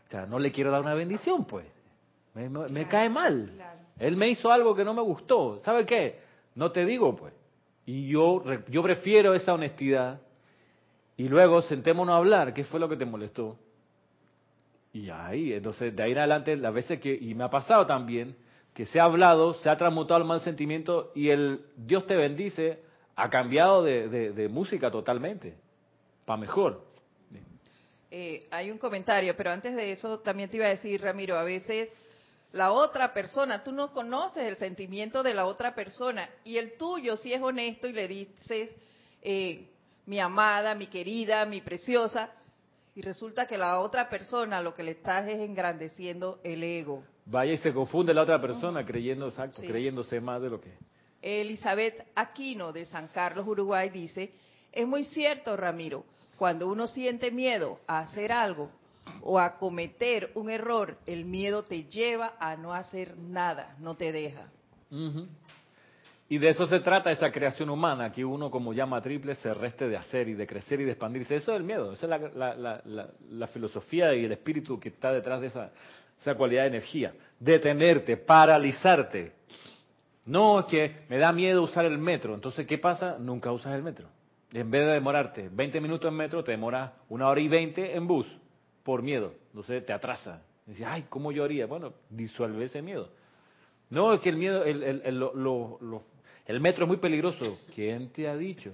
O 0.07 0.11
sea, 0.11 0.27
no 0.27 0.39
le 0.39 0.51
quiero 0.53 0.71
dar 0.71 0.81
una 0.81 0.95
bendición, 0.95 1.45
pues. 1.45 1.67
Me, 2.35 2.87
cae 2.87 3.09
mal. 3.09 3.53
Él 3.99 4.17
me 4.17 4.29
hizo 4.29 4.51
algo 4.51 4.75
que 4.75 4.85
no 4.85 4.95
me 4.95 5.03
gustó. 5.03 5.61
¿Sabe 5.65 5.85
qué? 5.85 6.28
No 6.59 6.73
te 6.73 6.85
digo, 6.85 7.15
pues. 7.15 7.33
Y 7.87 8.09
yo, 8.09 8.43
yo 8.69 8.83
prefiero 8.83 9.33
esa 9.33 9.55
honestidad. 9.55 10.21
Y 11.17 11.29
luego 11.29 11.63
sentémonos 11.63 12.13
a 12.13 12.17
hablar. 12.17 12.53
¿Qué 12.53 12.65
fue 12.65 12.81
lo 12.81 12.89
que 12.89 12.97
te 12.97 13.05
molestó? 13.05 13.57
Y 14.93 15.09
ahí, 15.09 15.53
entonces, 15.53 15.95
de 15.95 16.03
ahí 16.03 16.11
en 16.13 16.19
adelante, 16.19 16.57
las 16.57 16.75
veces 16.75 16.99
que, 16.99 17.15
y 17.15 17.33
me 17.37 17.45
ha 17.45 17.51
pasado 17.51 17.87
también, 17.87 18.35
que 18.75 18.87
se 18.87 18.99
ha 18.99 19.05
hablado, 19.05 19.55
se 19.55 19.71
ha 19.71 19.77
transmutado 19.77 20.21
el 20.21 20.27
mal 20.27 20.41
sentimiento 20.41 21.13
y 21.15 21.29
el 21.29 21.65
Dios 21.77 22.07
te 22.09 22.17
bendice 22.17 22.81
ha 23.15 23.31
cambiado 23.31 23.85
de, 23.85 24.49
música 24.51 24.91
totalmente, 24.91 25.55
para 26.25 26.39
mejor. 26.39 26.85
Eh, 28.11 28.47
hay 28.51 28.71
un 28.71 28.79
comentario, 28.79 29.37
pero 29.37 29.51
antes 29.51 29.77
de 29.77 29.93
eso 29.93 30.21
también 30.21 30.49
te 30.51 30.57
iba 30.57 30.67
a 30.67 30.71
decir, 30.71 31.01
Ramiro, 31.01 31.37
a 31.37 31.45
veces 31.45 31.91
la 32.53 32.73
otra 32.73 33.13
persona, 33.13 33.63
tú 33.63 33.73
no 33.73 33.93
conoces 33.93 34.45
el 34.45 34.57
sentimiento 34.57 35.23
de 35.23 35.35
la 35.35 35.47
otra 35.47 35.75
persona 35.75 36.29
y 36.45 36.57
el 36.57 36.77
tuyo 36.79 37.17
si 37.17 37.33
es 37.33 37.43
honesto 37.43 37.87
y 37.87 37.93
le 37.93 38.09
dices, 38.09 38.75
eh, 39.23 39.69
mi 40.07 40.19
amada, 40.19 40.75
mi 40.75 40.87
querida, 40.87 41.45
mi 41.45 41.61
preciosa, 41.61 42.31
y 42.95 43.03
resulta 43.03 43.47
que 43.47 43.59
la 43.59 43.81
otra 43.81 44.09
persona 44.09 44.63
lo 44.63 44.75
que 44.75 44.83
le 44.83 44.93
estás 44.93 45.29
es 45.29 45.41
engrandeciendo 45.41 46.41
el 46.43 46.65
ego. 46.65 47.05
Vaya 47.27 47.53
y 47.53 47.59
se 47.59 47.73
confunde 47.75 48.15
la 48.15 48.23
otra 48.23 48.41
persona 48.41 48.85
creyendo, 48.85 49.29
exacto, 49.29 49.61
creyéndose 49.63 50.21
más 50.21 50.41
de 50.41 50.49
lo 50.49 50.61
que... 50.61 50.73
Elizabeth 51.21 52.07
Aquino 52.15 52.73
de 52.73 52.87
San 52.87 53.09
Carlos, 53.09 53.47
Uruguay, 53.47 53.91
dice, 53.91 54.33
es 54.73 54.87
muy 54.87 55.05
cierto, 55.05 55.57
Ramiro, 55.57 56.05
cuando 56.37 56.69
uno 56.69 56.89
siente 56.89 57.31
miedo 57.31 57.81
a 57.87 58.01
hacer 58.01 58.33
algo, 58.33 58.71
o 59.23 59.39
a 59.39 59.59
cometer 59.59 60.31
un 60.35 60.51
error, 60.51 60.99
el 61.07 61.25
miedo 61.25 61.65
te 61.65 61.85
lleva 61.85 62.35
a 62.39 62.57
no 62.57 62.73
hacer 62.73 63.17
nada, 63.17 63.77
no 63.81 63.97
te 63.97 64.13
deja. 64.13 64.49
Y 66.31 66.39
de 66.39 66.51
eso 66.51 66.67
se 66.67 66.81
trata 66.81 67.11
esa 67.11 67.33
creación 67.33 67.71
humana, 67.71 68.13
que 68.13 68.25
uno 68.25 68.51
como 68.51 68.75
llama 68.75 69.01
triple 69.01 69.35
se 69.37 69.55
reste 69.55 69.89
de 69.89 69.97
hacer 69.97 70.29
y 70.29 70.35
de 70.35 70.47
crecer 70.47 70.81
y 70.81 70.85
de 70.85 70.93
expandirse. 70.93 71.37
Eso 71.37 71.53
es 71.53 71.59
el 71.59 71.65
miedo, 71.65 71.93
esa 71.93 72.07
es 72.07 72.35
la, 72.35 73.47
filosofía 73.49 74.15
y 74.15 74.27
el 74.27 74.33
espíritu 74.33 74.79
que 74.79 74.91
está 74.91 75.11
detrás 75.11 75.41
de 75.41 75.47
esa, 75.47 75.71
esa 76.21 76.35
cualidad 76.35 76.63
de 76.63 76.69
energía. 76.69 77.15
Detenerte, 77.41 78.19
paralizarte. 78.19 79.33
No 80.27 80.61
es 80.61 80.67
que 80.67 80.97
me 81.09 81.17
da 81.17 81.33
miedo 81.33 81.63
usar 81.63 81.87
el 81.87 81.97
metro, 81.97 82.35
entonces 82.35 82.67
¿qué 82.67 82.77
pasa? 82.77 83.17
Nunca 83.19 83.51
usas 83.51 83.75
el 83.75 83.83
metro. 83.83 84.09
En 84.53 84.71
vez 84.71 84.87
de 84.87 84.93
demorarte 84.93 85.49
20 85.51 85.81
minutos 85.81 86.11
en 86.11 86.17
metro, 86.17 86.45
te 86.45 86.53
demoras 86.53 86.93
una 87.09 87.29
hora 87.29 87.41
y 87.41 87.49
20 87.49 87.97
en 87.97 88.07
bus 88.07 88.27
por 88.89 89.03
miedo, 89.03 89.35
no 89.53 89.63
sé, 89.65 89.83
te 89.83 89.93
atrasa. 89.93 90.41
Dice, 90.65 90.83
ay, 90.87 91.05
¿cómo 91.11 91.31
yo 91.31 91.45
haría? 91.45 91.67
Bueno, 91.67 91.93
disuelve 92.09 92.65
ese 92.65 92.81
miedo. 92.81 93.11
No, 93.91 94.15
es 94.15 94.21
que 94.23 94.31
el 94.31 94.39
miedo, 94.39 94.65
el, 94.65 94.83
el, 94.83 95.03
el, 95.05 95.19
lo- 95.21 95.35
lo- 95.35 95.77
lo- 95.83 96.03
el 96.47 96.59
metro 96.59 96.85
es 96.85 96.89
muy 96.89 96.97
peligroso. 96.97 97.59
¿Quién 97.75 98.09
te 98.13 98.27
ha 98.31 98.35
dicho? 98.35 98.73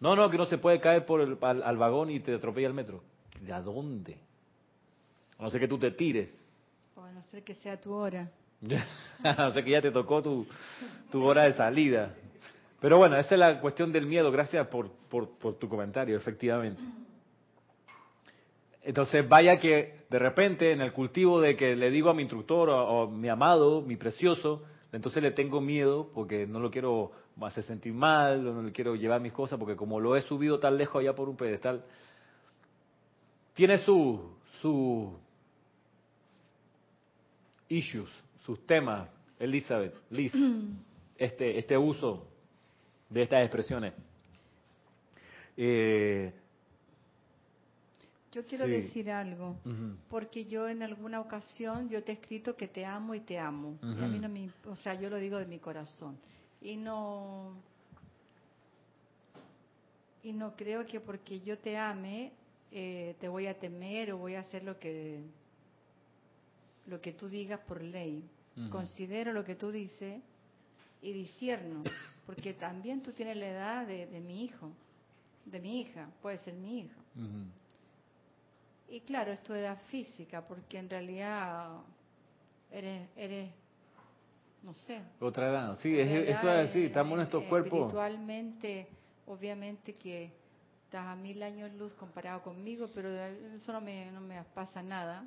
No, 0.00 0.16
no, 0.16 0.30
que 0.30 0.38
no 0.38 0.46
se 0.46 0.56
puede 0.56 0.80
caer 0.80 1.04
por 1.04 1.20
el, 1.20 1.36
al, 1.42 1.62
al 1.62 1.76
vagón 1.76 2.08
y 2.10 2.20
te 2.20 2.32
atropella 2.34 2.66
el 2.68 2.72
metro. 2.72 3.02
¿De 3.42 3.52
a 3.52 3.60
dónde? 3.60 4.16
A 5.38 5.42
no 5.42 5.50
ser 5.50 5.60
que 5.60 5.68
tú 5.68 5.76
te 5.78 5.90
tires. 5.90 6.30
O 6.96 7.02
a 7.02 7.12
no 7.12 7.22
ser 7.24 7.42
que 7.42 7.52
sea 7.52 7.78
tu 7.78 7.92
hora. 7.92 8.30
a 9.22 9.34
no 9.34 9.52
ser 9.52 9.64
que 9.64 9.70
ya 9.72 9.82
te 9.82 9.90
tocó 9.90 10.22
tu, 10.22 10.46
tu 11.10 11.22
hora 11.24 11.42
de 11.42 11.52
salida. 11.52 12.14
Pero 12.80 12.96
bueno, 12.96 13.18
esa 13.18 13.34
es 13.34 13.38
la 13.38 13.60
cuestión 13.60 13.92
del 13.92 14.06
miedo. 14.06 14.32
Gracias 14.32 14.66
por, 14.68 14.90
por, 15.10 15.28
por 15.36 15.56
tu 15.58 15.68
comentario, 15.68 16.16
efectivamente. 16.16 16.82
Entonces, 18.82 19.28
vaya 19.28 19.58
que 19.58 20.04
de 20.10 20.18
repente 20.18 20.72
en 20.72 20.80
el 20.80 20.92
cultivo 20.92 21.40
de 21.40 21.56
que 21.56 21.76
le 21.76 21.90
digo 21.90 22.10
a 22.10 22.14
mi 22.14 22.22
instructor 22.22 22.68
o, 22.68 22.86
o 22.86 23.08
mi 23.08 23.28
amado, 23.28 23.80
mi 23.82 23.96
precioso, 23.96 24.64
entonces 24.92 25.22
le 25.22 25.30
tengo 25.30 25.60
miedo 25.60 26.10
porque 26.14 26.46
no 26.46 26.60
lo 26.60 26.70
quiero 26.70 27.12
hacer 27.40 27.64
sentir 27.64 27.94
mal, 27.94 28.46
o 28.46 28.52
no 28.52 28.62
le 28.62 28.72
quiero 28.72 28.94
llevar 28.94 29.20
mis 29.20 29.32
cosas 29.32 29.58
porque 29.58 29.76
como 29.76 30.00
lo 30.00 30.16
he 30.16 30.22
subido 30.22 30.58
tan 30.60 30.76
lejos 30.76 31.00
allá 31.00 31.14
por 31.14 31.28
un 31.28 31.36
pedestal, 31.36 31.84
tiene 33.54 33.78
su, 33.78 34.36
su 34.60 35.18
issues, 37.68 38.10
sus 38.44 38.64
temas, 38.66 39.08
Elizabeth, 39.38 39.94
Liz, 40.10 40.32
este, 41.16 41.58
este 41.58 41.76
uso 41.76 42.26
de 43.08 43.22
estas 43.22 43.42
expresiones. 43.42 43.94
Eh, 45.56 46.32
Yo 48.32 48.42
quiero 48.44 48.64
Sí. 48.64 48.70
decir 48.72 49.10
algo, 49.10 49.56
porque 50.08 50.46
yo 50.46 50.66
en 50.68 50.82
alguna 50.82 51.20
ocasión 51.20 51.88
yo 51.90 52.02
te 52.02 52.12
he 52.12 52.14
escrito 52.14 52.56
que 52.56 52.66
te 52.66 52.84
amo 52.84 53.14
y 53.14 53.20
te 53.20 53.38
amo. 53.38 53.78
Y 53.82 54.02
a 54.02 54.08
mí 54.08 54.18
no 54.18 54.28
me, 54.28 54.50
o 54.66 54.76
sea, 54.76 54.94
yo 54.94 55.10
lo 55.10 55.16
digo 55.18 55.36
de 55.38 55.46
mi 55.46 55.58
corazón. 55.58 56.16
Y 56.62 56.76
no 56.76 57.54
y 60.22 60.32
no 60.32 60.54
creo 60.56 60.86
que 60.86 61.00
porque 61.00 61.40
yo 61.40 61.58
te 61.58 61.76
ame 61.76 62.32
eh, 62.70 63.16
te 63.20 63.28
voy 63.28 63.46
a 63.48 63.58
temer 63.58 64.12
o 64.12 64.18
voy 64.18 64.34
a 64.36 64.40
hacer 64.40 64.62
lo 64.64 64.78
que 64.78 65.20
lo 66.86 67.00
que 67.00 67.12
tú 67.12 67.28
digas 67.28 67.60
por 67.60 67.82
ley. 67.82 68.24
Considero 68.70 69.32
lo 69.32 69.44
que 69.44 69.54
tú 69.54 69.70
dices 69.70 70.20
y 71.00 71.12
discierno, 71.12 71.82
porque 72.26 72.52
también 72.54 73.02
tú 73.02 73.10
tienes 73.12 73.36
la 73.36 73.46
edad 73.48 73.86
de, 73.86 74.06
de 74.06 74.20
mi 74.20 74.44
hijo, 74.44 74.70
de 75.46 75.58
mi 75.60 75.80
hija, 75.80 76.08
puede 76.20 76.38
ser 76.38 76.54
mi 76.54 76.80
hija. 76.80 76.96
Ujú. 77.16 77.61
Y 78.92 79.00
claro, 79.00 79.32
es 79.32 79.42
tu 79.42 79.54
edad 79.54 79.78
física, 79.90 80.46
porque 80.46 80.76
en 80.78 80.90
realidad 80.90 81.78
eres, 82.70 83.08
eres 83.16 83.50
no 84.62 84.74
sé. 84.74 85.00
Otra 85.18 85.48
edad, 85.48 85.78
sí, 85.80 85.98
es, 85.98 86.08
edad, 86.10 86.22
eso 86.24 86.52
es 86.52 86.68
así, 86.70 86.80
eh, 86.82 86.86
estamos 86.86 87.14
en 87.14 87.20
eh, 87.20 87.24
estos 87.24 87.44
cuerpos. 87.44 87.78
Espiritualmente, 87.80 88.86
obviamente 89.26 89.94
que 89.94 90.30
estás 90.84 91.06
a 91.06 91.16
mil 91.16 91.42
años 91.42 91.72
luz 91.72 91.94
comparado 91.94 92.42
conmigo, 92.42 92.88
pero 92.94 93.08
eso 93.10 93.72
no 93.72 93.80
me, 93.80 94.10
no 94.12 94.20
me 94.20 94.42
pasa 94.54 94.82
nada. 94.82 95.26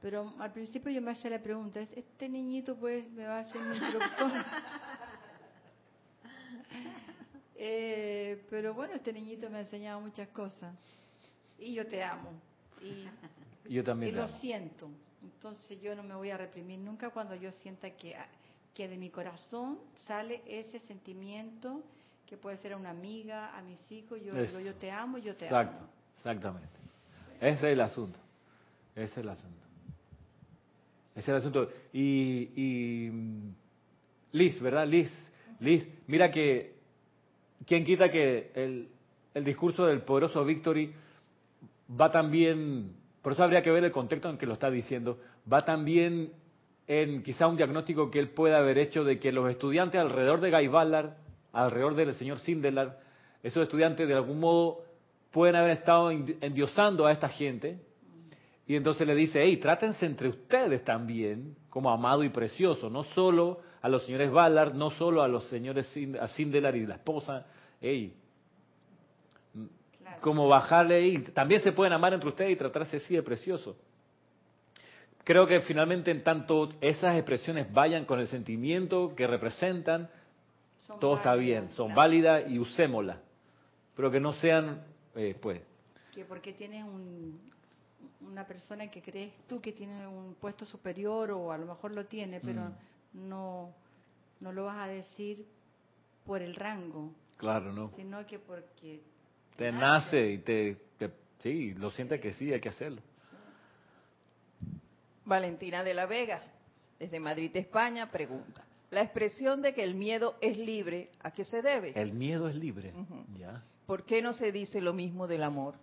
Pero 0.00 0.32
al 0.38 0.52
principio 0.52 0.92
yo 0.92 1.02
me 1.02 1.10
hacía 1.10 1.30
la 1.30 1.42
pregunta, 1.42 1.80
¿es- 1.80 1.92
¿este 1.94 2.28
niñito 2.28 2.76
pues 2.76 3.10
me 3.10 3.26
va 3.26 3.38
a 3.38 3.40
hacer 3.40 3.60
mi 3.62 3.76
instructor? 3.76 4.30
Eh, 7.58 8.44
pero 8.50 8.74
bueno, 8.74 8.94
este 8.94 9.12
niñito 9.14 9.48
me 9.48 9.56
ha 9.56 9.60
enseñado 9.60 9.98
muchas 10.00 10.28
cosas. 10.28 10.74
Y 11.58 11.74
yo 11.74 11.86
te 11.86 12.02
amo. 12.02 12.32
Y, 12.82 13.06
Yo 13.74 13.82
también. 13.82 14.12
y 14.12 14.16
lo 14.16 14.24
amo. 14.24 14.38
siento. 14.38 14.88
Entonces 15.22 15.80
yo 15.80 15.94
no 15.96 16.02
me 16.04 16.14
voy 16.14 16.30
a 16.30 16.36
reprimir 16.36 16.78
nunca 16.78 17.10
cuando 17.10 17.34
yo 17.34 17.50
sienta 17.52 17.90
que, 17.90 18.14
que 18.74 18.86
de 18.88 18.96
mi 18.96 19.10
corazón 19.10 19.78
sale 20.06 20.42
ese 20.46 20.78
sentimiento 20.80 21.82
que 22.26 22.36
puede 22.36 22.56
ser 22.58 22.72
a 22.74 22.76
una 22.76 22.90
amiga, 22.90 23.56
a 23.56 23.62
mis 23.62 23.80
hijos, 23.90 24.20
yo 24.22 24.34
digo 24.34 24.60
yo 24.60 24.74
te 24.74 24.90
amo, 24.90 25.18
yo 25.18 25.34
te 25.36 25.46
Exacto, 25.46 25.78
amo. 25.78 25.88
exactamente. 26.18 26.68
Ese 27.40 27.54
es 27.54 27.62
el 27.64 27.80
asunto. 27.80 28.18
Ese 28.94 29.04
es 29.04 29.16
el 29.18 29.28
asunto. 29.28 29.62
Ese 31.12 31.20
es 31.20 31.28
el 31.28 31.34
asunto. 31.36 31.70
Y, 31.92 32.50
y 32.56 33.10
mm, 33.10 33.54
Liz, 34.32 34.60
¿verdad? 34.60 34.86
Liz, 34.86 35.10
Liz, 35.60 35.86
mira 36.06 36.30
que, 36.30 36.74
¿quién 37.66 37.84
quita 37.84 38.08
que 38.10 38.50
el, 38.54 38.88
el 39.34 39.44
discurso 39.44 39.86
del 39.86 40.02
poderoso 40.02 40.44
Victory 40.44 40.92
va 41.88 42.10
también, 42.10 42.92
por 43.22 43.32
eso 43.32 43.42
habría 43.42 43.62
que 43.62 43.70
ver 43.70 43.84
el 43.84 43.92
contexto 43.92 44.28
en 44.28 44.38
que 44.38 44.46
lo 44.46 44.54
está 44.54 44.70
diciendo, 44.70 45.18
va 45.50 45.64
también 45.64 46.32
en 46.86 47.22
quizá 47.22 47.46
un 47.46 47.56
diagnóstico 47.56 48.10
que 48.10 48.18
él 48.18 48.30
pueda 48.30 48.58
haber 48.58 48.78
hecho 48.78 49.04
de 49.04 49.18
que 49.18 49.32
los 49.32 49.50
estudiantes 49.50 50.00
alrededor 50.00 50.40
de 50.40 50.50
Guy 50.50 50.68
Ballard, 50.68 51.10
alrededor 51.52 51.94
del 51.94 52.14
señor 52.14 52.38
Sindelar, 52.40 53.00
esos 53.42 53.62
estudiantes 53.62 54.06
de 54.06 54.14
algún 54.14 54.40
modo 54.40 54.82
pueden 55.30 55.56
haber 55.56 55.72
estado 55.72 56.10
en- 56.10 56.36
endiosando 56.40 57.06
a 57.06 57.12
esta 57.12 57.28
gente, 57.28 57.80
y 58.66 58.74
entonces 58.74 59.06
le 59.06 59.14
dice, 59.14 59.42
hey, 59.42 59.58
trátense 59.58 60.06
entre 60.06 60.28
ustedes 60.28 60.84
también 60.84 61.54
como 61.70 61.90
amado 61.90 62.24
y 62.24 62.30
precioso, 62.30 62.90
no 62.90 63.04
solo 63.04 63.60
a 63.80 63.88
los 63.88 64.04
señores 64.04 64.30
Ballard, 64.30 64.74
no 64.74 64.90
solo 64.90 65.22
a 65.22 65.28
los 65.28 65.44
señores 65.48 65.86
Sindelar 66.34 66.74
y 66.76 66.86
la 66.86 66.96
esposa, 66.96 67.46
hey. 67.80 68.14
Como 70.20 70.48
bajarle 70.48 71.06
y 71.06 71.18
también 71.18 71.60
se 71.62 71.72
pueden 71.72 71.92
amar 71.92 72.12
entre 72.14 72.28
ustedes 72.28 72.52
y 72.52 72.56
tratarse 72.56 72.96
así 72.98 73.14
de 73.14 73.22
precioso. 73.22 73.76
Creo 75.24 75.46
que 75.46 75.60
finalmente 75.60 76.10
en 76.10 76.22
tanto 76.22 76.70
esas 76.80 77.16
expresiones 77.16 77.72
vayan 77.72 78.04
con 78.04 78.20
el 78.20 78.28
sentimiento 78.28 79.12
que 79.16 79.26
representan, 79.26 80.08
Son 80.86 81.00
todo 81.00 81.16
está 81.16 81.34
bien, 81.34 81.70
son 81.72 81.86
claro. 81.88 81.96
válidas 81.96 82.44
y 82.48 82.58
usémoslas, 82.60 83.18
pero 83.96 84.10
que 84.10 84.20
no 84.20 84.32
sean, 84.34 84.84
eh, 85.16 85.36
pues, 85.40 85.60
que 86.14 86.24
porque 86.24 86.52
tienes 86.52 86.84
un, 86.84 87.40
una 88.20 88.46
persona 88.46 88.88
que 88.88 89.02
crees 89.02 89.32
tú 89.48 89.60
que 89.60 89.72
tiene 89.72 90.06
un 90.06 90.34
puesto 90.40 90.64
superior 90.64 91.32
o 91.32 91.50
a 91.52 91.58
lo 91.58 91.66
mejor 91.66 91.90
lo 91.92 92.06
tiene, 92.06 92.40
pero 92.40 92.62
Mm. 93.12 93.28
no, 93.28 93.74
no 94.40 94.52
lo 94.52 94.64
vas 94.66 94.78
a 94.78 94.86
decir 94.86 95.44
por 96.24 96.40
el 96.40 96.54
rango, 96.54 97.10
claro, 97.36 97.72
¿no? 97.72 97.90
sino 97.96 98.24
que 98.26 98.38
porque 98.38 99.00
Te 99.56 99.72
nace 99.72 100.32
y 100.32 100.38
te, 100.38 100.76
te- 100.98 101.10
sí, 101.42 101.72
lo 101.74 101.90
sientes 101.90 102.20
que 102.20 102.32
sí, 102.34 102.52
hay 102.52 102.60
que 102.60 102.68
hacerlo. 102.68 103.00
Valentina 105.24 105.82
de 105.82 105.94
la 105.94 106.06
Vega, 106.06 106.42
desde 106.98 107.18
Madrid, 107.18 107.50
España, 107.56 108.10
pregunta. 108.10 108.64
La 108.90 109.02
expresión 109.02 109.62
de 109.62 109.74
que 109.74 109.82
el 109.82 109.94
miedo 109.94 110.36
es 110.40 110.56
libre, 110.56 111.10
¿a 111.22 111.32
qué 111.32 111.44
se 111.44 111.60
debe? 111.60 111.92
El 112.00 112.12
miedo 112.12 112.48
es 112.48 112.54
libre, 112.54 112.92
ya. 113.36 113.62
¿Por 113.86 114.04
qué 114.04 114.22
no 114.22 114.32
se 114.32 114.52
dice 114.52 114.80
lo 114.80 114.92
mismo 114.92 115.26
del 115.26 115.42
amor? 115.42 115.74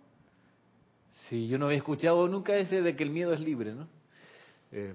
Sí, 1.28 1.46
yo 1.48 1.58
no 1.58 1.66
había 1.66 1.78
escuchado 1.78 2.26
nunca 2.28 2.54
ese 2.56 2.80
de 2.82 2.96
que 2.96 3.02
el 3.02 3.10
miedo 3.10 3.32
es 3.34 3.40
libre, 3.40 3.74
¿no? 3.74 3.88
Eh, 4.72 4.94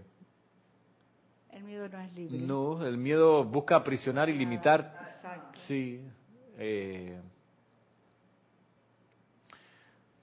el 1.52 1.64
miedo 1.64 1.88
no 1.90 2.00
es 2.02 2.14
libre. 2.14 2.38
no, 2.38 2.86
el 2.86 2.98
miedo 2.98 3.44
busca 3.44 3.76
aprisionar 3.76 4.30
y 4.30 4.34
limitar. 4.38 4.96
Exacto. 5.16 5.60
Sí. 5.68 6.02
eh, 6.58 7.20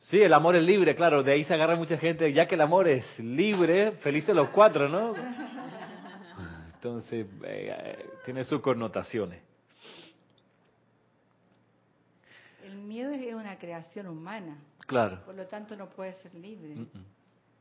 sí, 0.06 0.20
el 0.20 0.32
amor 0.32 0.56
es 0.56 0.62
libre, 0.64 0.94
claro, 0.94 1.22
de 1.22 1.32
ahí 1.32 1.44
se 1.44 1.54
agarra 1.54 1.76
mucha 1.76 1.96
gente, 1.98 2.32
ya 2.32 2.46
que 2.46 2.54
el 2.54 2.60
amor 2.60 2.88
es 2.88 3.04
libre, 3.18 3.92
felices 3.92 4.34
los 4.34 4.48
cuatro, 4.50 4.88
¿no? 4.88 5.14
Entonces, 6.74 7.26
eh, 7.44 7.74
eh, 7.76 8.06
tiene 8.24 8.44
sus 8.44 8.60
connotaciones. 8.60 9.42
El 12.64 12.74
miedo 12.76 13.10
es 13.10 13.34
una 13.34 13.58
creación 13.58 14.08
humana, 14.08 14.56
Claro. 14.86 15.20
por 15.24 15.34
lo 15.34 15.46
tanto 15.46 15.76
no 15.76 15.88
puede 15.88 16.12
ser 16.14 16.34
libre. 16.34 16.74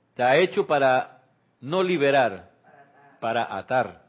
Está 0.09 0.35
hecho 0.37 0.65
para 0.65 1.23
no 1.61 1.81
liberar, 1.83 2.51
para 3.19 3.55
atar. 3.57 4.03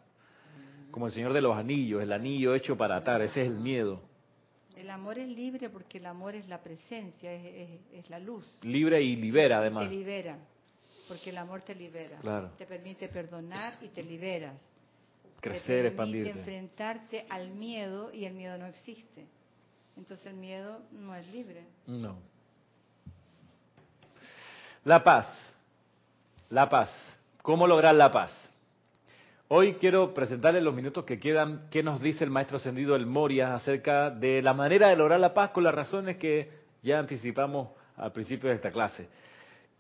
Como 0.91 1.07
el 1.07 1.13
Señor 1.13 1.33
de 1.33 1.41
los 1.43 1.57
Anillos, 1.57 2.03
el 2.03 2.13
anillo 2.13 2.55
hecho 2.55 2.77
para 2.77 2.97
atar, 2.97 3.21
ese 3.23 3.43
es 3.43 3.49
el 3.49 3.55
miedo. 3.59 4.01
El 4.77 4.91
amor 4.91 5.19
es 5.19 5.29
libre 5.29 5.71
porque 5.71 5.99
el 5.99 6.07
amor 6.07 6.35
es 6.35 6.47
la 6.49 6.59
presencia, 6.63 7.33
es, 7.33 7.45
es- 7.71 7.81
es 8.05 8.11
la 8.11 8.19
luz. 8.19 8.47
Libre 8.63 9.01
y 9.03 9.17
libera 9.17 9.59
además. 9.59 9.89
Te 9.89 9.95
libera, 9.95 10.37
porque 11.09 11.31
el 11.31 11.39
amor 11.39 11.63
te 11.63 11.75
libera. 11.75 12.19
Claro. 12.19 12.51
Te 12.59 12.67
permite 12.67 13.09
perdonar 13.09 13.79
y 13.81 13.89
te 13.89 14.03
liberas. 14.03 14.55
Crecer, 15.41 15.65
te 15.65 15.73
permite 15.73 15.89
expandirte. 15.89 16.31
enfrentarte 16.39 17.27
al 17.31 17.49
miedo 17.51 18.13
y 18.13 18.25
el 18.27 18.35
miedo 18.35 18.59
no 18.59 18.67
existe. 18.67 19.25
Entonces 19.97 20.27
el 20.27 20.35
miedo 20.35 20.81
no 20.93 21.15
es 21.15 21.27
libre. 21.29 21.65
No. 21.87 22.19
La 24.85 25.03
paz. 25.03 25.27
La 26.51 26.69
paz. 26.69 26.91
¿Cómo 27.43 27.67
lograr 27.67 27.95
la 27.95 28.11
paz? 28.13 28.33
Hoy 29.49 29.75
quiero 29.75 30.13
presentarles 30.13 30.63
los 30.65 30.75
minutos 30.75 31.05
que 31.05 31.21
quedan, 31.21 31.69
qué 31.71 31.83
nos 31.83 32.01
dice 32.01 32.25
el 32.25 32.31
maestro 32.31 32.57
ascendido 32.57 32.97
El 32.97 33.07
Moria 33.07 33.55
acerca 33.55 34.11
de 34.11 34.43
la 34.43 34.55
manera 34.55 34.89
de 34.89 34.97
lograr 34.97 35.21
la 35.21 35.35
paz 35.35 35.51
con 35.51 35.63
las 35.63 35.75
razones 35.75 36.17
que 36.17 36.51
ya 36.83 36.99
anticipamos 36.99 37.69
al 37.97 38.13
principio 38.13 38.49
de 38.49 38.57
esta 38.57 38.71
clase. 38.71 39.09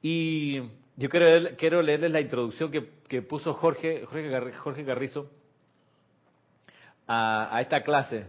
Y 0.00 0.60
Yo 0.96 1.10
quiero, 1.10 1.56
quiero 1.56 1.82
leerles 1.82 2.12
la 2.12 2.20
introducción 2.20 2.70
que, 2.70 3.00
que 3.08 3.22
puso 3.22 3.54
Jorge, 3.54 4.06
Jorge, 4.06 4.52
Jorge 4.52 4.84
Garrizo 4.84 5.30
a, 7.08 7.54
a 7.54 7.60
esta 7.60 7.82
clase. 7.82 8.26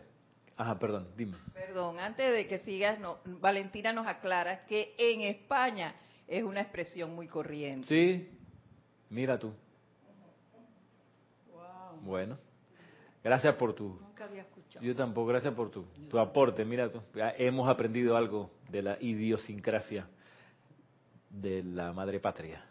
Ajá, 0.58 0.80
perdón, 0.80 1.08
dime. 1.16 1.38
Perdón, 1.54 2.00
antes 2.00 2.34
de 2.34 2.48
que 2.48 2.58
sigas, 2.60 3.00
no, 3.00 3.20
Valentina 3.26 3.94
nos 3.94 4.08
aclara 4.08 4.66
que 4.66 4.96
en 4.98 5.22
España 5.22 5.94
es 6.28 6.44
una 6.44 6.62
expresión 6.62 7.14
muy 7.14 7.28
corriente. 7.28 7.88
Sí, 7.88 8.28
mira 9.12 9.38
tú. 9.38 9.54
Bueno, 12.08 12.38
gracias 13.22 13.54
por 13.56 13.74
tu... 13.74 14.00
Nunca 14.00 14.24
había 14.24 14.44
escuchado. 14.44 14.84
Yo 14.84 14.96
tampoco, 14.96 15.28
gracias 15.28 15.54
por 15.54 15.70
tu, 15.70 15.84
tu 16.10 16.18
aporte. 16.18 16.64
Mira 16.64 16.90
tú, 16.90 17.02
hemos 17.38 17.68
aprendido 17.68 18.16
algo 18.16 18.50
de 18.70 18.82
la 18.82 18.98
idiosincrasia 19.02 20.08
de 21.30 21.64
la 21.64 21.92
madre 21.92 22.22
patria. 22.22 22.64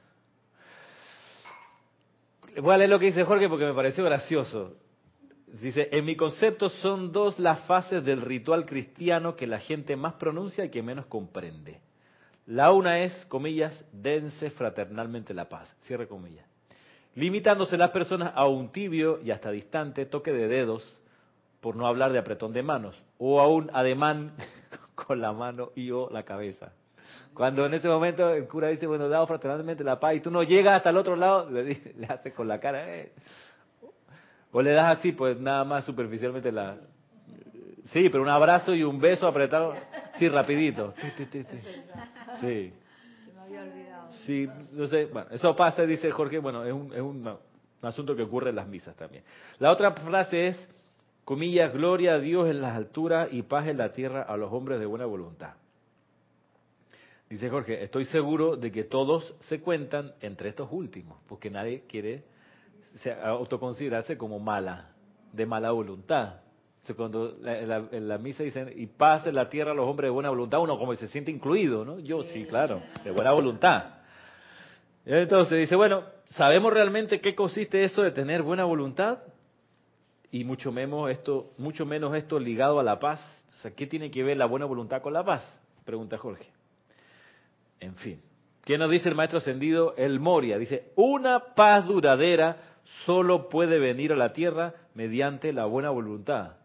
Voy 2.62 2.74
a 2.74 2.78
leer 2.78 2.88
lo 2.88 2.98
que 2.98 3.06
dice 3.06 3.24
Jorge 3.24 3.46
porque 3.50 3.66
me 3.66 3.74
pareció 3.74 4.02
gracioso. 4.04 4.78
Dice, 5.46 5.90
en 5.92 6.06
mi 6.06 6.16
concepto 6.16 6.70
son 6.70 7.12
dos 7.12 7.38
las 7.38 7.60
fases 7.66 8.02
del 8.02 8.22
ritual 8.22 8.64
cristiano 8.64 9.36
que 9.36 9.46
la 9.46 9.60
gente 9.60 9.96
más 9.96 10.14
pronuncia 10.14 10.64
y 10.64 10.70
que 10.70 10.82
menos 10.82 11.04
comprende. 11.06 11.82
La 12.46 12.72
una 12.72 13.00
es, 13.00 13.12
comillas, 13.26 13.84
dense 13.92 14.48
fraternalmente 14.50 15.34
la 15.34 15.50
paz, 15.50 15.68
cierre 15.82 16.08
comillas. 16.08 16.46
Limitándose 17.16 17.78
las 17.78 17.90
personas 17.90 18.32
a 18.34 18.46
un 18.46 18.70
tibio 18.70 19.20
y 19.24 19.30
hasta 19.30 19.50
distante 19.50 20.04
toque 20.04 20.32
de 20.32 20.48
dedos, 20.48 20.84
por 21.60 21.74
no 21.74 21.86
hablar 21.86 22.12
de 22.12 22.18
apretón 22.18 22.52
de 22.52 22.62
manos, 22.62 23.02
o 23.18 23.40
a 23.40 23.48
un 23.48 23.70
ademán 23.72 24.34
con 24.94 25.20
la 25.22 25.32
mano 25.32 25.70
y 25.74 25.90
o 25.90 26.10
la 26.10 26.24
cabeza. 26.24 26.72
Cuando 27.32 27.64
en 27.64 27.72
ese 27.72 27.88
momento 27.88 28.30
el 28.30 28.46
cura 28.46 28.68
dice, 28.68 28.86
bueno, 28.86 29.08
dado 29.08 29.26
fraternalmente 29.26 29.82
la 29.82 29.98
paz, 29.98 30.14
y 30.14 30.20
tú 30.20 30.30
no 30.30 30.42
llegas 30.42 30.76
hasta 30.76 30.90
el 30.90 30.98
otro 30.98 31.16
lado, 31.16 31.50
le, 31.50 31.64
le 31.96 32.06
haces 32.06 32.34
con 32.34 32.48
la 32.48 32.60
cara, 32.60 32.94
eh. 32.94 33.12
o 34.52 34.60
le 34.60 34.72
das 34.72 34.98
así, 34.98 35.12
pues 35.12 35.40
nada 35.40 35.64
más 35.64 35.84
superficialmente 35.84 36.52
la... 36.52 36.76
Sí, 37.92 38.10
pero 38.10 38.22
un 38.22 38.28
abrazo 38.28 38.74
y 38.74 38.82
un 38.82 39.00
beso 39.00 39.26
apretado, 39.26 39.74
sí, 40.18 40.28
rapidito. 40.28 40.92
Sí, 41.00 41.08
sí, 41.16 41.28
sí, 41.32 41.44
sí. 41.44 41.58
Sí. 42.40 42.72
Se 43.24 43.32
me 43.32 43.40
había 43.40 43.62
olvidado. 43.62 44.08
Sí, 44.26 44.48
no 44.72 44.86
sé, 44.88 45.06
bueno, 45.06 45.28
eso 45.30 45.54
pasa, 45.56 45.82
dice 45.86 46.10
Jorge, 46.10 46.38
bueno, 46.38 46.64
es 46.64 46.72
un, 46.72 46.92
es 46.92 47.00
un, 47.00 47.26
un 47.26 47.38
asunto 47.88 48.14
que 48.16 48.22
ocurre 48.22 48.50
en 48.50 48.56
las 48.56 48.66
misas 48.66 48.94
también. 48.96 49.22
La 49.58 49.70
otra 49.72 49.92
frase 49.92 50.48
es, 50.48 50.68
comillas, 51.24 51.72
gloria 51.72 52.14
a 52.14 52.18
Dios 52.18 52.48
en 52.48 52.60
las 52.60 52.76
alturas 52.76 53.28
y 53.30 53.42
paz 53.42 53.66
en 53.68 53.78
la 53.78 53.92
tierra 53.92 54.22
a 54.22 54.36
los 54.36 54.52
hombres 54.52 54.80
de 54.80 54.86
buena 54.86 55.06
voluntad. 55.06 55.54
Dice 57.28 57.50
Jorge, 57.50 57.82
estoy 57.82 58.04
seguro 58.06 58.56
de 58.56 58.70
que 58.70 58.84
todos 58.84 59.34
se 59.40 59.60
cuentan 59.60 60.12
entre 60.20 60.48
estos 60.48 60.68
últimos, 60.70 61.18
porque 61.28 61.50
nadie 61.50 61.82
quiere 61.88 62.22
se- 63.00 63.12
autoconsiderarse 63.12 64.16
como 64.16 64.38
mala, 64.38 64.90
de 65.32 65.44
mala 65.44 65.72
voluntad. 65.72 66.36
O 66.84 66.86
sea, 66.86 66.94
cuando 66.94 67.36
en 67.44 67.68
la, 67.68 67.82
en 67.90 68.06
la 68.08 68.18
misa 68.18 68.44
dicen, 68.44 68.72
y 68.76 68.86
paz 68.86 69.26
en 69.26 69.34
la 69.34 69.48
tierra 69.48 69.72
a 69.72 69.74
los 69.74 69.88
hombres 69.88 70.06
de 70.06 70.12
buena 70.12 70.28
voluntad, 70.30 70.60
uno 70.60 70.78
como 70.78 70.92
que 70.92 70.98
se 70.98 71.08
siente 71.08 71.32
incluido, 71.32 71.84
¿no? 71.84 71.98
Yo 71.98 72.22
sí, 72.22 72.44
claro, 72.44 72.80
de 73.02 73.10
buena 73.10 73.32
voluntad. 73.32 73.95
Entonces 75.06 75.56
dice, 75.58 75.76
bueno, 75.76 76.02
¿sabemos 76.30 76.72
realmente 76.72 77.20
qué 77.20 77.36
consiste 77.36 77.84
eso 77.84 78.02
de 78.02 78.10
tener 78.10 78.42
buena 78.42 78.64
voluntad? 78.64 79.18
Y 80.32 80.42
mucho 80.42 80.72
menos 80.72 81.08
esto, 81.10 81.52
mucho 81.58 81.86
menos 81.86 82.14
esto 82.16 82.40
ligado 82.40 82.80
a 82.80 82.82
la 82.82 82.98
paz. 82.98 83.20
O 83.56 83.58
sea, 83.60 83.70
¿qué 83.70 83.86
tiene 83.86 84.10
que 84.10 84.24
ver 84.24 84.36
la 84.36 84.46
buena 84.46 84.66
voluntad 84.66 85.00
con 85.00 85.12
la 85.12 85.24
paz? 85.24 85.42
Pregunta 85.84 86.18
Jorge. 86.18 86.50
En 87.78 87.94
fin. 87.94 88.20
¿Qué 88.64 88.76
nos 88.78 88.90
dice 88.90 89.08
el 89.08 89.14
maestro 89.14 89.38
ascendido? 89.38 89.94
El 89.96 90.18
Moria. 90.18 90.58
Dice, 90.58 90.90
una 90.96 91.54
paz 91.54 91.86
duradera 91.86 92.56
solo 93.04 93.48
puede 93.48 93.78
venir 93.78 94.12
a 94.12 94.16
la 94.16 94.32
tierra 94.32 94.74
mediante 94.94 95.52
la 95.52 95.66
buena 95.66 95.90
voluntad. 95.90 96.56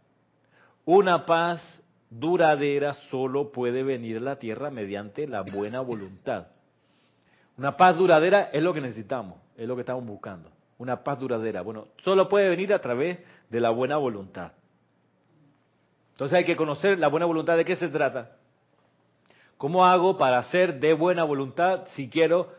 Una 0.84 1.28
paz 1.28 1.62
duradera 2.10 2.96
solo 3.12 3.52
puede 3.52 3.84
venir 3.84 4.18
a 4.18 4.22
la 4.22 4.40
tierra 4.40 4.72
mediante 4.72 5.28
la 5.28 5.42
buena 5.42 5.82
voluntad. 5.82 6.48
Una 7.62 7.78
paz 7.78 7.96
duradera 7.96 8.50
es 8.52 8.64
lo 8.64 8.74
que 8.74 8.82
necesitamos, 8.82 9.36
es 9.56 9.68
lo 9.68 9.76
que 9.76 9.82
estamos 9.82 10.04
buscando. 10.04 10.50
Una 10.80 11.04
paz 11.04 11.20
duradera. 11.20 11.62
Bueno, 11.62 11.90
solo 12.04 12.28
puede 12.28 12.50
venir 12.50 12.74
a 12.74 12.82
través 12.82 13.20
de 13.52 13.60
la 13.60 13.70
buena 13.70 13.98
voluntad. 13.98 14.54
Entonces 16.14 16.40
hay 16.40 16.44
que 16.44 16.56
conocer 16.56 16.98
la 16.98 17.08
buena 17.08 17.28
voluntad. 17.28 17.58
¿De 17.58 17.64
qué 17.64 17.76
se 17.76 17.90
trata? 17.90 18.32
¿Cómo 19.60 19.86
hago 19.86 20.18
para 20.18 20.42
ser 20.46 20.80
de 20.80 20.94
buena 20.94 21.24
voluntad 21.24 21.84
si 21.94 22.10
quiero 22.10 22.52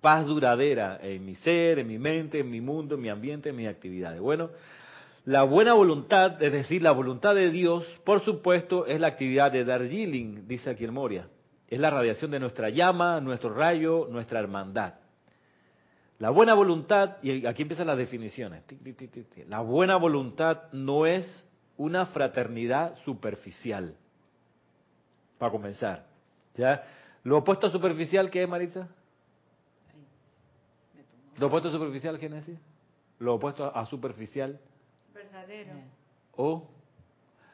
paz 0.00 0.26
duradera 0.26 1.00
en 1.02 1.26
mi 1.26 1.34
ser, 1.34 1.80
en 1.80 1.88
mi 1.88 1.98
mente, 1.98 2.38
en 2.38 2.48
mi 2.48 2.60
mundo, 2.60 2.94
en 2.94 3.00
mi 3.00 3.08
ambiente, 3.08 3.48
en 3.48 3.56
mis 3.56 3.66
actividades? 3.66 4.20
Bueno, 4.20 4.50
la 5.24 5.42
buena 5.42 5.74
voluntad, 5.74 6.40
es 6.40 6.52
decir, 6.52 6.82
la 6.82 6.92
voluntad 6.92 7.34
de 7.34 7.50
Dios, 7.50 7.84
por 8.04 8.20
supuesto, 8.20 8.86
es 8.86 9.00
la 9.00 9.08
actividad 9.08 9.50
de 9.50 9.64
Darjeeling, 9.64 10.46
dice 10.46 10.70
aquí 10.70 10.84
el 10.84 10.92
Moria. 10.92 11.26
Es 11.68 11.80
la 11.80 11.90
radiación 11.90 12.30
de 12.30 12.40
nuestra 12.40 12.70
llama, 12.70 13.20
nuestro 13.20 13.52
rayo, 13.52 14.06
nuestra 14.10 14.38
hermandad. 14.38 14.94
La 16.18 16.30
buena 16.30 16.54
voluntad, 16.54 17.16
y 17.22 17.44
aquí 17.46 17.62
empiezan 17.62 17.88
las 17.88 17.98
definiciones. 17.98 18.64
Tic, 18.66 18.82
tic, 18.82 18.96
tic, 18.96 19.10
tic, 19.10 19.28
tic. 19.28 19.48
La 19.48 19.60
buena 19.60 19.96
voluntad 19.96 20.72
no 20.72 21.06
es 21.06 21.46
una 21.76 22.06
fraternidad 22.06 22.96
superficial. 23.04 23.94
Para 25.38 25.52
comenzar. 25.52 26.06
¿Ya? 26.56 26.84
Lo 27.24 27.38
opuesto 27.38 27.66
a 27.66 27.70
superficial, 27.70 28.30
¿qué 28.30 28.44
es, 28.44 28.48
Maritza? 28.48 28.88
Lo 31.38 31.48
opuesto 31.48 31.68
a 31.68 31.72
superficial, 31.72 32.18
¿qué 32.18 32.26
es 32.26 32.32
decir? 32.32 32.58
Lo 33.18 33.34
opuesto 33.34 33.76
a 33.76 33.84
superficial. 33.84 34.58
Verdadero. 35.12 35.72
O 36.36 36.70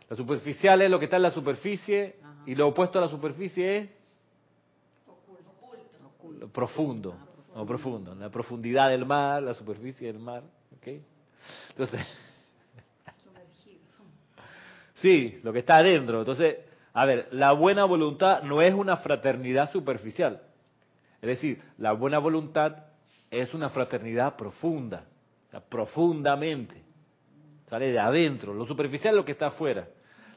la 0.09 0.17
superficial 0.17 0.83
es 0.83 0.91
lo 0.91 0.99
que 0.99 1.07
está 1.07 1.17
en 1.17 1.23
la 1.23 1.31
superficie 1.31 2.17
Ajá. 2.23 2.43
y 2.47 2.55
lo 2.55 2.69
opuesto 2.69 2.99
a 2.99 3.03
la 3.03 3.09
superficie 3.09 3.77
es. 3.79 4.02
Lo 6.39 6.49
profundo, 6.49 7.15
no 7.55 7.67
profundo, 7.67 8.15
la 8.15 8.31
profundidad 8.31 8.91
del 8.91 9.05
mar, 9.05 9.43
la 9.43 9.55
superficie 9.55 10.07
del 10.07 10.19
mar, 10.19 10.43
¿ok? 10.77 10.89
Entonces, 11.71 12.01
sí, 14.95 15.41
lo 15.43 15.53
que 15.53 15.61
está 15.61 15.77
adentro. 15.77 16.21
Entonces, 16.21 16.59
a 16.93 17.05
ver, 17.05 17.29
la 17.33 17.53
buena 17.53 17.85
voluntad 17.85 18.43
no 18.43 18.63
es 18.63 18.75
una 18.75 18.99
fraternidad 18.99 19.71
superficial. 19.73 20.43
Es 21.21 21.29
decir, 21.29 21.63
la 21.79 21.93
buena 21.93 22.19
voluntad 22.19 22.85
es 23.31 23.55
una 23.55 23.71
fraternidad 23.71 24.37
profunda, 24.37 25.05
profundamente. 25.69 26.83
Sale 27.69 27.93
de 27.93 27.99
adentro. 27.99 28.53
Lo 28.53 28.67
superficial 28.67 29.15
es 29.15 29.17
lo 29.17 29.25
que 29.25 29.33
está 29.33 29.47
afuera. 29.47 29.89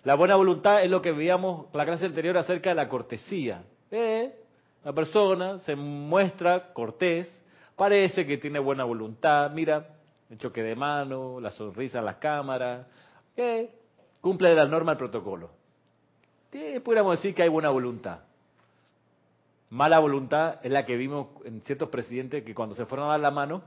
La 0.03 0.15
buena 0.15 0.36
voluntad 0.36 0.83
es 0.83 0.89
lo 0.89 1.01
que 1.01 1.11
veíamos 1.11 1.67
la 1.73 1.86
clase 1.86 2.05
anterior 2.05 2.38
acerca 2.38 2.69
de 2.69 2.75
la 2.75 2.88
cortesía. 2.88 3.63
Eh, 3.91 4.44
la 4.86 4.93
persona 4.93 5.57
se 5.61 5.75
muestra 5.75 6.71
cortés, 6.71 7.27
parece 7.75 8.25
que 8.27 8.38
tiene 8.38 8.59
buena 8.59 8.83
voluntad, 8.83 9.49
mira, 9.49 9.95
el 10.29 10.38
choque 10.38 10.61
de 10.61 10.75
mano, 10.75 11.39
la 11.41 11.49
sonrisa 11.49 11.99
a 11.99 12.01
las 12.03 12.17
cámaras, 12.17 12.86
eh, 13.36 13.67
cumple 14.21 14.53
la 14.53 14.65
norma 14.65 14.91
del 14.91 14.99
protocolo. 14.99 15.49
Sí, 16.51 16.79
pudiéramos 16.81 17.17
decir 17.17 17.33
que 17.33 17.41
hay 17.41 17.49
buena 17.49 17.71
voluntad. 17.71 18.19
Mala 19.71 19.97
voluntad 19.97 20.59
es 20.61 20.71
la 20.71 20.86
que 20.86 20.95
vimos 20.95 21.29
en 21.45 21.61
ciertos 21.61 21.89
presidentes 21.89 22.43
que 22.43 22.53
cuando 22.53 22.75
se 22.75 22.86
fueron 22.86 23.07
a 23.07 23.13
dar 23.13 23.21
la 23.21 23.31
mano, 23.31 23.63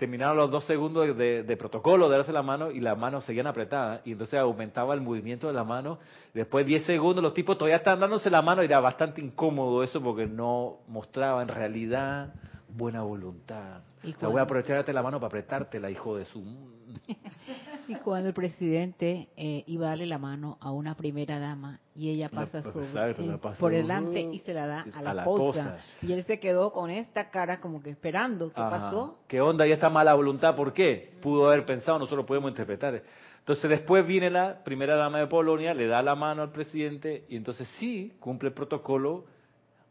terminaron 0.00 0.36
los 0.38 0.50
dos 0.50 0.64
segundos 0.64 1.14
de, 1.16 1.42
de 1.44 1.56
protocolo 1.58 2.08
de 2.08 2.16
darse 2.16 2.32
la 2.32 2.42
mano 2.42 2.70
y 2.70 2.80
las 2.80 2.96
manos 2.96 3.22
seguían 3.24 3.46
apretadas 3.46 4.00
y 4.06 4.12
entonces 4.12 4.40
aumentaba 4.40 4.94
el 4.94 5.02
movimiento 5.02 5.46
de 5.46 5.52
la 5.52 5.62
mano. 5.62 5.98
Después 6.32 6.64
de 6.64 6.70
10 6.70 6.84
segundos 6.86 7.22
los 7.22 7.34
tipos 7.34 7.58
todavía 7.58 7.76
estaban 7.76 8.00
dándose 8.00 8.30
la 8.30 8.40
mano 8.40 8.62
y 8.62 8.64
era 8.64 8.80
bastante 8.80 9.20
incómodo 9.20 9.84
eso 9.84 10.00
porque 10.02 10.26
no 10.26 10.78
mostraba 10.88 11.42
en 11.42 11.48
realidad 11.48 12.32
buena 12.68 13.02
voluntad. 13.02 13.82
Cuando- 14.14 14.30
voy 14.32 14.40
a 14.40 14.44
aprovechar 14.44 14.76
darte 14.76 14.92
la 14.94 15.02
mano 15.02 15.20
para 15.20 15.28
apretártela, 15.28 15.90
hijo 15.90 16.16
de 16.16 16.24
su... 16.24 16.42
Y 17.90 17.96
cuando 17.96 18.28
el 18.28 18.34
presidente 18.34 19.28
eh, 19.36 19.64
iba 19.66 19.86
a 19.86 19.88
darle 19.90 20.06
la 20.06 20.18
mano 20.18 20.58
a 20.60 20.70
una 20.70 20.94
primera 20.94 21.40
dama 21.40 21.80
y 21.92 22.10
ella 22.10 22.28
La- 22.30 22.40
pasa 22.42 22.62
sobre- 22.62 22.86
exacto, 22.86 23.22
la 23.22 23.36
por 23.38 23.72
delante 23.72 24.20
y 24.20 24.38
se 24.38 24.54
la 24.54 24.66
da 24.68 24.86
a 24.94 25.02
la, 25.02 25.10
a 25.10 25.14
la 25.14 25.22
esposa. 25.22 25.44
cosa. 25.72 25.78
Y 26.00 26.12
él 26.12 26.22
se 26.22 26.38
quedó 26.38 26.72
con 26.72 26.88
esta 26.90 27.30
cara 27.30 27.60
como 27.60 27.82
que 27.82 27.90
esperando. 27.90 28.52
¿Qué 28.52 28.60
Ajá. 28.60 28.70
pasó? 28.70 29.18
¿Qué 29.26 29.40
onda? 29.40 29.66
Y 29.66 29.72
esta 29.72 29.90
mala 29.90 30.14
voluntad, 30.14 30.54
¿por 30.54 30.72
qué? 30.72 31.14
Pudo 31.20 31.48
haber 31.48 31.66
pensado, 31.66 31.98
nosotros 31.98 32.24
podemos 32.26 32.50
interpretar. 32.50 33.02
Entonces 33.40 33.68
después 33.68 34.06
viene 34.06 34.30
la 34.30 34.62
primera 34.62 34.94
dama 34.94 35.18
de 35.18 35.26
Polonia, 35.26 35.74
le 35.74 35.88
da 35.88 36.00
la 36.00 36.14
mano 36.14 36.42
al 36.42 36.52
presidente 36.52 37.24
y 37.28 37.34
entonces 37.34 37.66
sí, 37.80 38.12
cumple 38.20 38.50
el 38.50 38.54
protocolo, 38.54 39.24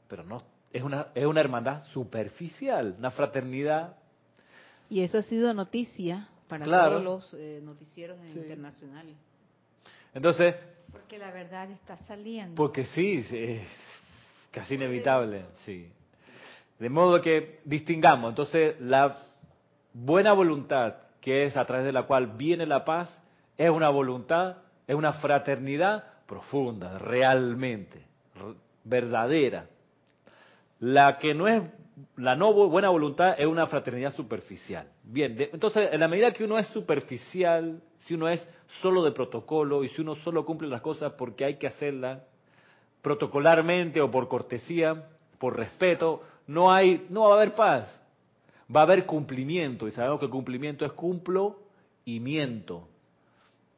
pero 0.08 0.24
no, 0.24 0.42
es 0.72 0.84
una, 0.84 1.08
es 1.16 1.26
una 1.26 1.42
hermandad 1.42 1.84
superficial, 1.92 2.96
una 2.98 3.12
fraternidad. 3.12 3.98
Y 4.90 5.02
eso 5.02 5.18
ha 5.18 5.24
sido 5.24 5.54
noticia 5.54 6.30
para 6.50 6.66
Claro. 6.66 7.00
todos 7.00 7.04
los 7.04 7.34
eh, 7.36 7.62
noticieros 7.64 8.18
internacionales. 8.26 9.16
Entonces, 10.14 10.56
Porque 10.92 11.18
la 11.18 11.32
verdad 11.32 11.70
está 11.72 11.96
saliendo. 12.08 12.56
porque 12.56 12.84
sí, 12.86 13.24
es 13.32 13.70
casi 14.52 14.74
inevitable, 14.76 15.46
sí. 15.66 15.90
De 16.80 16.90
modo 16.90 17.22
que 17.22 17.60
distingamos. 17.66 18.30
Entonces, 18.32 18.76
la 18.82 19.18
buena 19.94 20.34
voluntad, 20.34 20.96
que 21.22 21.44
es 21.46 21.56
a 21.56 21.66
través 21.66 21.86
de 21.86 21.92
la 21.92 22.04
cual 22.04 22.28
viene 22.36 22.66
la 22.66 22.84
paz, 22.84 23.16
es 23.58 23.70
una 23.70 23.90
voluntad, 23.90 24.58
es 24.88 24.96
una 24.96 25.14
fraternidad 25.14 26.04
profunda, 26.26 26.98
realmente, 26.98 28.02
verdadera. 28.84 29.68
La 30.80 31.18
que 31.20 31.34
no 31.36 31.48
es 31.48 31.62
la 32.18 32.36
no 32.36 32.54
buena 32.54 32.90
voluntad 32.90 33.36
es 33.38 33.46
una 33.46 33.68
fraternidad 33.68 34.16
superficial. 34.16 34.88
Bien, 35.04 35.36
entonces 35.52 35.90
en 35.92 36.00
la 36.00 36.08
medida 36.08 36.32
que 36.34 36.44
uno 36.44 36.58
es 36.58 36.68
superficial, 36.68 37.82
si 38.06 38.14
uno 38.14 38.30
es 38.30 38.48
solo 38.82 39.04
de 39.04 39.12
protocolo 39.12 39.84
y 39.84 39.90
si 39.90 40.02
uno 40.02 40.16
solo 40.16 40.46
cumple 40.46 40.68
las 40.68 40.82
cosas 40.82 41.14
porque 41.14 41.46
hay 41.46 41.56
que 41.56 41.68
hacerlas 41.68 42.22
protocolarmente 43.02 44.02
o 44.02 44.12
por 44.12 44.28
cortesía, 44.28 45.08
por 45.38 45.58
respeto, 45.58 46.24
no 46.48 46.72
hay 46.72 47.06
no 47.10 47.24
va 47.24 47.32
a 47.32 47.38
haber 47.38 47.56
paz. 47.56 47.88
Va 48.74 48.82
a 48.82 48.84
haber 48.84 49.06
cumplimiento 49.06 49.88
y 49.88 49.92
sabemos 49.92 50.20
que 50.20 50.26
el 50.26 50.32
cumplimiento 50.32 50.86
es 50.86 50.92
cumplo 50.92 51.60
y 52.06 52.20
miento. 52.20 52.88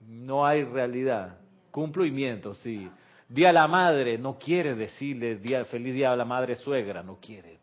No 0.05 0.45
hay 0.45 0.63
realidad. 0.63 1.37
Cumplo 1.71 2.05
y 2.05 2.11
miento, 2.11 2.55
sí. 2.55 2.89
Día 3.29 3.51
a 3.51 3.53
la 3.53 3.67
madre, 3.67 4.17
no 4.17 4.37
quiere 4.37 4.75
decirle 4.75 5.37
día, 5.37 5.63
feliz 5.65 5.93
día 5.93 6.11
a 6.11 6.17
la 6.17 6.25
madre 6.25 6.55
suegra, 6.55 7.01
no 7.03 7.17
quiere. 7.21 7.60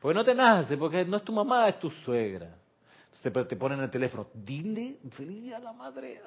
Porque 0.00 0.14
no 0.14 0.24
te 0.24 0.34
nace, 0.34 0.76
porque 0.76 1.04
no 1.04 1.16
es 1.16 1.24
tu 1.24 1.32
mamá, 1.32 1.68
es 1.68 1.78
tu 1.78 1.90
suegra. 1.90 2.56
Entonces 3.14 3.48
te 3.48 3.56
ponen 3.56 3.80
el 3.80 3.90
teléfono, 3.90 4.28
dile 4.32 4.98
feliz 5.10 5.42
día 5.42 5.56
a 5.56 5.60
la 5.60 5.72
madre. 5.72 6.20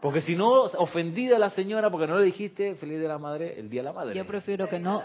Porque 0.00 0.20
si 0.20 0.36
no, 0.36 0.62
ofendida 0.62 1.38
la 1.38 1.50
señora 1.50 1.90
porque 1.90 2.06
no 2.06 2.18
le 2.18 2.24
dijiste 2.24 2.74
feliz 2.76 2.98
día 2.98 3.08
a 3.08 3.12
la 3.12 3.18
madre 3.18 3.58
el 3.58 3.68
día 3.68 3.82
de 3.82 3.84
la 3.86 3.92
madre. 3.92 4.14
Yo 4.14 4.26
prefiero 4.26 4.68
que 4.68 4.78
no. 4.78 5.02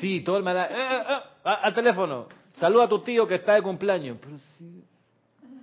Sí, 0.00 0.22
todo 0.22 0.38
el 0.38 0.44
mundo, 0.44 0.60
eh, 0.60 0.68
eh, 0.70 1.02
eh, 1.08 1.18
al 1.44 1.74
teléfono, 1.74 2.26
saluda 2.54 2.84
a 2.84 2.88
tu 2.88 3.00
tío 3.00 3.26
que 3.26 3.36
está 3.36 3.54
de 3.54 3.62
cumpleaños. 3.62 4.18
Pero 4.20 4.38
sí, 4.58 4.84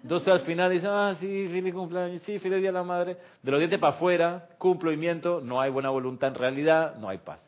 entonces 0.03 0.27
al 0.27 0.41
final 0.41 0.71
dicen, 0.71 0.89
ah, 0.89 1.15
sí, 1.19 1.47
feliz 1.49 1.73
cumpleaños, 1.73 2.21
sí, 2.23 2.39
feliz 2.39 2.59
día 2.59 2.69
de 2.69 2.73
la 2.73 2.83
madre. 2.83 3.17
De 3.41 3.51
los 3.51 3.59
dientes 3.59 3.79
para 3.79 3.95
afuera, 3.95 4.49
cumplo 4.57 4.91
y 4.91 4.97
miento, 4.97 5.41
no 5.41 5.59
hay 5.59 5.71
buena 5.71 5.89
voluntad 5.89 6.29
en 6.29 6.35
realidad, 6.35 6.95
no 6.97 7.09
hay 7.09 7.17
paz. 7.17 7.39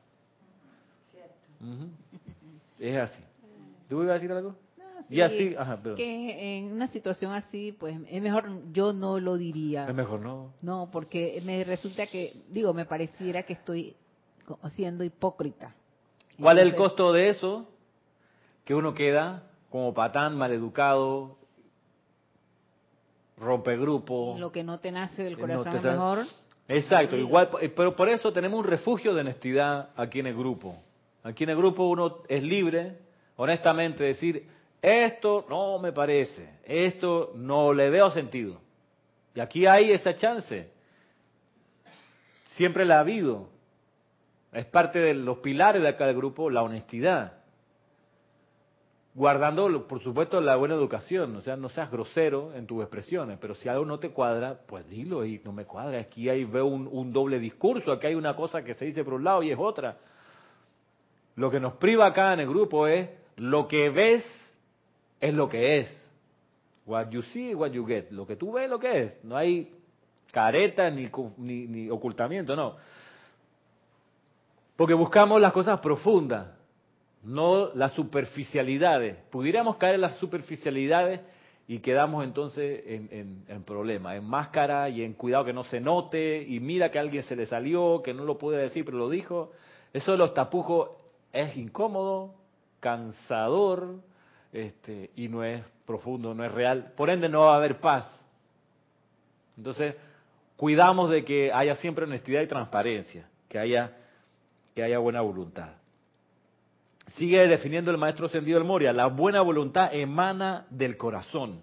Es 2.84 2.98
así. 2.98 3.24
¿Tú 3.88 4.04
ibas 4.04 4.12
a 4.12 4.14
decir 4.16 4.32
algo? 4.32 4.56
y 5.10 5.22
así, 5.22 5.56
ajá, 5.58 5.80
que 5.96 6.58
en 6.58 6.72
una 6.72 6.88
situación 6.88 7.34
así, 7.34 7.76
pues 7.78 7.96
es 8.10 8.22
mejor, 8.22 8.50
yo 8.72 8.92
no 8.94 9.20
lo 9.20 9.38
diría. 9.38 9.88
Es 9.88 9.96
mejor 9.96 10.20
no. 10.20 10.54
No, 10.62 10.90
porque 10.92 11.42
me 11.46 11.64
resulta 11.64 12.08
que, 12.08 12.34
digo, 12.50 12.74
me 12.74 12.86
pareciera 12.86 13.44
que 13.44 13.54
estoy 13.54 13.96
siendo 14.72 15.04
hipócrita. 15.04 15.74
¿Cuál 16.40 16.60
es 16.60 16.66
el 16.66 16.76
costo 16.76 17.14
de 17.14 17.30
eso? 17.30 17.70
Que 18.66 18.74
uno 18.74 18.94
queda 18.94 19.44
como 19.70 19.94
patán, 19.94 20.38
maleducado, 20.38 21.38
grupo 23.38 24.36
Lo 24.38 24.52
que 24.52 24.64
no 24.64 24.80
te 24.80 24.92
nace 24.92 25.24
del 25.24 25.38
corazón 25.38 25.76
es 25.78 25.84
mejor. 25.84 26.26
Exacto, 26.68 27.16
igual, 27.16 27.50
pero 27.76 27.96
por 27.96 28.10
eso 28.10 28.32
tenemos 28.32 28.60
un 28.60 28.66
refugio 28.66 29.14
de 29.14 29.22
honestidad 29.22 29.90
aquí 29.96 30.20
en 30.20 30.28
el 30.28 30.36
grupo. 30.36 30.82
Aquí 31.24 31.44
en 31.46 31.52
el 31.52 31.58
grupo 31.58 31.84
uno 31.84 32.24
es 32.28 32.44
libre, 32.44 32.98
honestamente, 33.38 34.04
decir, 34.04 34.48
esto 34.82 35.46
no 35.50 35.80
me 35.80 35.92
parece, 35.92 36.60
esto 36.66 37.32
no 37.36 37.74
le 37.74 37.90
veo 37.90 38.12
sentido. 38.12 38.60
Y 39.34 39.40
aquí 39.40 39.66
hay 39.66 39.92
esa 39.92 40.14
chance. 40.14 40.72
Siempre 42.56 42.86
la 42.86 42.98
ha 42.98 43.00
habido. 43.00 43.50
Es 44.52 44.66
parte 44.66 45.00
de 45.00 45.16
los 45.16 45.40
pilares 45.40 45.82
de 45.82 45.88
acá 45.88 46.06
del 46.06 46.18
grupo, 46.18 46.50
la 46.50 46.62
honestidad 46.62 47.44
guardando, 49.16 49.88
por 49.88 50.02
supuesto, 50.02 50.42
la 50.42 50.56
buena 50.56 50.76
educación, 50.76 51.36
o 51.36 51.42
sea, 51.42 51.56
no 51.56 51.70
seas 51.70 51.92
grosero 51.92 52.54
en 52.56 52.66
tus 52.66 52.82
expresiones, 52.82 53.38
pero 53.40 53.56
si 53.56 53.70
algo 53.70 53.86
no 53.86 54.00
te 54.00 54.10
cuadra, 54.10 54.60
pues 54.66 54.90
dilo 54.90 55.24
y 55.26 55.40
no 55.44 55.54
me 55.54 55.66
cuadra, 55.66 56.00
aquí 56.00 56.30
hay, 56.30 56.46
veo 56.46 56.66
un, 56.66 57.14
doble 57.14 57.40
discurso, 57.40 57.92
aquí 57.92 58.08
hay 58.08 58.16
una 58.16 58.36
cosa 58.36 58.64
que 58.64 58.74
se 58.74 58.86
dice 58.86 59.04
por 59.04 59.14
un 59.14 59.24
lado 59.24 59.44
y 59.44 59.52
es 59.52 59.58
otra. 59.60 59.98
Lo 61.36 61.50
que 61.50 61.60
nos 61.60 61.74
priva 61.74 62.06
acá 62.06 62.34
en 62.34 62.42
el 62.42 62.48
grupo 62.48 62.88
es 62.88 63.10
lo 63.38 63.68
que 63.68 63.90
ves 63.90 64.24
es 65.20 65.34
lo 65.34 65.48
que 65.48 65.80
es. 65.80 65.98
What 66.86 67.10
you 67.10 67.22
see, 67.22 67.56
what 67.56 67.72
you 67.72 67.86
get. 67.86 68.12
Lo 68.12 68.28
que 68.28 68.36
tú 68.36 68.52
ves, 68.52 68.70
lo 68.70 68.78
que 68.78 69.04
es. 69.04 69.24
No 69.24 69.38
hay 69.38 69.72
careta 70.32 70.90
ni, 70.90 71.10
ni, 71.38 71.90
ocultamiento, 71.90 72.56
no. 72.56 72.76
Porque 74.76 74.94
buscamos 74.94 75.40
las 75.40 75.54
cosas 75.54 75.80
profundas 75.80 76.48
no 77.24 77.74
las 77.74 77.94
superficialidades. 77.94 79.16
Pudiéramos 79.32 79.78
caer 79.78 79.96
en 79.96 80.02
las 80.02 80.18
superficialidades 80.18 81.22
y 81.70 81.80
quedamos 81.80 82.26
entonces 82.26 82.84
en, 82.86 83.46
en, 83.48 83.64
problema, 83.64 84.18
en 84.18 84.26
máscara 84.26 84.90
y 84.90 85.04
en 85.04 85.14
cuidado 85.14 85.46
que 85.46 85.54
no 85.54 85.64
se 85.64 85.80
note 85.80 86.44
y 86.46 86.60
mira 86.60 86.92
que 86.92 87.00
alguien 87.00 87.24
se 87.24 87.38
le 87.38 87.46
salió, 87.46 88.02
que 88.04 88.14
no 88.14 88.26
lo 88.26 88.38
puede 88.38 88.62
decir 88.62 88.84
pero 88.84 88.98
lo 88.98 89.10
dijo. 89.10 89.54
Eso 89.94 90.18
los 90.18 90.34
tapujos 90.34 90.90
es 91.34 91.58
incómodo, 91.58 92.36
cansador 92.80 93.96
este, 94.52 95.10
y 95.16 95.28
no 95.28 95.44
es 95.44 95.64
profundo, 95.86 96.34
no 96.34 96.46
es 96.46 96.52
real. 96.52 96.94
Por 96.96 97.10
ende 97.10 97.28
no 97.28 97.42
va 97.42 97.56
a 97.56 97.58
haber 97.58 97.80
paz. 97.80 98.08
Entonces, 99.58 99.96
cuidamos 100.56 101.10
de 101.10 101.26
que 101.26 101.52
haya 101.52 101.76
siempre 101.76 102.06
honestidad 102.06 102.42
y 102.42 102.48
transparencia, 102.48 103.28
que 103.50 103.60
haya, 103.60 103.98
que 104.76 104.84
haya 104.84 105.00
buena 105.00 105.22
voluntad. 105.22 105.74
Sigue 107.16 107.48
definiendo 107.48 107.92
el 107.92 107.98
maestro 107.98 108.30
Sendido 108.30 108.60
del 108.60 108.68
Moria, 108.68 108.94
la 108.94 109.08
buena 109.08 109.42
voluntad 109.42 109.94
emana 109.94 110.66
del 110.70 110.98
corazón. 110.98 111.62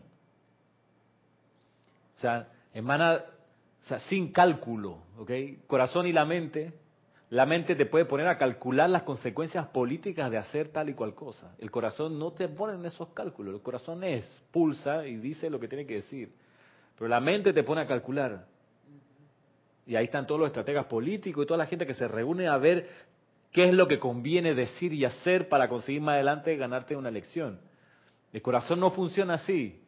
O 2.19 2.21
sea, 2.21 2.49
emana 2.75 3.25
sin 4.09 4.33
cálculo, 4.33 4.99
¿ok? 5.19 5.31
Corazón 5.67 6.07
y 6.07 6.13
la 6.13 6.25
mente. 6.25 6.73
La 7.31 7.47
mente 7.47 7.77
te 7.77 7.87
puede 7.87 8.07
poner 8.07 8.27
a 8.27 8.37
calcular 8.37 8.91
las 8.91 9.05
consecuencias 9.05 9.69
políticas 9.69 10.31
de 10.33 10.39
hacer 10.39 10.69
tal 10.69 10.89
y 10.89 10.95
cual 10.95 11.15
cosa. 11.15 11.55
El 11.61 11.71
corazón 11.71 12.19
no 12.19 12.33
te 12.33 12.49
pone 12.49 12.75
en 12.75 12.85
esos 12.85 13.11
cálculos. 13.11 13.55
El 13.55 13.63
corazón 13.63 14.03
es, 14.03 14.25
pulsa 14.51 15.07
y 15.07 15.17
dice 15.17 15.49
lo 15.49 15.61
que 15.61 15.69
tiene 15.69 15.87
que 15.87 15.95
decir. 15.95 16.33
Pero 16.99 17.09
la 17.09 17.21
mente 17.21 17.53
te 17.53 17.63
pone 17.63 17.83
a 17.83 17.87
calcular. 17.87 18.47
Y 19.87 19.95
ahí 19.95 20.07
están 20.07 20.27
todos 20.27 20.41
los 20.41 20.49
estrategas 20.49 20.87
políticos 20.87 21.45
y 21.45 21.47
toda 21.47 21.59
la 21.59 21.67
gente 21.67 21.87
que 21.87 21.95
se 21.95 22.09
reúne 22.09 22.49
a 22.49 22.59
ver 22.59 22.89
qué 23.53 23.69
es 23.69 23.75
lo 23.75 23.87
que 23.87 24.01
conviene 24.01 24.55
decir 24.55 24.93
y 24.93 25.05
hacer 25.05 25.49
para 25.49 25.69
conseguir 25.69 26.01
más 26.01 26.15
adelante 26.15 26.57
ganarte 26.57 26.97
una 26.97 27.11
elección. 27.11 27.61
El 28.33 28.43
corazón 28.43 28.81
no 28.81 28.91
funciona 28.91 29.35
así. 29.35 29.81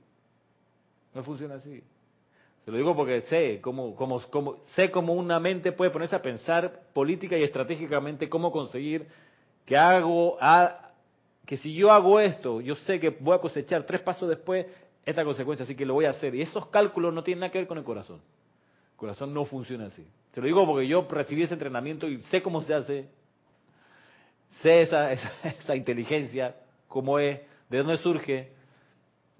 No 1.12 1.24
funciona 1.24 1.56
así. 1.56 1.82
Se 2.64 2.70
lo 2.70 2.76
digo 2.76 2.94
porque 2.94 3.22
sé 3.22 3.60
cómo, 3.60 3.94
cómo, 3.96 4.20
cómo, 4.30 4.56
sé 4.74 4.90
cómo 4.90 5.14
una 5.14 5.40
mente 5.40 5.72
puede 5.72 5.90
ponerse 5.90 6.14
a 6.14 6.22
pensar 6.22 6.82
política 6.92 7.36
y 7.36 7.42
estratégicamente 7.42 8.28
cómo 8.28 8.52
conseguir 8.52 9.08
que 9.66 9.76
hago, 9.76 10.38
que 11.44 11.56
si 11.56 11.74
yo 11.74 11.90
hago 11.90 12.20
esto, 12.20 12.60
yo 12.60 12.76
sé 12.76 13.00
que 13.00 13.10
voy 13.10 13.34
a 13.34 13.40
cosechar 13.40 13.84
tres 13.84 14.00
pasos 14.00 14.28
después 14.28 14.66
esta 15.04 15.24
consecuencia, 15.24 15.64
así 15.64 15.74
que 15.74 15.84
lo 15.84 15.94
voy 15.94 16.04
a 16.04 16.10
hacer. 16.10 16.34
Y 16.34 16.42
esos 16.42 16.66
cálculos 16.66 17.12
no 17.12 17.24
tienen 17.24 17.40
nada 17.40 17.52
que 17.52 17.58
ver 17.58 17.66
con 17.66 17.78
el 17.78 17.84
corazón. 17.84 18.20
El 18.92 18.96
corazón 18.96 19.34
no 19.34 19.44
funciona 19.44 19.86
así. 19.86 20.06
Se 20.32 20.40
lo 20.40 20.46
digo 20.46 20.64
porque 20.64 20.86
yo 20.86 21.06
recibí 21.10 21.42
ese 21.42 21.54
entrenamiento 21.54 22.08
y 22.08 22.22
sé 22.24 22.42
cómo 22.42 22.62
se 22.62 22.74
hace 22.74 23.08
sé 24.60 24.82
esa, 24.82 25.12
esa, 25.12 25.74
inteligencia, 25.76 26.56
cómo 26.88 27.18
es, 27.18 27.40
de 27.68 27.78
dónde 27.78 27.98
surge, 27.98 28.52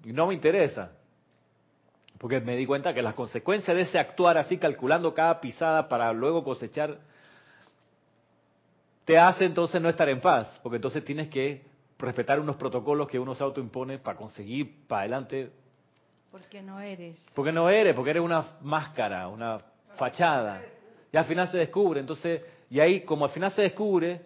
y 0.03 0.11
no 0.11 0.27
me 0.27 0.33
interesa. 0.33 0.91
Porque 2.23 2.39
me 2.39 2.55
di 2.55 2.65
cuenta 2.65 2.93
que 2.93 3.01
las 3.01 3.15
consecuencias 3.15 3.75
de 3.75 3.83
ese 3.83 3.99
actuar 3.99 4.37
así, 4.37 4.57
calculando 4.57 5.13
cada 5.13 5.41
pisada 5.41 5.89
para 5.89 6.13
luego 6.13 6.41
cosechar, 6.41 6.99
te 9.03 9.19
hace 9.19 9.43
entonces 9.43 9.81
no 9.81 9.89
estar 9.89 10.07
en 10.07 10.21
paz, 10.21 10.47
porque 10.63 10.77
entonces 10.77 11.03
tienes 11.03 11.27
que 11.27 11.65
respetar 11.99 12.39
unos 12.39 12.55
protocolos 12.55 13.09
que 13.09 13.19
uno 13.19 13.35
se 13.35 13.43
autoimpone 13.43 13.97
para 13.97 14.17
conseguir 14.17 14.87
para 14.87 15.01
adelante. 15.01 15.51
Porque 16.31 16.61
no 16.61 16.79
eres. 16.79 17.21
Porque 17.35 17.51
no 17.51 17.69
eres, 17.69 17.93
porque 17.93 18.11
eres 18.11 18.23
una 18.23 18.45
máscara, 18.61 19.27
una 19.27 19.59
fachada. 19.97 20.61
Y 21.11 21.17
al 21.17 21.25
final 21.25 21.49
se 21.49 21.57
descubre, 21.57 21.99
entonces, 21.99 22.41
y 22.69 22.79
ahí 22.79 23.01
como 23.01 23.25
al 23.25 23.31
final 23.31 23.51
se 23.51 23.63
descubre, 23.63 24.21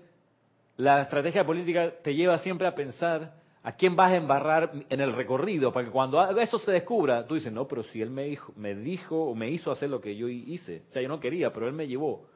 la 0.75 1.01
estrategia 1.01 1.43
política 1.43 1.91
te 2.03 2.13
lleva 2.13 2.37
siempre 2.37 2.67
a 2.67 2.75
pensar 2.75 3.36
a 3.68 3.74
quién 3.74 3.97
vas 3.97 4.13
a 4.13 4.15
embarrar 4.15 4.72
en 4.88 5.01
el 5.01 5.11
recorrido, 5.11 5.74
para 5.74 5.86
que 5.86 5.91
cuando 5.91 6.26
eso 6.39 6.57
se 6.57 6.72
descubra, 6.72 7.28
tú 7.28 7.36
dices, 7.36 7.51
no, 7.51 7.68
pero 7.68 7.84
si 7.84 8.01
él 8.01 8.09
me 8.09 8.24
dijo, 8.24 8.53
me 8.55 8.74
dijo 8.74 9.26
o 9.26 9.36
me 9.36 9.49
hizo 9.51 9.72
hacer 9.72 9.89
lo 9.89 9.99
que 9.99 10.15
yo 10.15 10.30
hice, 10.30 10.84
o 10.89 10.93
sea, 10.93 11.01
yo 11.01 11.09
no 11.09 11.20
quería, 11.20 11.51
pero 11.51 11.68
él 11.68 11.74
me 11.74 11.86
llevó. 11.86 12.30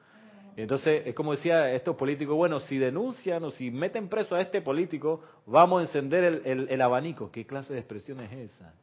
Entonces, 0.57 1.03
es 1.05 1.15
como 1.15 1.31
decía 1.31 1.71
estos 1.71 1.95
políticos, 1.95 2.35
bueno, 2.35 2.59
si 2.59 2.77
denuncian 2.77 3.45
o 3.45 3.51
si 3.51 3.71
meten 3.71 4.09
preso 4.09 4.35
a 4.35 4.41
este 4.41 4.59
político, 4.59 5.21
vamos 5.45 5.79
a 5.79 5.83
encender 5.83 6.41
el, 6.43 6.81
abanico. 6.81 7.31
¿Qué 7.31 7.45
clase 7.45 7.71
de 7.71 7.79
expresión 7.79 8.19
es 8.19 8.51
esa? 8.51 8.73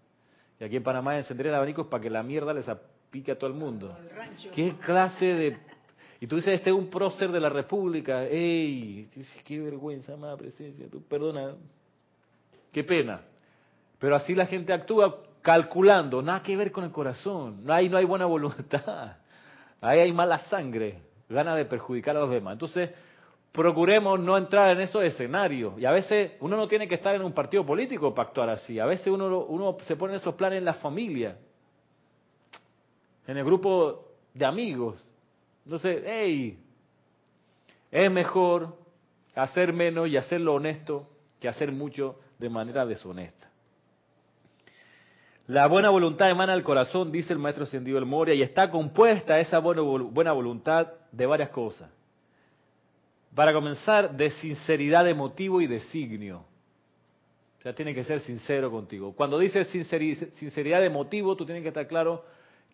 Y 0.58 0.64
aquí 0.64 0.76
en 0.76 0.82
Panamá 0.82 1.18
encender 1.18 1.48
el 1.48 1.54
abanico 1.54 1.82
es 1.82 1.88
para 1.88 2.02
que 2.02 2.08
la 2.08 2.22
mierda 2.22 2.54
les 2.54 2.64
pique 3.10 3.32
a 3.32 3.38
todo 3.38 3.50
el 3.50 3.56
mundo. 3.56 3.94
¿Qué 4.54 4.74
clase 4.86 5.26
de 5.26 5.58
Y 6.18 6.26
tú 6.26 6.36
dices, 6.36 6.54
este 6.54 6.70
es 6.70 6.76
un 6.76 6.88
prócer 6.88 7.30
de 7.30 7.40
la 7.40 7.50
República. 7.50 8.24
¡Ey! 8.24 9.06
¡Qué 9.44 9.60
vergüenza, 9.60 10.14
amada 10.14 10.34
presencia! 10.38 10.86
Tú, 10.90 11.02
perdona. 11.02 11.54
¡Qué 12.72 12.84
pena! 12.84 13.22
Pero 13.98 14.16
así 14.16 14.34
la 14.34 14.46
gente 14.46 14.72
actúa 14.72 15.22
calculando, 15.42 16.22
nada 16.22 16.42
que 16.42 16.56
ver 16.56 16.70
con 16.70 16.84
el 16.84 16.90
corazón. 16.90 17.64
Hay, 17.68 17.88
no 17.88 17.96
hay 17.96 18.04
buena 18.04 18.26
voluntad. 18.26 19.16
Ahí 19.80 20.00
hay 20.00 20.12
mala 20.12 20.38
sangre, 20.40 21.00
gana 21.28 21.54
de 21.54 21.64
perjudicar 21.64 22.16
a 22.16 22.20
los 22.20 22.30
demás. 22.30 22.54
Entonces, 22.54 22.90
procuremos 23.52 24.18
no 24.20 24.36
entrar 24.36 24.76
en 24.76 24.82
esos 24.82 25.02
escenarios. 25.02 25.78
Y 25.78 25.84
a 25.84 25.92
veces 25.92 26.32
uno 26.40 26.56
no 26.56 26.68
tiene 26.68 26.88
que 26.88 26.96
estar 26.96 27.14
en 27.14 27.22
un 27.22 27.32
partido 27.32 27.64
político 27.64 28.14
para 28.14 28.28
actuar 28.28 28.50
así. 28.50 28.78
A 28.78 28.86
veces 28.86 29.06
uno, 29.08 29.44
uno 29.44 29.76
se 29.86 29.96
pone 29.96 30.16
esos 30.16 30.34
planes 30.34 30.58
en 30.58 30.64
la 30.64 30.74
familia, 30.74 31.36
en 33.26 33.36
el 33.36 33.44
grupo 33.44 34.08
de 34.34 34.44
amigos. 34.44 34.96
Entonces, 35.64 36.02
hey, 36.06 36.58
es 37.90 38.10
mejor 38.10 38.76
hacer 39.34 39.72
menos 39.72 40.08
y 40.08 40.16
hacerlo 40.16 40.54
honesto 40.54 41.08
que 41.40 41.48
hacer 41.48 41.70
mucho 41.70 42.18
de 42.38 42.48
manera 42.48 42.86
deshonesta. 42.86 43.48
La 45.46 45.66
buena 45.66 45.88
voluntad 45.88 46.28
emana 46.28 46.52
del 46.52 46.62
corazón, 46.62 47.10
dice 47.10 47.32
el 47.32 47.38
maestro 47.38 47.64
Ascendido 47.64 47.94
del 47.94 48.04
Moria, 48.04 48.34
y 48.34 48.42
está 48.42 48.70
compuesta 48.70 49.40
esa 49.40 49.58
buena, 49.60 49.80
buena 49.80 50.32
voluntad 50.32 50.88
de 51.10 51.24
varias 51.24 51.48
cosas. 51.48 51.90
Para 53.34 53.52
comenzar, 53.52 54.14
de 54.14 54.30
sinceridad 54.30 55.04
de 55.04 55.14
motivo 55.14 55.60
y 55.60 55.66
designio. 55.66 56.44
O 57.58 57.62
sea, 57.62 57.74
tiene 57.74 57.94
que 57.94 58.04
ser 58.04 58.20
sincero 58.20 58.70
contigo. 58.70 59.14
Cuando 59.14 59.38
dices 59.38 59.68
sinceridad 59.68 60.80
de 60.80 60.90
motivo, 60.90 61.34
tú 61.34 61.44
tienes 61.44 61.62
que 61.62 61.68
estar 61.68 61.86
claro 61.86 62.24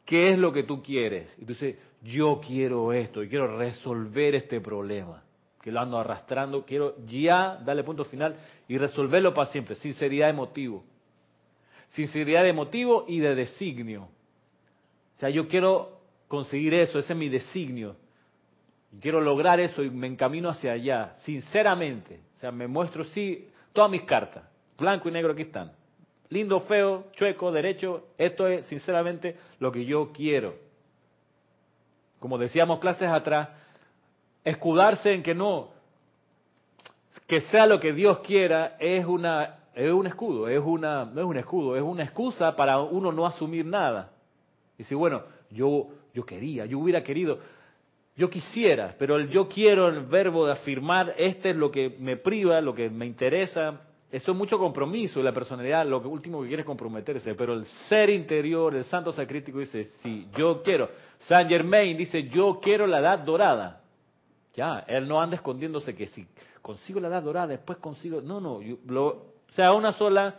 qué 0.04 0.32
es 0.32 0.38
lo 0.38 0.52
que 0.52 0.64
tú 0.64 0.82
quieres. 0.82 1.32
Y 1.38 1.42
tú 1.42 1.52
dices, 1.52 1.76
yo 2.02 2.40
quiero 2.44 2.92
esto 2.92 3.22
y 3.22 3.28
quiero 3.28 3.56
resolver 3.56 4.34
este 4.34 4.60
problema, 4.60 5.22
que 5.64 5.72
lo 5.72 5.80
ando 5.80 5.98
arrastrando, 5.98 6.66
quiero 6.66 6.94
ya 7.06 7.58
darle 7.64 7.82
punto 7.84 8.04
final 8.04 8.36
y 8.68 8.76
resolverlo 8.76 9.32
para 9.32 9.50
siempre. 9.50 9.74
Sinceridad 9.76 10.26
de 10.26 10.34
motivo. 10.34 10.84
Sinceridad 11.88 12.42
de 12.42 12.52
motivo 12.52 13.06
y 13.08 13.18
de 13.18 13.34
designio. 13.34 14.02
O 15.16 15.20
sea, 15.20 15.30
yo 15.30 15.48
quiero 15.48 16.00
conseguir 16.28 16.74
eso, 16.74 16.98
ese 16.98 17.14
es 17.14 17.18
mi 17.18 17.30
designio. 17.30 17.96
Quiero 19.00 19.22
lograr 19.22 19.58
eso 19.58 19.82
y 19.82 19.88
me 19.88 20.06
encamino 20.06 20.50
hacia 20.50 20.72
allá, 20.72 21.16
sinceramente. 21.20 22.20
O 22.36 22.40
sea, 22.40 22.52
me 22.52 22.66
muestro, 22.66 23.02
sí, 23.04 23.48
todas 23.72 23.90
mis 23.90 24.02
cartas, 24.02 24.44
blanco 24.76 25.08
y 25.08 25.12
negro 25.12 25.32
aquí 25.32 25.42
están. 25.42 25.72
Lindo, 26.28 26.60
feo, 26.60 27.06
chueco, 27.12 27.50
derecho, 27.50 28.08
esto 28.18 28.48
es 28.48 28.66
sinceramente 28.66 29.38
lo 29.60 29.72
que 29.72 29.86
yo 29.86 30.12
quiero. 30.12 30.56
Como 32.18 32.36
decíamos 32.36 32.80
clases 32.80 33.08
atrás, 33.08 33.48
escudarse 34.44 35.12
en 35.12 35.22
que 35.22 35.34
no, 35.34 35.70
que 37.26 37.40
sea 37.42 37.66
lo 37.66 37.80
que 37.80 37.92
Dios 37.92 38.18
quiera, 38.20 38.76
es 38.78 39.04
una 39.06 39.58
es 39.74 39.92
un 39.92 40.06
escudo, 40.06 40.48
es 40.48 40.60
una, 40.64 41.04
no 41.04 41.20
es 41.20 41.26
un 41.26 41.36
escudo, 41.36 41.76
es 41.76 41.82
una 41.82 42.04
excusa 42.04 42.54
para 42.54 42.80
uno 42.80 43.10
no 43.10 43.26
asumir 43.26 43.66
nada. 43.66 44.12
Y 44.78 44.84
si 44.84 44.94
bueno, 44.94 45.22
yo, 45.50 45.88
yo 46.12 46.24
quería, 46.24 46.64
yo 46.66 46.78
hubiera 46.78 47.02
querido, 47.02 47.40
yo 48.16 48.30
quisiera, 48.30 48.94
pero 48.98 49.16
el 49.16 49.28
yo 49.28 49.48
quiero, 49.48 49.88
el 49.88 50.06
verbo 50.06 50.46
de 50.46 50.52
afirmar, 50.52 51.14
este 51.18 51.50
es 51.50 51.56
lo 51.56 51.70
que 51.70 51.96
me 51.98 52.16
priva, 52.16 52.60
lo 52.60 52.74
que 52.74 52.88
me 52.88 53.06
interesa, 53.06 53.80
eso 54.12 54.30
es 54.30 54.38
mucho 54.38 54.58
compromiso 54.58 55.18
y 55.18 55.24
la 55.24 55.32
personalidad, 55.32 55.84
lo 55.86 56.00
que 56.00 56.06
último 56.06 56.40
que 56.40 56.48
quiere 56.48 56.60
es 56.60 56.66
comprometerse, 56.66 57.34
pero 57.34 57.54
el 57.54 57.64
ser 57.88 58.10
interior, 58.10 58.76
el 58.76 58.84
santo 58.84 59.12
sacrítico 59.12 59.58
dice, 59.58 59.90
sí, 60.02 60.28
yo 60.36 60.62
quiero. 60.62 60.88
Saint 61.26 61.50
Germain 61.50 61.96
dice, 61.96 62.28
yo 62.28 62.60
quiero 62.62 62.86
la 62.86 63.00
edad 63.00 63.18
dorada. 63.18 63.80
Ya, 64.54 64.84
él 64.86 65.08
no 65.08 65.20
anda 65.20 65.36
escondiéndose 65.36 65.94
que 65.94 66.06
si 66.08 66.26
consigo 66.62 67.00
la 67.00 67.08
edad 67.08 67.22
dorada, 67.22 67.48
después 67.48 67.78
consigo, 67.78 68.20
no, 68.20 68.40
no, 68.40 68.62
yo, 68.62 68.76
lo, 68.86 69.06
o 69.06 69.52
sea, 69.52 69.72
una 69.72 69.92
sola, 69.92 70.36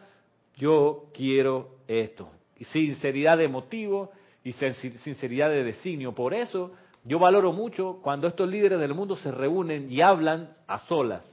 yo 0.55 1.05
quiero 1.13 1.76
esto. 1.88 2.30
Y 2.57 2.66
sinceridad 2.66 3.38
de 3.38 3.47
motivo 3.47 4.11
y 4.43 4.53
sinceridad 4.53 5.49
de 5.49 5.63
designio. 5.63 6.13
Por 6.13 6.34
eso 6.34 6.72
yo 7.03 7.20
valoro 7.20 7.51
mucho 7.51 7.99
cuando 8.01 8.28
estos 8.28 8.49
líderes 8.49 8.80
del 8.80 8.93
mundo 8.93 9.18
se 9.18 9.32
reúnen 9.32 9.91
y 9.91 10.01
hablan 10.01 10.55
a 10.68 10.80
solas. 10.80 11.24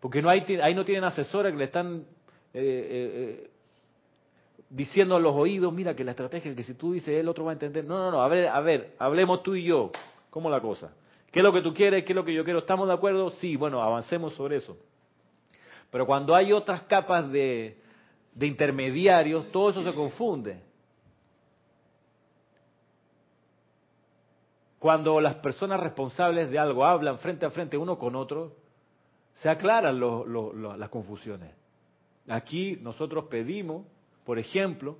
Porque 0.00 0.22
no 0.22 0.28
hay, 0.28 0.42
ahí 0.62 0.74
no 0.74 0.84
tienen 0.84 1.04
asesores 1.04 1.52
que 1.52 1.58
le 1.58 1.64
están 1.64 2.04
eh, 2.54 2.54
eh, 2.54 3.44
eh, 3.44 3.50
diciendo 4.70 5.16
a 5.16 5.20
los 5.20 5.34
oídos, 5.34 5.72
mira 5.72 5.94
que 5.94 6.04
la 6.04 6.12
estrategia 6.12 6.54
que 6.54 6.62
si 6.62 6.74
tú 6.74 6.92
dices, 6.92 7.08
el 7.08 7.28
otro 7.28 7.44
va 7.44 7.52
a 7.52 7.54
entender. 7.54 7.84
No, 7.84 7.98
no, 7.98 8.10
no, 8.10 8.22
a 8.22 8.28
ver, 8.28 8.48
a 8.48 8.60
ver, 8.60 8.94
hablemos 8.98 9.42
tú 9.42 9.54
y 9.54 9.64
yo. 9.64 9.90
¿Cómo 10.30 10.50
la 10.50 10.60
cosa? 10.60 10.92
¿Qué 11.36 11.40
es 11.40 11.44
lo 11.44 11.52
que 11.52 11.60
tú 11.60 11.74
quieres? 11.74 12.02
¿Qué 12.06 12.12
es 12.12 12.16
lo 12.16 12.24
que 12.24 12.32
yo 12.32 12.44
quiero? 12.44 12.60
¿Estamos 12.60 12.88
de 12.88 12.94
acuerdo? 12.94 13.28
Sí, 13.28 13.56
bueno, 13.56 13.82
avancemos 13.82 14.32
sobre 14.36 14.56
eso. 14.56 14.74
Pero 15.90 16.06
cuando 16.06 16.34
hay 16.34 16.50
otras 16.50 16.84
capas 16.84 17.30
de, 17.30 17.78
intermediarios, 18.40 19.52
todo 19.52 19.68
eso 19.68 19.82
se 19.82 19.92
confunde. 19.92 20.62
Cuando 24.78 25.20
las 25.20 25.34
personas 25.34 25.78
responsables 25.78 26.50
de 26.50 26.58
algo 26.58 26.86
hablan 26.86 27.18
frente 27.18 27.44
a 27.44 27.50
frente 27.50 27.76
uno 27.76 27.98
con 27.98 28.16
otro, 28.16 28.54
se 29.34 29.50
aclaran 29.50 30.00
las 30.78 30.88
confusiones. 30.88 31.54
Aquí 32.28 32.78
nosotros 32.80 33.26
pedimos, 33.26 33.84
por 34.24 34.38
ejemplo, 34.38 34.96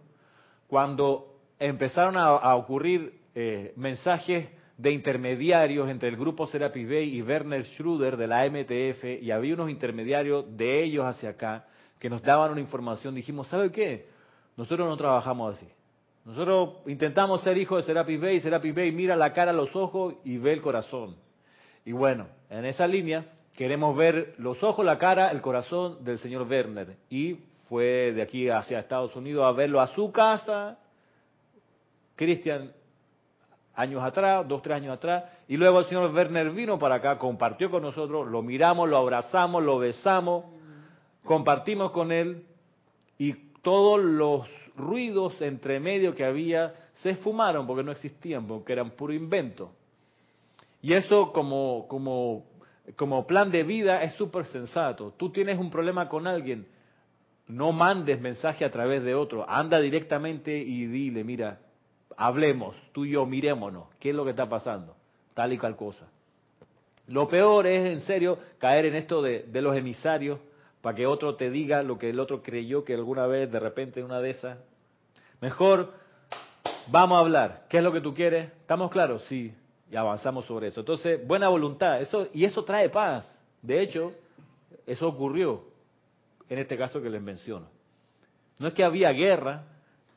cuando 0.66 1.38
empezaron 1.58 2.18
a, 2.18 2.54
ocurrir 2.56 3.22
eh, 3.34 3.72
mensajes 3.76 4.50
de 4.76 4.90
intermediarios 4.90 5.88
entre 5.88 6.08
el 6.08 6.16
grupo 6.16 6.46
Serapis 6.46 6.88
Bay 6.88 7.16
y 7.16 7.22
Werner 7.22 7.64
Schröder 7.64 8.16
de 8.16 8.26
la 8.26 8.44
MTF 8.48 9.22
y 9.22 9.30
había 9.30 9.54
unos 9.54 9.70
intermediarios 9.70 10.44
de 10.56 10.82
ellos 10.82 11.04
hacia 11.04 11.30
acá 11.30 11.66
que 11.98 12.10
nos 12.10 12.22
daban 12.22 12.52
una 12.52 12.60
información. 12.60 13.14
Dijimos, 13.14 13.46
¿sabe 13.48 13.72
qué? 13.72 14.06
Nosotros 14.56 14.88
no 14.88 14.96
trabajamos 14.96 15.56
así. 15.56 15.66
Nosotros 16.26 16.78
intentamos 16.86 17.42
ser 17.42 17.56
hijos 17.56 17.78
de 17.78 17.86
Serapis 17.86 18.20
Bay 18.20 18.36
y 18.36 18.40
Serapis 18.40 18.74
Bay 18.74 18.92
mira 18.92 19.16
la 19.16 19.32
cara, 19.32 19.52
los 19.52 19.74
ojos 19.74 20.14
y 20.24 20.36
ve 20.38 20.52
el 20.52 20.60
corazón. 20.60 21.16
Y 21.84 21.92
bueno, 21.92 22.26
en 22.50 22.64
esa 22.66 22.86
línea 22.86 23.24
queremos 23.54 23.96
ver 23.96 24.34
los 24.38 24.62
ojos, 24.62 24.84
la 24.84 24.98
cara, 24.98 25.30
el 25.30 25.40
corazón 25.40 26.04
del 26.04 26.18
señor 26.18 26.46
Werner. 26.48 26.96
Y 27.08 27.38
fue 27.68 28.12
de 28.12 28.22
aquí 28.22 28.48
hacia 28.48 28.80
Estados 28.80 29.14
Unidos 29.16 29.44
a 29.46 29.52
verlo 29.52 29.80
a 29.80 29.86
su 29.88 30.12
casa. 30.12 30.78
Cristian 32.16 32.72
años 33.76 34.02
atrás, 34.02 34.48
dos, 34.48 34.62
tres 34.62 34.76
años 34.76 34.94
atrás, 34.94 35.24
y 35.46 35.56
luego 35.56 35.80
el 35.80 35.84
señor 35.84 36.12
Werner 36.12 36.50
vino 36.50 36.78
para 36.78 36.96
acá, 36.96 37.18
compartió 37.18 37.70
con 37.70 37.82
nosotros, 37.82 38.26
lo 38.26 38.42
miramos, 38.42 38.88
lo 38.88 38.96
abrazamos, 38.96 39.62
lo 39.62 39.78
besamos, 39.78 40.46
compartimos 41.24 41.92
con 41.92 42.10
él, 42.10 42.44
y 43.18 43.34
todos 43.62 44.02
los 44.02 44.48
ruidos 44.76 45.40
entre 45.42 45.78
medio 45.80 46.14
que 46.14 46.24
había 46.24 46.74
se 46.94 47.10
esfumaron 47.10 47.66
porque 47.66 47.82
no 47.82 47.92
existían, 47.92 48.46
porque 48.46 48.72
eran 48.72 48.90
puro 48.90 49.12
invento. 49.12 49.72
Y 50.80 50.92
eso 50.92 51.32
como, 51.32 51.86
como, 51.88 52.44
como 52.96 53.26
plan 53.26 53.50
de 53.50 53.62
vida 53.62 54.02
es 54.02 54.14
súper 54.14 54.46
sensato. 54.46 55.12
Tú 55.16 55.30
tienes 55.30 55.58
un 55.58 55.70
problema 55.70 56.08
con 56.08 56.26
alguien, 56.26 56.66
no 57.48 57.72
mandes 57.72 58.20
mensaje 58.20 58.64
a 58.64 58.70
través 58.70 59.02
de 59.02 59.14
otro, 59.14 59.48
anda 59.48 59.80
directamente 59.80 60.56
y 60.56 60.86
dile, 60.86 61.24
mira, 61.24 61.58
hablemos, 62.16 62.76
tú 62.92 63.04
y 63.04 63.10
yo, 63.10 63.26
mirémonos, 63.26 63.84
qué 64.00 64.10
es 64.10 64.16
lo 64.16 64.24
que 64.24 64.30
está 64.30 64.48
pasando, 64.48 64.96
tal 65.34 65.52
y 65.52 65.58
cual 65.58 65.76
cosa. 65.76 66.06
Lo 67.08 67.28
peor 67.28 67.66
es, 67.66 67.86
en 67.86 68.00
serio, 68.00 68.38
caer 68.58 68.86
en 68.86 68.96
esto 68.96 69.22
de, 69.22 69.46
los 69.52 69.76
emisarios 69.76 70.40
para 70.80 70.96
que 70.96 71.06
otro 71.06 71.36
te 71.36 71.50
diga 71.50 71.82
lo 71.82 71.98
que 71.98 72.10
el 72.10 72.18
otro 72.18 72.42
creyó 72.42 72.84
que 72.84 72.94
alguna 72.94 73.26
vez, 73.26 73.50
de 73.50 73.60
repente, 73.60 74.00
en 74.00 74.06
una 74.06 74.20
de 74.20 74.30
esas. 74.30 74.58
Mejor, 75.40 75.92
vamos 76.88 77.16
a 77.16 77.20
hablar. 77.20 77.66
¿Qué 77.68 77.78
es 77.78 77.84
lo 77.84 77.92
que 77.92 78.00
tú 78.00 78.14
quieres? 78.14 78.50
¿Estamos 78.60 78.90
claros? 78.90 79.22
Sí. 79.24 79.54
Y 79.90 79.96
avanzamos 79.96 80.46
sobre 80.46 80.68
eso. 80.68 80.80
Entonces, 80.80 81.24
buena 81.26 81.48
voluntad. 81.48 82.00
Eso, 82.00 82.28
y 82.32 82.44
eso 82.44 82.64
trae 82.64 82.88
paz. 82.88 83.24
De 83.62 83.80
hecho, 83.80 84.12
eso 84.86 85.08
ocurrió 85.08 85.64
en 86.48 86.58
este 86.58 86.76
caso 86.76 87.00
que 87.00 87.10
les 87.10 87.22
menciono. 87.22 87.68
No 88.58 88.68
es 88.68 88.74
que 88.74 88.84
había 88.84 89.12
guerra, 89.12 89.64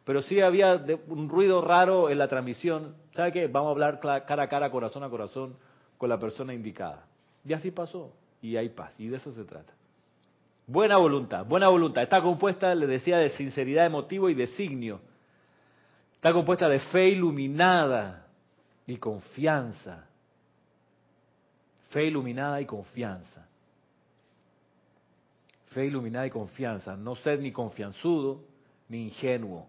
pero 0.09 0.23
sí 0.23 0.41
había 0.41 0.83
un 1.05 1.29
ruido 1.29 1.61
raro 1.61 2.09
en 2.09 2.17
la 2.17 2.27
transmisión. 2.27 2.95
¿Sabe 3.13 3.31
qué? 3.31 3.45
Vamos 3.45 3.67
a 3.67 3.71
hablar 3.73 3.99
cara 3.99 4.41
a 4.41 4.49
cara, 4.49 4.71
corazón 4.71 5.03
a 5.03 5.09
corazón, 5.11 5.55
con 5.99 6.09
la 6.09 6.17
persona 6.17 6.51
indicada. 6.51 7.05
Y 7.45 7.53
así 7.53 7.69
pasó. 7.69 8.11
Y 8.41 8.57
hay 8.57 8.69
paz. 8.69 8.91
Y 8.99 9.07
de 9.07 9.17
eso 9.17 9.31
se 9.33 9.43
trata. 9.43 9.71
Buena 10.65 10.97
voluntad, 10.97 11.45
buena 11.45 11.67
voluntad. 11.67 12.01
Está 12.01 12.23
compuesta, 12.23 12.73
le 12.73 12.87
decía, 12.87 13.19
de 13.19 13.29
sinceridad 13.29 13.87
de 13.87 14.15
y 14.31 14.33
designio. 14.33 14.99
Está 16.15 16.33
compuesta 16.33 16.67
de 16.67 16.79
fe 16.79 17.09
iluminada 17.09 18.25
y 18.87 18.97
confianza. 18.97 20.07
Fe 21.91 22.05
iluminada 22.05 22.59
y 22.59 22.65
confianza. 22.65 23.47
Fe 25.67 25.85
iluminada 25.85 26.25
y 26.25 26.31
confianza. 26.31 26.97
No 26.97 27.15
ser 27.17 27.37
ni 27.41 27.51
confianzudo 27.51 28.41
ni 28.87 29.03
ingenuo 29.03 29.67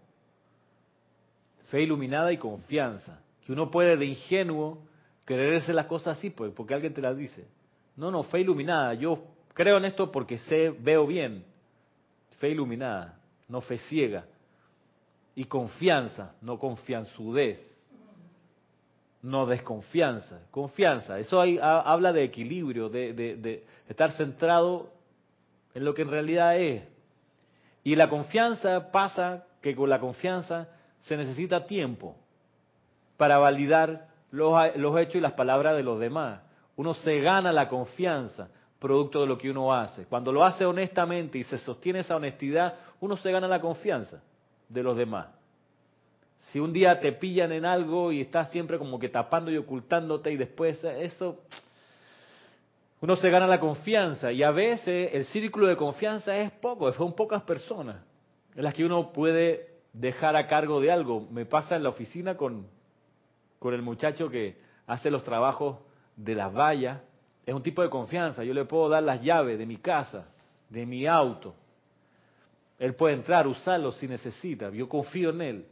fe 1.71 1.81
iluminada 1.81 2.33
y 2.33 2.37
confianza, 2.37 3.21
que 3.45 3.53
uno 3.53 3.71
puede 3.71 3.95
de 3.95 4.05
ingenuo 4.05 4.83
creerse 5.23 5.71
las 5.71 5.85
cosas 5.85 6.17
así, 6.17 6.29
pues, 6.29 6.51
porque 6.53 6.73
alguien 6.73 6.93
te 6.93 7.01
las 7.01 7.15
dice. 7.15 7.47
No, 7.95 8.11
no, 8.11 8.23
fe 8.23 8.41
iluminada. 8.41 8.93
Yo 8.93 9.23
creo 9.53 9.77
en 9.77 9.85
esto 9.85 10.11
porque 10.11 10.37
sé, 10.37 10.69
veo 10.69 11.07
bien. 11.07 11.45
Fe 12.39 12.49
iluminada, 12.49 13.17
no 13.47 13.61
fe 13.61 13.77
ciega. 13.77 14.25
Y 15.33 15.45
confianza, 15.45 16.35
no 16.41 16.59
confianzudez. 16.59 17.65
No 19.21 19.45
desconfianza, 19.45 20.41
confianza. 20.51 21.19
Eso 21.19 21.39
ahí 21.39 21.57
habla 21.61 22.11
de 22.11 22.23
equilibrio, 22.23 22.89
de 22.89 23.63
estar 23.87 24.11
centrado 24.13 24.89
en 25.73 25.85
lo 25.85 25.93
que 25.93 26.01
en 26.01 26.09
realidad 26.09 26.57
es. 26.57 26.83
Y 27.83 27.95
la 27.95 28.09
confianza 28.09 28.91
pasa 28.91 29.45
que 29.61 29.75
con 29.75 29.89
la 29.89 29.99
confianza 29.99 30.67
se 31.03 31.17
necesita 31.17 31.65
tiempo 31.65 32.15
para 33.17 33.37
validar 33.37 34.07
los, 34.31 34.99
hechos 34.99 35.15
y 35.15 35.19
las 35.19 35.33
palabras 35.33 35.75
de 35.75 35.83
los 35.83 35.99
demás. 35.99 36.41
Uno 36.75 36.93
se 36.93 37.19
gana 37.19 37.51
la 37.51 37.67
confianza 37.67 38.49
producto 38.79 39.21
de 39.21 39.27
lo 39.27 39.37
que 39.37 39.51
uno 39.51 39.73
hace. 39.73 40.05
Cuando 40.05 40.31
lo 40.31 40.43
hace 40.43 40.65
honestamente 40.65 41.37
y 41.37 41.43
se 41.43 41.59
sostiene 41.59 41.99
esa 41.99 42.15
honestidad, 42.15 42.73
uno 42.99 43.15
se 43.17 43.31
gana 43.31 43.47
la 43.47 43.61
confianza 43.61 44.21
de 44.67 44.83
los 44.83 44.97
demás. 44.97 45.27
Si 46.51 46.59
un 46.59 46.73
día 46.73 46.99
te 46.99 47.11
pillan 47.11 47.51
en 47.51 47.65
algo 47.65 48.11
y 48.11 48.21
estás 48.21 48.49
siempre 48.49 48.77
como 48.77 48.97
que 48.97 49.09
tapando 49.09 49.51
y 49.51 49.57
ocultándote 49.57 50.31
y 50.31 50.37
después 50.37 50.83
eso, 50.83 51.41
uno 53.01 53.15
se 53.15 53.29
gana 53.29 53.47
la 53.47 53.59
confianza 53.59 54.31
y 54.31 54.43
a 54.43 54.51
veces 54.51 55.11
el 55.13 55.25
círculo 55.25 55.67
de 55.67 55.77
confianza 55.77 56.35
es 56.37 56.51
poco, 56.51 56.91
son 56.93 57.13
pocas 57.13 57.43
personas 57.43 57.97
en 58.55 58.63
las 58.63 58.73
que 58.73 58.83
uno 58.83 59.13
puede 59.13 59.70
dejar 59.93 60.35
a 60.35 60.47
cargo 60.47 60.79
de 60.79 60.91
algo. 60.91 61.27
Me 61.31 61.45
pasa 61.45 61.75
en 61.75 61.83
la 61.83 61.89
oficina 61.89 62.35
con, 62.35 62.67
con 63.59 63.73
el 63.73 63.81
muchacho 63.81 64.29
que 64.29 64.57
hace 64.87 65.11
los 65.11 65.23
trabajos 65.23 65.77
de 66.15 66.35
las 66.35 66.53
vallas. 66.53 67.01
Es 67.45 67.53
un 67.53 67.63
tipo 67.63 67.81
de 67.81 67.89
confianza. 67.89 68.43
Yo 68.43 68.53
le 68.53 68.65
puedo 68.65 68.89
dar 68.89 69.03
las 69.03 69.21
llaves 69.21 69.57
de 69.57 69.65
mi 69.65 69.77
casa, 69.77 70.25
de 70.69 70.85
mi 70.85 71.07
auto. 71.07 71.55
Él 72.79 72.95
puede 72.95 73.15
entrar, 73.15 73.47
usarlo 73.47 73.91
si 73.91 74.07
necesita. 74.07 74.69
Yo 74.71 74.89
confío 74.89 75.29
en 75.29 75.41
él. 75.41 75.65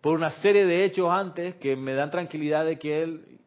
Por 0.00 0.14
una 0.14 0.30
serie 0.30 0.64
de 0.64 0.84
hechos 0.84 1.10
antes 1.10 1.56
que 1.56 1.76
me 1.76 1.92
dan 1.94 2.10
tranquilidad 2.10 2.64
de 2.64 2.78
que 2.78 3.02
él, 3.02 3.39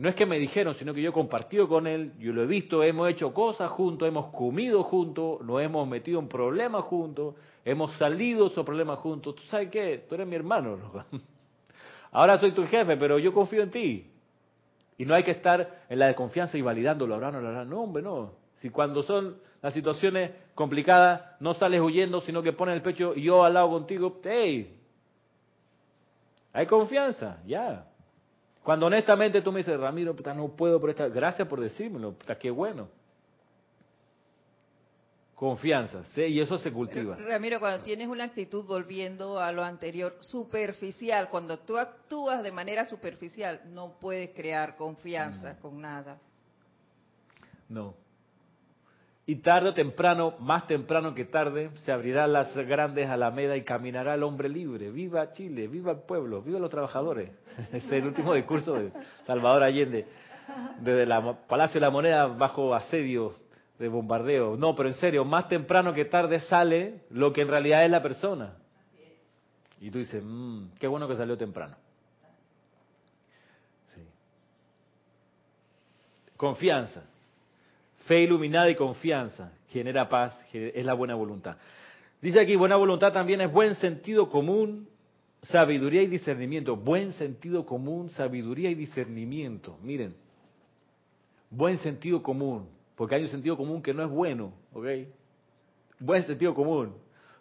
no 0.00 0.08
es 0.08 0.14
que 0.14 0.24
me 0.24 0.38
dijeron, 0.38 0.74
sino 0.76 0.94
que 0.94 1.02
yo 1.02 1.10
he 1.10 1.12
compartido 1.12 1.68
con 1.68 1.86
él, 1.86 2.14
yo 2.18 2.32
lo 2.32 2.42
he 2.42 2.46
visto, 2.46 2.82
hemos 2.82 3.10
hecho 3.10 3.34
cosas 3.34 3.70
juntos, 3.70 4.08
hemos 4.08 4.28
comido 4.28 4.82
juntos, 4.82 5.42
nos 5.42 5.60
hemos 5.60 5.86
metido 5.86 6.18
en 6.20 6.26
problemas 6.26 6.84
juntos, 6.84 7.34
hemos 7.66 7.92
salido 7.98 8.46
esos 8.46 8.64
problemas 8.64 8.98
juntos. 9.00 9.34
¿Tú 9.34 9.42
sabes 9.42 9.68
qué? 9.68 10.06
Tú 10.08 10.14
eres 10.14 10.26
mi 10.26 10.36
hermano. 10.36 10.78
Ahora 12.12 12.38
soy 12.38 12.52
tu 12.52 12.64
jefe, 12.64 12.96
pero 12.96 13.18
yo 13.18 13.34
confío 13.34 13.62
en 13.62 13.70
ti. 13.70 14.10
Y 14.96 15.04
no 15.04 15.14
hay 15.14 15.22
que 15.22 15.32
estar 15.32 15.82
en 15.90 15.98
la 15.98 16.06
desconfianza 16.06 16.56
y 16.56 16.62
validándolo. 16.62 17.12
Ahora 17.12 17.30
no, 17.30 17.42
no, 17.42 17.62
no, 17.66 17.82
hombre, 17.82 18.02
no. 18.02 18.32
Si 18.62 18.70
cuando 18.70 19.02
son 19.02 19.36
las 19.60 19.74
situaciones 19.74 20.30
complicadas, 20.54 21.36
no 21.40 21.52
sales 21.52 21.82
huyendo, 21.82 22.22
sino 22.22 22.42
que 22.42 22.54
pones 22.54 22.74
el 22.74 22.80
pecho 22.80 23.12
y 23.14 23.24
yo 23.24 23.44
al 23.44 23.52
lado 23.52 23.68
contigo, 23.68 24.18
hey, 24.24 24.78
hay 26.54 26.64
confianza, 26.64 27.42
ya. 27.46 27.89
Cuando 28.62 28.86
honestamente 28.86 29.40
tú 29.40 29.52
me 29.52 29.58
dices, 29.58 29.78
Ramiro, 29.78 30.14
no 30.34 30.48
puedo 30.48 30.78
por 30.78 30.90
esta, 30.90 31.08
gracias 31.08 31.48
por 31.48 31.60
decírmelo, 31.60 32.12
puta, 32.12 32.38
qué 32.38 32.50
bueno. 32.50 32.88
Confianza, 35.34 36.04
¿sí? 36.14 36.20
y 36.20 36.40
eso 36.40 36.58
se 36.58 36.70
cultiva. 36.70 37.16
Ramiro, 37.16 37.58
cuando 37.60 37.82
tienes 37.82 38.08
una 38.08 38.24
actitud 38.24 38.66
volviendo 38.66 39.40
a 39.40 39.50
lo 39.52 39.64
anterior, 39.64 40.18
superficial, 40.20 41.30
cuando 41.30 41.60
tú 41.60 41.78
actúas 41.78 42.42
de 42.42 42.52
manera 42.52 42.84
superficial, 42.84 43.62
no 43.72 43.94
puedes 43.98 44.34
crear 44.34 44.76
confianza 44.76 45.58
con 45.58 45.80
nada. 45.80 46.20
No. 47.70 47.94
Y 49.30 49.36
tarde 49.36 49.68
o 49.68 49.74
temprano, 49.74 50.34
más 50.40 50.66
temprano 50.66 51.14
que 51.14 51.24
tarde, 51.24 51.70
se 51.84 51.92
abrirán 51.92 52.32
las 52.32 52.52
grandes 52.52 53.08
alamedas 53.08 53.56
y 53.58 53.62
caminará 53.62 54.14
el 54.14 54.24
hombre 54.24 54.48
libre. 54.48 54.90
Viva 54.90 55.30
Chile, 55.30 55.68
viva 55.68 55.92
el 55.92 55.98
pueblo, 55.98 56.42
viva 56.42 56.58
los 56.58 56.68
trabajadores. 56.68 57.30
Este 57.72 57.76
es 57.76 58.02
el 58.02 58.06
último 58.06 58.34
discurso 58.34 58.72
de 58.72 58.90
Salvador 59.28 59.62
Allende, 59.62 60.04
desde 60.80 61.04
el 61.04 61.36
Palacio 61.46 61.74
de 61.74 61.86
la 61.86 61.90
Moneda 61.90 62.26
bajo 62.26 62.74
asedio 62.74 63.36
de 63.78 63.86
bombardeo. 63.86 64.56
No, 64.56 64.74
pero 64.74 64.88
en 64.88 64.96
serio, 64.96 65.24
más 65.24 65.48
temprano 65.48 65.94
que 65.94 66.06
tarde 66.06 66.40
sale 66.40 67.02
lo 67.10 67.32
que 67.32 67.42
en 67.42 67.48
realidad 67.50 67.84
es 67.84 67.90
la 67.92 68.02
persona. 68.02 68.54
Y 69.80 69.92
tú 69.92 69.98
dices, 69.98 70.24
mmm, 70.26 70.70
qué 70.80 70.88
bueno 70.88 71.06
que 71.06 71.14
salió 71.14 71.38
temprano. 71.38 71.76
Confianza. 76.36 77.04
Fe 78.10 78.22
iluminada 78.22 78.68
y 78.68 78.74
confianza 78.74 79.52
genera 79.68 80.08
paz, 80.08 80.36
es 80.52 80.84
la 80.84 80.94
buena 80.94 81.14
voluntad. 81.14 81.56
Dice 82.20 82.40
aquí, 82.40 82.56
buena 82.56 82.74
voluntad 82.74 83.12
también 83.12 83.40
es 83.40 83.52
buen 83.52 83.76
sentido 83.76 84.28
común, 84.28 84.88
sabiduría 85.42 86.02
y 86.02 86.08
discernimiento. 86.08 86.74
Buen 86.74 87.12
sentido 87.12 87.64
común, 87.64 88.10
sabiduría 88.10 88.68
y 88.68 88.74
discernimiento. 88.74 89.78
Miren, 89.84 90.16
buen 91.50 91.78
sentido 91.78 92.20
común 92.20 92.68
porque 92.96 93.14
hay 93.14 93.22
un 93.22 93.28
sentido 93.28 93.56
común 93.56 93.80
que 93.80 93.94
no 93.94 94.02
es 94.02 94.10
bueno, 94.10 94.54
¿ok? 94.72 94.86
Buen 96.00 96.24
sentido 96.24 96.52
común. 96.52 96.92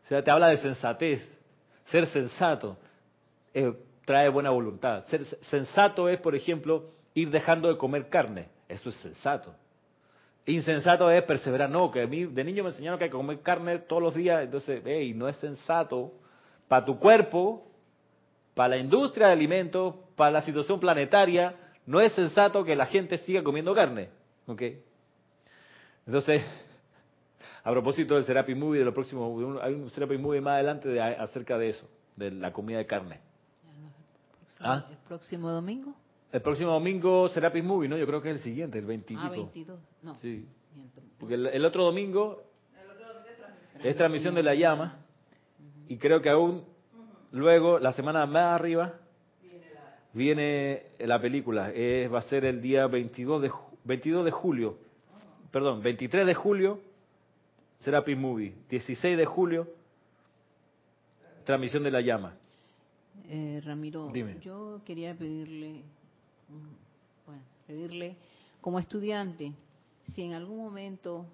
O 0.06 0.08
sea, 0.08 0.24
te 0.24 0.30
habla 0.30 0.50
de 0.50 0.58
sensatez. 0.58 1.28
Ser 1.86 2.06
sensato 2.06 2.78
eh, 3.56 3.74
trae 4.06 4.30
buena 4.30 4.52
voluntad. 4.52 5.08
Ser 5.08 5.26
sensato 5.50 6.08
es, 6.10 6.20
por 6.20 6.36
ejemplo, 6.36 6.92
ir 7.16 7.32
dejando 7.32 7.70
de 7.70 7.78
comer 7.80 8.08
carne. 8.08 8.50
Eso 8.68 8.90
es 8.90 8.96
sensato. 8.98 9.56
Insensato 10.50 11.12
es 11.12 11.24
perseverar. 11.24 11.70
No, 11.70 11.92
que 11.92 12.02
a 12.02 12.08
mí 12.08 12.26
de 12.26 12.44
niño 12.44 12.64
me 12.64 12.70
enseñaron 12.70 12.98
que 12.98 13.06
hay 13.06 13.10
que 13.12 13.18
comer 13.18 13.42
carne 13.42 13.80
todos 13.80 14.02
los 14.02 14.16
días. 14.16 14.44
Entonces, 14.44 14.82
hey, 14.84 15.14
no 15.14 15.28
es 15.28 15.36
sensato 15.38 16.14
para 16.68 16.86
tu 16.86 16.98
cuerpo, 16.98 17.68
para 18.56 18.70
la 18.70 18.78
industria 18.78 19.28
de 19.28 19.34
alimentos, 19.34 19.96
para 20.16 20.32
la 20.32 20.42
situación 20.42 20.80
planetaria. 20.80 21.56
No 21.86 22.02
es 22.02 22.14
sensato 22.14 22.64
que 22.64 22.76
la 22.76 22.88
gente 22.88 23.18
siga 23.20 23.44
comiendo 23.44 23.76
carne. 23.76 24.10
¿Ok? 24.48 24.64
Entonces, 26.08 26.44
a 27.64 27.72
propósito 27.72 28.16
del 28.16 28.24
Serapi 28.24 28.56
Movie, 28.56 28.80
de 28.80 28.86
lo 28.86 28.94
próximo, 28.94 29.60
hay 29.62 29.74
un 29.74 29.90
Serapi 29.92 30.18
Movie 30.18 30.42
más 30.42 30.56
adelante 30.56 30.90
de, 30.90 31.02
acerca 31.02 31.58
de 31.58 31.70
eso, 31.70 31.88
de 32.16 32.32
la 32.32 32.52
comida 32.52 32.80
de 32.80 32.88
carne. 32.88 33.20
¿Ah? 34.60 34.86
¿El 34.90 34.98
próximo 35.08 35.52
domingo? 35.52 35.94
El 36.32 36.42
próximo 36.42 36.72
domingo 36.72 37.28
Serapis 37.30 37.64
Movie, 37.64 37.90
¿no? 37.90 37.98
Yo 37.98 38.06
creo 38.06 38.22
que 38.22 38.30
es 38.30 38.36
el 38.36 38.42
siguiente, 38.42 38.78
el 38.78 38.86
22. 38.86 39.26
Ah, 39.26 39.30
22, 39.30 39.80
no. 40.04 40.16
Sí. 40.16 40.46
Porque 41.18 41.36
el, 41.36 41.66
otro 41.66 41.84
domingo 41.84 42.44
es 43.84 43.96
transmisión 43.96 44.36
de 44.36 44.44
la 44.44 44.56
llama 44.56 45.00
y 45.88 45.98
creo 45.98 46.22
que 46.22 46.30
aún 46.30 46.64
luego, 47.32 47.80
la 47.80 47.92
semana 47.94 48.26
más 48.26 48.56
arriba, 48.56 48.94
viene 50.14 50.84
la 51.00 51.20
película. 51.20 51.72
va 52.14 52.20
a 52.20 52.24
ser 52.24 52.46
el 52.46 52.62
día 52.62 52.88
22 52.88 53.42
de, 53.42 53.52
22 53.86 54.26
de 54.26 54.32
julio 54.32 54.90
perdón, 55.52 55.82
23 55.82 56.26
de 56.26 56.34
julio, 56.34 56.80
Serapis 57.80 58.18
Movie. 58.18 58.54
16 58.70 59.18
de 59.18 59.26
julio, 59.26 59.68
transmisión 61.46 61.84
de 61.84 61.92
la 61.92 62.02
llama. 62.02 62.36
Eh, 63.30 63.62
Ramiro, 63.64 64.12
yo 64.42 64.82
quería 64.86 65.14
pedirle, 65.14 65.84
bueno, 67.26 67.44
pedirle 67.68 68.16
como 68.62 68.80
estudiante, 68.80 69.54
si 70.14 70.24
en 70.24 70.34
algún 70.34 70.58
momento 70.58 71.26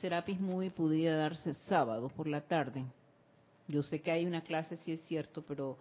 Serapis 0.00 0.40
Movie 0.40 0.70
pudiera 0.70 1.16
darse 1.16 1.54
sábado 1.54 2.08
por 2.08 2.26
la 2.26 2.40
tarde. 2.40 2.84
Yo 3.68 3.82
sé 3.82 4.00
que 4.00 4.10
hay 4.10 4.26
una 4.26 4.42
clase, 4.42 4.76
sí 4.78 4.92
es 4.92 5.00
cierto, 5.02 5.42
pero 5.42 5.78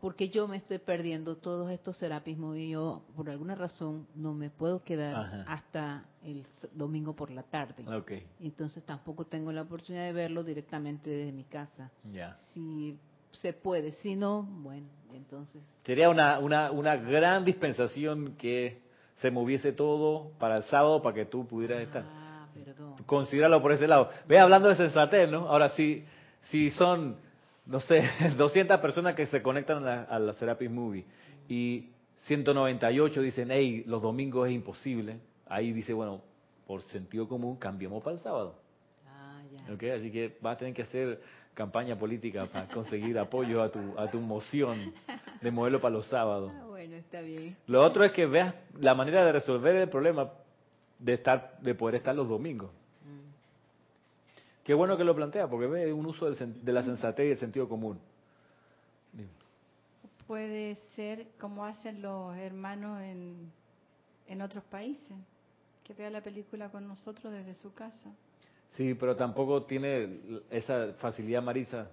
porque 0.00 0.28
yo 0.28 0.46
me 0.46 0.58
estoy 0.58 0.78
perdiendo 0.78 1.36
todos 1.36 1.70
estos 1.70 1.96
serapismos 1.96 2.58
y 2.58 2.70
yo 2.70 3.02
por 3.16 3.30
alguna 3.30 3.54
razón 3.54 4.06
no 4.14 4.34
me 4.34 4.50
puedo 4.50 4.82
quedar 4.82 5.44
hasta 5.48 6.04
el 6.22 6.44
domingo 6.72 7.14
por 7.14 7.30
la 7.30 7.42
tarde. 7.42 7.84
Entonces 8.40 8.84
tampoco 8.84 9.24
tengo 9.24 9.50
la 9.52 9.62
oportunidad 9.62 10.04
de 10.04 10.12
verlo 10.12 10.44
directamente 10.44 11.08
desde 11.08 11.32
mi 11.32 11.44
casa. 11.44 11.90
Si 12.52 12.98
se 13.36 13.52
puede, 13.52 13.92
si 13.92 14.14
no, 14.14 14.42
bueno, 14.42 14.86
entonces. 15.12 15.62
Sería 15.84 16.08
una, 16.10 16.38
una, 16.38 16.70
una 16.70 16.96
gran 16.96 17.44
dispensación 17.44 18.36
que 18.36 18.82
se 19.16 19.30
moviese 19.30 19.72
todo 19.72 20.32
para 20.38 20.56
el 20.58 20.62
sábado 20.64 21.02
para 21.02 21.14
que 21.14 21.26
tú 21.26 21.46
pudieras 21.46 21.82
estar. 21.82 22.04
Ah, 22.06 22.48
perdón. 22.52 22.96
Considéralo 23.06 23.62
por 23.62 23.72
ese 23.72 23.86
lado. 23.86 24.10
Ve 24.26 24.38
hablando 24.38 24.68
de 24.68 24.76
sensatez, 24.76 25.30
¿no? 25.30 25.48
Ahora 25.48 25.70
sí, 25.70 26.04
si 26.50 26.70
son 26.70 27.16
no 27.66 27.80
sé, 27.80 28.02
200 28.36 28.80
personas 28.80 29.14
que 29.14 29.26
se 29.26 29.42
conectan 29.42 29.86
a 29.86 30.18
la, 30.18 30.32
Serapis 30.34 30.70
Movie 30.70 31.04
y 31.48 31.90
198 32.26 33.20
dicen, 33.20 33.50
hey, 33.50 33.84
los 33.86 34.02
domingos 34.02 34.48
es 34.48 34.54
imposible. 34.54 35.18
Ahí 35.46 35.72
dice, 35.72 35.92
bueno, 35.92 36.22
por 36.66 36.82
sentido 36.84 37.28
común, 37.28 37.56
cambiemos 37.56 38.02
para 38.02 38.16
el 38.16 38.22
sábado. 38.22 38.56
Ah, 39.06 39.42
ya. 39.52 39.94
Así 39.94 40.10
que 40.10 40.38
vas 40.40 40.56
a 40.56 40.58
tener 40.58 40.74
que 40.74 40.82
hacer 40.82 41.20
campaña 41.54 41.96
política 41.96 42.46
para 42.46 42.66
conseguir 42.66 43.18
apoyo 43.18 43.62
a 43.62 43.70
tu, 43.70 43.98
a 43.98 44.10
tu 44.10 44.20
moción 44.20 44.92
de 45.40 45.50
modelo 45.50 45.80
para 45.80 45.94
los 45.94 46.06
sábados. 46.06 46.52
Ah, 46.54 46.66
bueno, 46.66 46.96
está 46.96 47.20
bien. 47.20 47.56
Lo 47.66 47.82
otro 47.82 48.04
es 48.04 48.12
que 48.12 48.26
veas, 48.26 48.54
la 48.80 48.94
manera 48.94 49.24
de 49.24 49.32
resolver 49.32 49.76
el 49.76 49.88
problema 49.88 50.30
de 50.98 51.14
estar, 51.14 51.58
de 51.60 51.74
poder 51.74 51.96
estar 51.96 52.14
los 52.14 52.28
domingos. 52.28 52.70
Qué 54.64 54.72
bueno 54.72 54.96
que 54.96 55.04
lo 55.04 55.14
plantea, 55.14 55.46
porque 55.46 55.66
ve 55.66 55.92
un 55.92 56.06
uso 56.06 56.30
de 56.30 56.72
la 56.72 56.82
sensatez 56.82 57.26
y 57.26 57.30
el 57.32 57.38
sentido 57.38 57.68
común. 57.68 57.98
Puede 60.26 60.76
ser 60.96 61.26
como 61.38 61.66
hacen 61.66 62.00
los 62.00 62.34
hermanos 62.38 63.02
en, 63.02 63.52
en 64.26 64.40
otros 64.40 64.64
países, 64.64 65.14
que 65.84 65.92
vea 65.92 66.08
la 66.08 66.22
película 66.22 66.70
con 66.70 66.88
nosotros 66.88 67.30
desde 67.30 67.54
su 67.56 67.74
casa. 67.74 68.10
Sí, 68.76 68.94
pero 68.94 69.14
tampoco 69.16 69.62
tiene 69.64 70.42
esa 70.50 70.94
facilidad, 70.98 71.42
Marisa, 71.42 71.90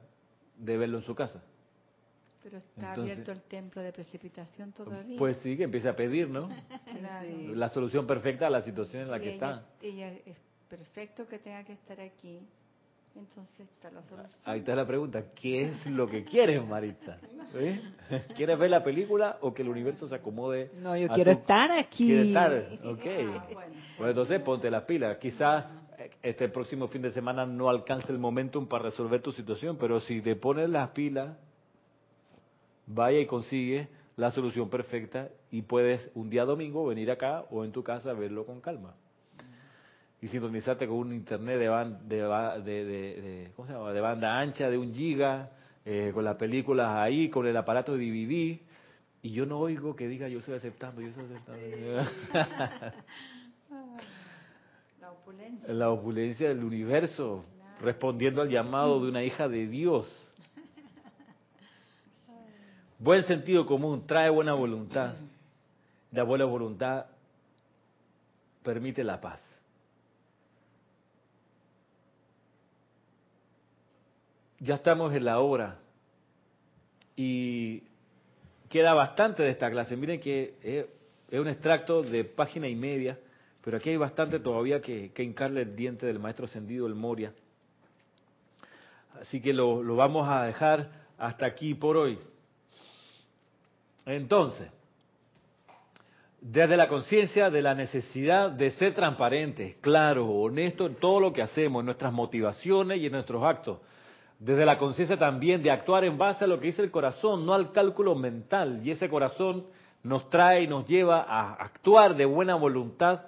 de 0.58 0.78
verlo 0.78 0.98
en 0.98 1.04
su 1.04 1.14
casa. 1.14 1.42
Pero 2.44 2.58
está 2.58 2.94
abierto 2.94 3.32
el 3.32 3.42
templo 3.44 3.82
de 3.84 3.94
precipitación 3.94 4.72
todavía. 4.72 5.18
Pues 5.20 5.38
sí, 5.38 5.56
que 5.56 5.64
empiece 5.64 5.88
a 5.88 5.96
pedir, 5.96 6.28
¿no? 6.28 6.50
La 7.54 7.70
solución 7.70 8.08
perfecta 8.08 8.48
a 8.48 8.50
la 8.50 8.64
situación 8.64 9.04
en 9.04 9.12
la 9.12 9.20
que 9.20 9.34
está. 9.34 9.64
Ella 9.82 10.12
es 10.26 10.38
perfecto 10.68 11.28
que 11.28 11.38
tenga 11.38 11.64
que 11.64 11.74
estar 11.74 12.00
aquí. 12.02 12.40
Entonces 13.14 13.60
está 13.60 13.92
la 13.92 14.02
solución. 14.04 14.32
Ahí 14.46 14.60
está 14.60 14.74
la 14.74 14.88
pregunta, 14.88 15.22
¿qué 15.36 15.66
es 15.66 15.86
lo 15.86 16.08
que 16.08 16.24
quieres, 16.24 16.66
Marita? 16.66 17.20
¿Eh? 17.54 17.82
¿Quieres 18.36 18.58
ver 18.58 18.70
la 18.70 18.84
película 18.84 19.38
o 19.42 19.54
que 19.54 19.64
el 19.64 19.68
universo 19.70 20.08
se 20.08 20.16
acomode? 20.16 20.72
No, 20.80 20.96
yo 20.96 21.10
quiero 21.10 21.32
estar 21.32 21.72
aquí. 21.72 22.06
¿Quieres 22.08 22.28
estar? 22.28 22.52
Ok. 22.86 23.06
Ah, 23.06 23.48
bueno. 23.54 23.76
Pues 23.98 24.10
entonces 24.10 24.40
ponte 24.42 24.72
las 24.72 24.84
pilas. 24.84 25.18
Quizás 25.18 25.66
este 26.24 26.49
próximo 26.49 26.88
fin 26.88 27.01
de 27.01 27.11
semana 27.11 27.45
no 27.45 27.69
alcance 27.69 28.11
el 28.11 28.19
momentum 28.19 28.67
para 28.67 28.86
resolver 28.86 29.22
tu 29.22 29.32
situación, 29.32 29.78
pero 29.80 29.99
si 30.01 30.22
te 30.22 30.36
pones 30.36 30.69
las 30.69 30.89
pilas 30.91 31.38
vaya 32.88 33.19
y 33.19 33.26
consigue 33.26 33.88
la 34.17 34.32
solución 34.32 34.69
perfecta 34.69 35.30
y 35.49 35.63
puedes 35.63 36.11
un 36.13 36.30
día 36.30 36.45
domingo 36.45 36.86
venir 36.86 37.09
acá 37.11 37.45
o 37.49 37.63
en 37.63 37.72
tu 37.72 37.84
casa 37.84 38.11
a 38.11 38.13
verlo 38.13 38.45
con 38.45 38.61
calma. 38.61 38.93
Y 40.22 40.28
sintonizarte 40.28 40.88
con 40.88 40.97
un 40.97 41.13
internet 41.13 41.57
de, 41.57 42.63
de, 42.63 43.51
¿cómo 43.55 43.67
se 43.67 43.74
llama? 43.74 43.91
de 43.91 44.01
banda 44.01 44.39
ancha, 44.39 44.69
de 44.69 44.78
un 44.78 44.93
giga, 44.93 45.49
eh, 45.84 46.11
con 46.13 46.24
las 46.24 46.36
películas 46.36 46.89
ahí, 46.89 47.30
con 47.30 47.47
el 47.47 47.57
aparato 47.57 47.97
de 47.97 48.05
DVD. 48.05 48.59
Y 49.24 49.32
yo 49.32 49.47
no 49.47 49.57
oigo 49.59 49.95
que 49.95 50.07
diga 50.07 50.28
yo 50.28 50.39
estoy 50.39 50.55
aceptando, 50.55 51.01
yo 51.01 51.07
estoy 51.07 51.26
aceptando. 51.26 52.11
La 55.32 55.32
opulencia. 55.32 55.74
La 55.74 55.92
opulencia 55.92 56.50
del 56.50 56.64
universo, 56.64 57.46
respondiendo 57.80 58.42
al 58.42 58.50
llamado 58.50 59.02
de 59.02 59.10
una 59.10 59.24
hija 59.24 59.48
de 59.48 59.68
Dios. 59.68 60.08
Buen 63.00 63.24
sentido 63.24 63.66
común 63.66 64.06
trae 64.06 64.30
buena 64.30 64.54
voluntad. 64.54 65.14
La 66.12 66.24
buena 66.24 66.46
voluntad 66.46 67.06
permite 68.64 69.04
la 69.04 69.22
paz. 69.22 69.40
Ya 74.60 74.76
estamos 74.76 75.14
en 75.14 75.26
la 75.26 75.40
hora 75.40 75.80
y 77.16 77.84
queda 78.70 78.94
bastante 78.94 79.44
de 79.44 79.50
esta 79.50 79.72
clase. 79.72 79.96
Miren 79.96 80.20
que 80.20 80.90
es 81.32 81.40
un 81.40 81.48
extracto 81.48 82.04
de 82.04 82.26
página 82.26 82.68
y 82.68 82.76
media, 82.76 83.18
pero 83.64 83.78
aquí 83.78 83.91
hay 83.91 83.97
bastante 83.97 84.39
todavía 84.39 84.82
que, 84.82 85.12
que 85.12 85.24
hincarle 85.24 85.62
el 85.62 85.76
diente 85.76 86.05
del 86.05 86.20
maestro 86.20 86.45
ascendido, 86.45 86.88
el 86.88 86.95
Moria. 86.95 87.34
Así 89.22 89.41
que 89.41 89.53
lo, 89.53 89.84
lo 89.84 89.95
vamos 89.95 90.28
a 90.28 90.43
dejar 90.43 90.89
hasta 91.18 91.45
aquí 91.45 91.76
por 91.76 91.97
hoy. 91.97 92.18
Entonces, 94.05 94.68
desde 96.39 96.76
la 96.76 96.88
conciencia 96.88 97.51
de 97.51 97.62
la 97.62 97.76
necesidad 97.76 98.49
de 98.49 98.72
ser 98.72 98.95
transparentes, 98.95 99.76
claros, 99.80 100.28
honestos 100.28 100.89
en 100.89 100.95
todo 100.95 101.20
lo 101.20 101.32
que 101.32 101.43
hacemos, 101.43 101.82
en 101.82 101.86
nuestras 101.86 102.12
motivaciones 102.12 102.99
y 102.99 103.05
en 103.05 103.12
nuestros 103.12 103.43
actos. 103.43 103.78
Desde 104.39 104.66
la 104.66 104.80
conciencia 104.80 105.20
también 105.20 105.62
de 105.62 105.70
actuar 105.70 106.03
en 106.03 106.18
base 106.18 106.43
a 106.43 106.47
lo 106.47 106.59
que 106.59 106.66
dice 106.66 106.82
el 106.82 106.89
corazón, 106.89 107.45
no 107.45 107.53
al 107.53 107.72
cálculo 107.72 108.16
mental. 108.16 108.82
Y 108.84 108.89
ese 108.89 109.07
corazón 109.07 109.68
nos 110.01 110.32
trae 110.32 110.64
y 110.64 110.68
nos 110.68 110.88
lleva 110.88 111.22
a 111.22 111.53
actuar 111.53 112.16
de 112.16 112.26
buena 112.26 112.55
voluntad 112.55 113.22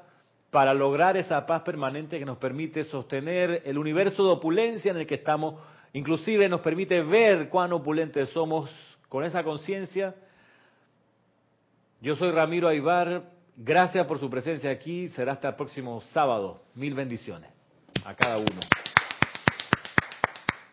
para 0.54 0.74
lograr 0.74 1.18
esa 1.18 1.46
paz 1.46 1.64
permanente 1.64 2.18
que 2.18 2.26
nos 2.26 2.38
permite 2.38 2.86
sostener 2.86 3.64
el 3.66 3.78
universo 3.78 4.24
de 4.24 4.32
opulencia 4.32 4.92
en 4.92 4.98
el 4.98 5.06
que 5.06 5.16
estamos. 5.16 5.56
Inclusive 5.92 6.48
nos 6.48 6.62
permite 6.62 7.02
ver 7.02 7.50
cuán 7.50 7.74
opulentes 7.74 8.30
somos 8.30 8.72
con 9.10 9.26
esa 9.26 9.44
conciencia 9.44 10.16
yo 12.04 12.18
soy 12.18 12.32
Ramiro 12.32 12.68
Aybar. 12.68 13.24
Gracias 13.56 14.06
por 14.06 14.20
su 14.20 14.30
presencia 14.30 14.70
aquí. 14.70 15.08
Será 15.16 15.32
hasta 15.32 15.48
el 15.48 15.56
próximo 15.56 16.02
sábado. 16.12 16.62
Mil 16.76 16.94
bendiciones 16.96 17.50
a 18.04 18.14
cada 18.14 18.40
uno. 18.40 18.60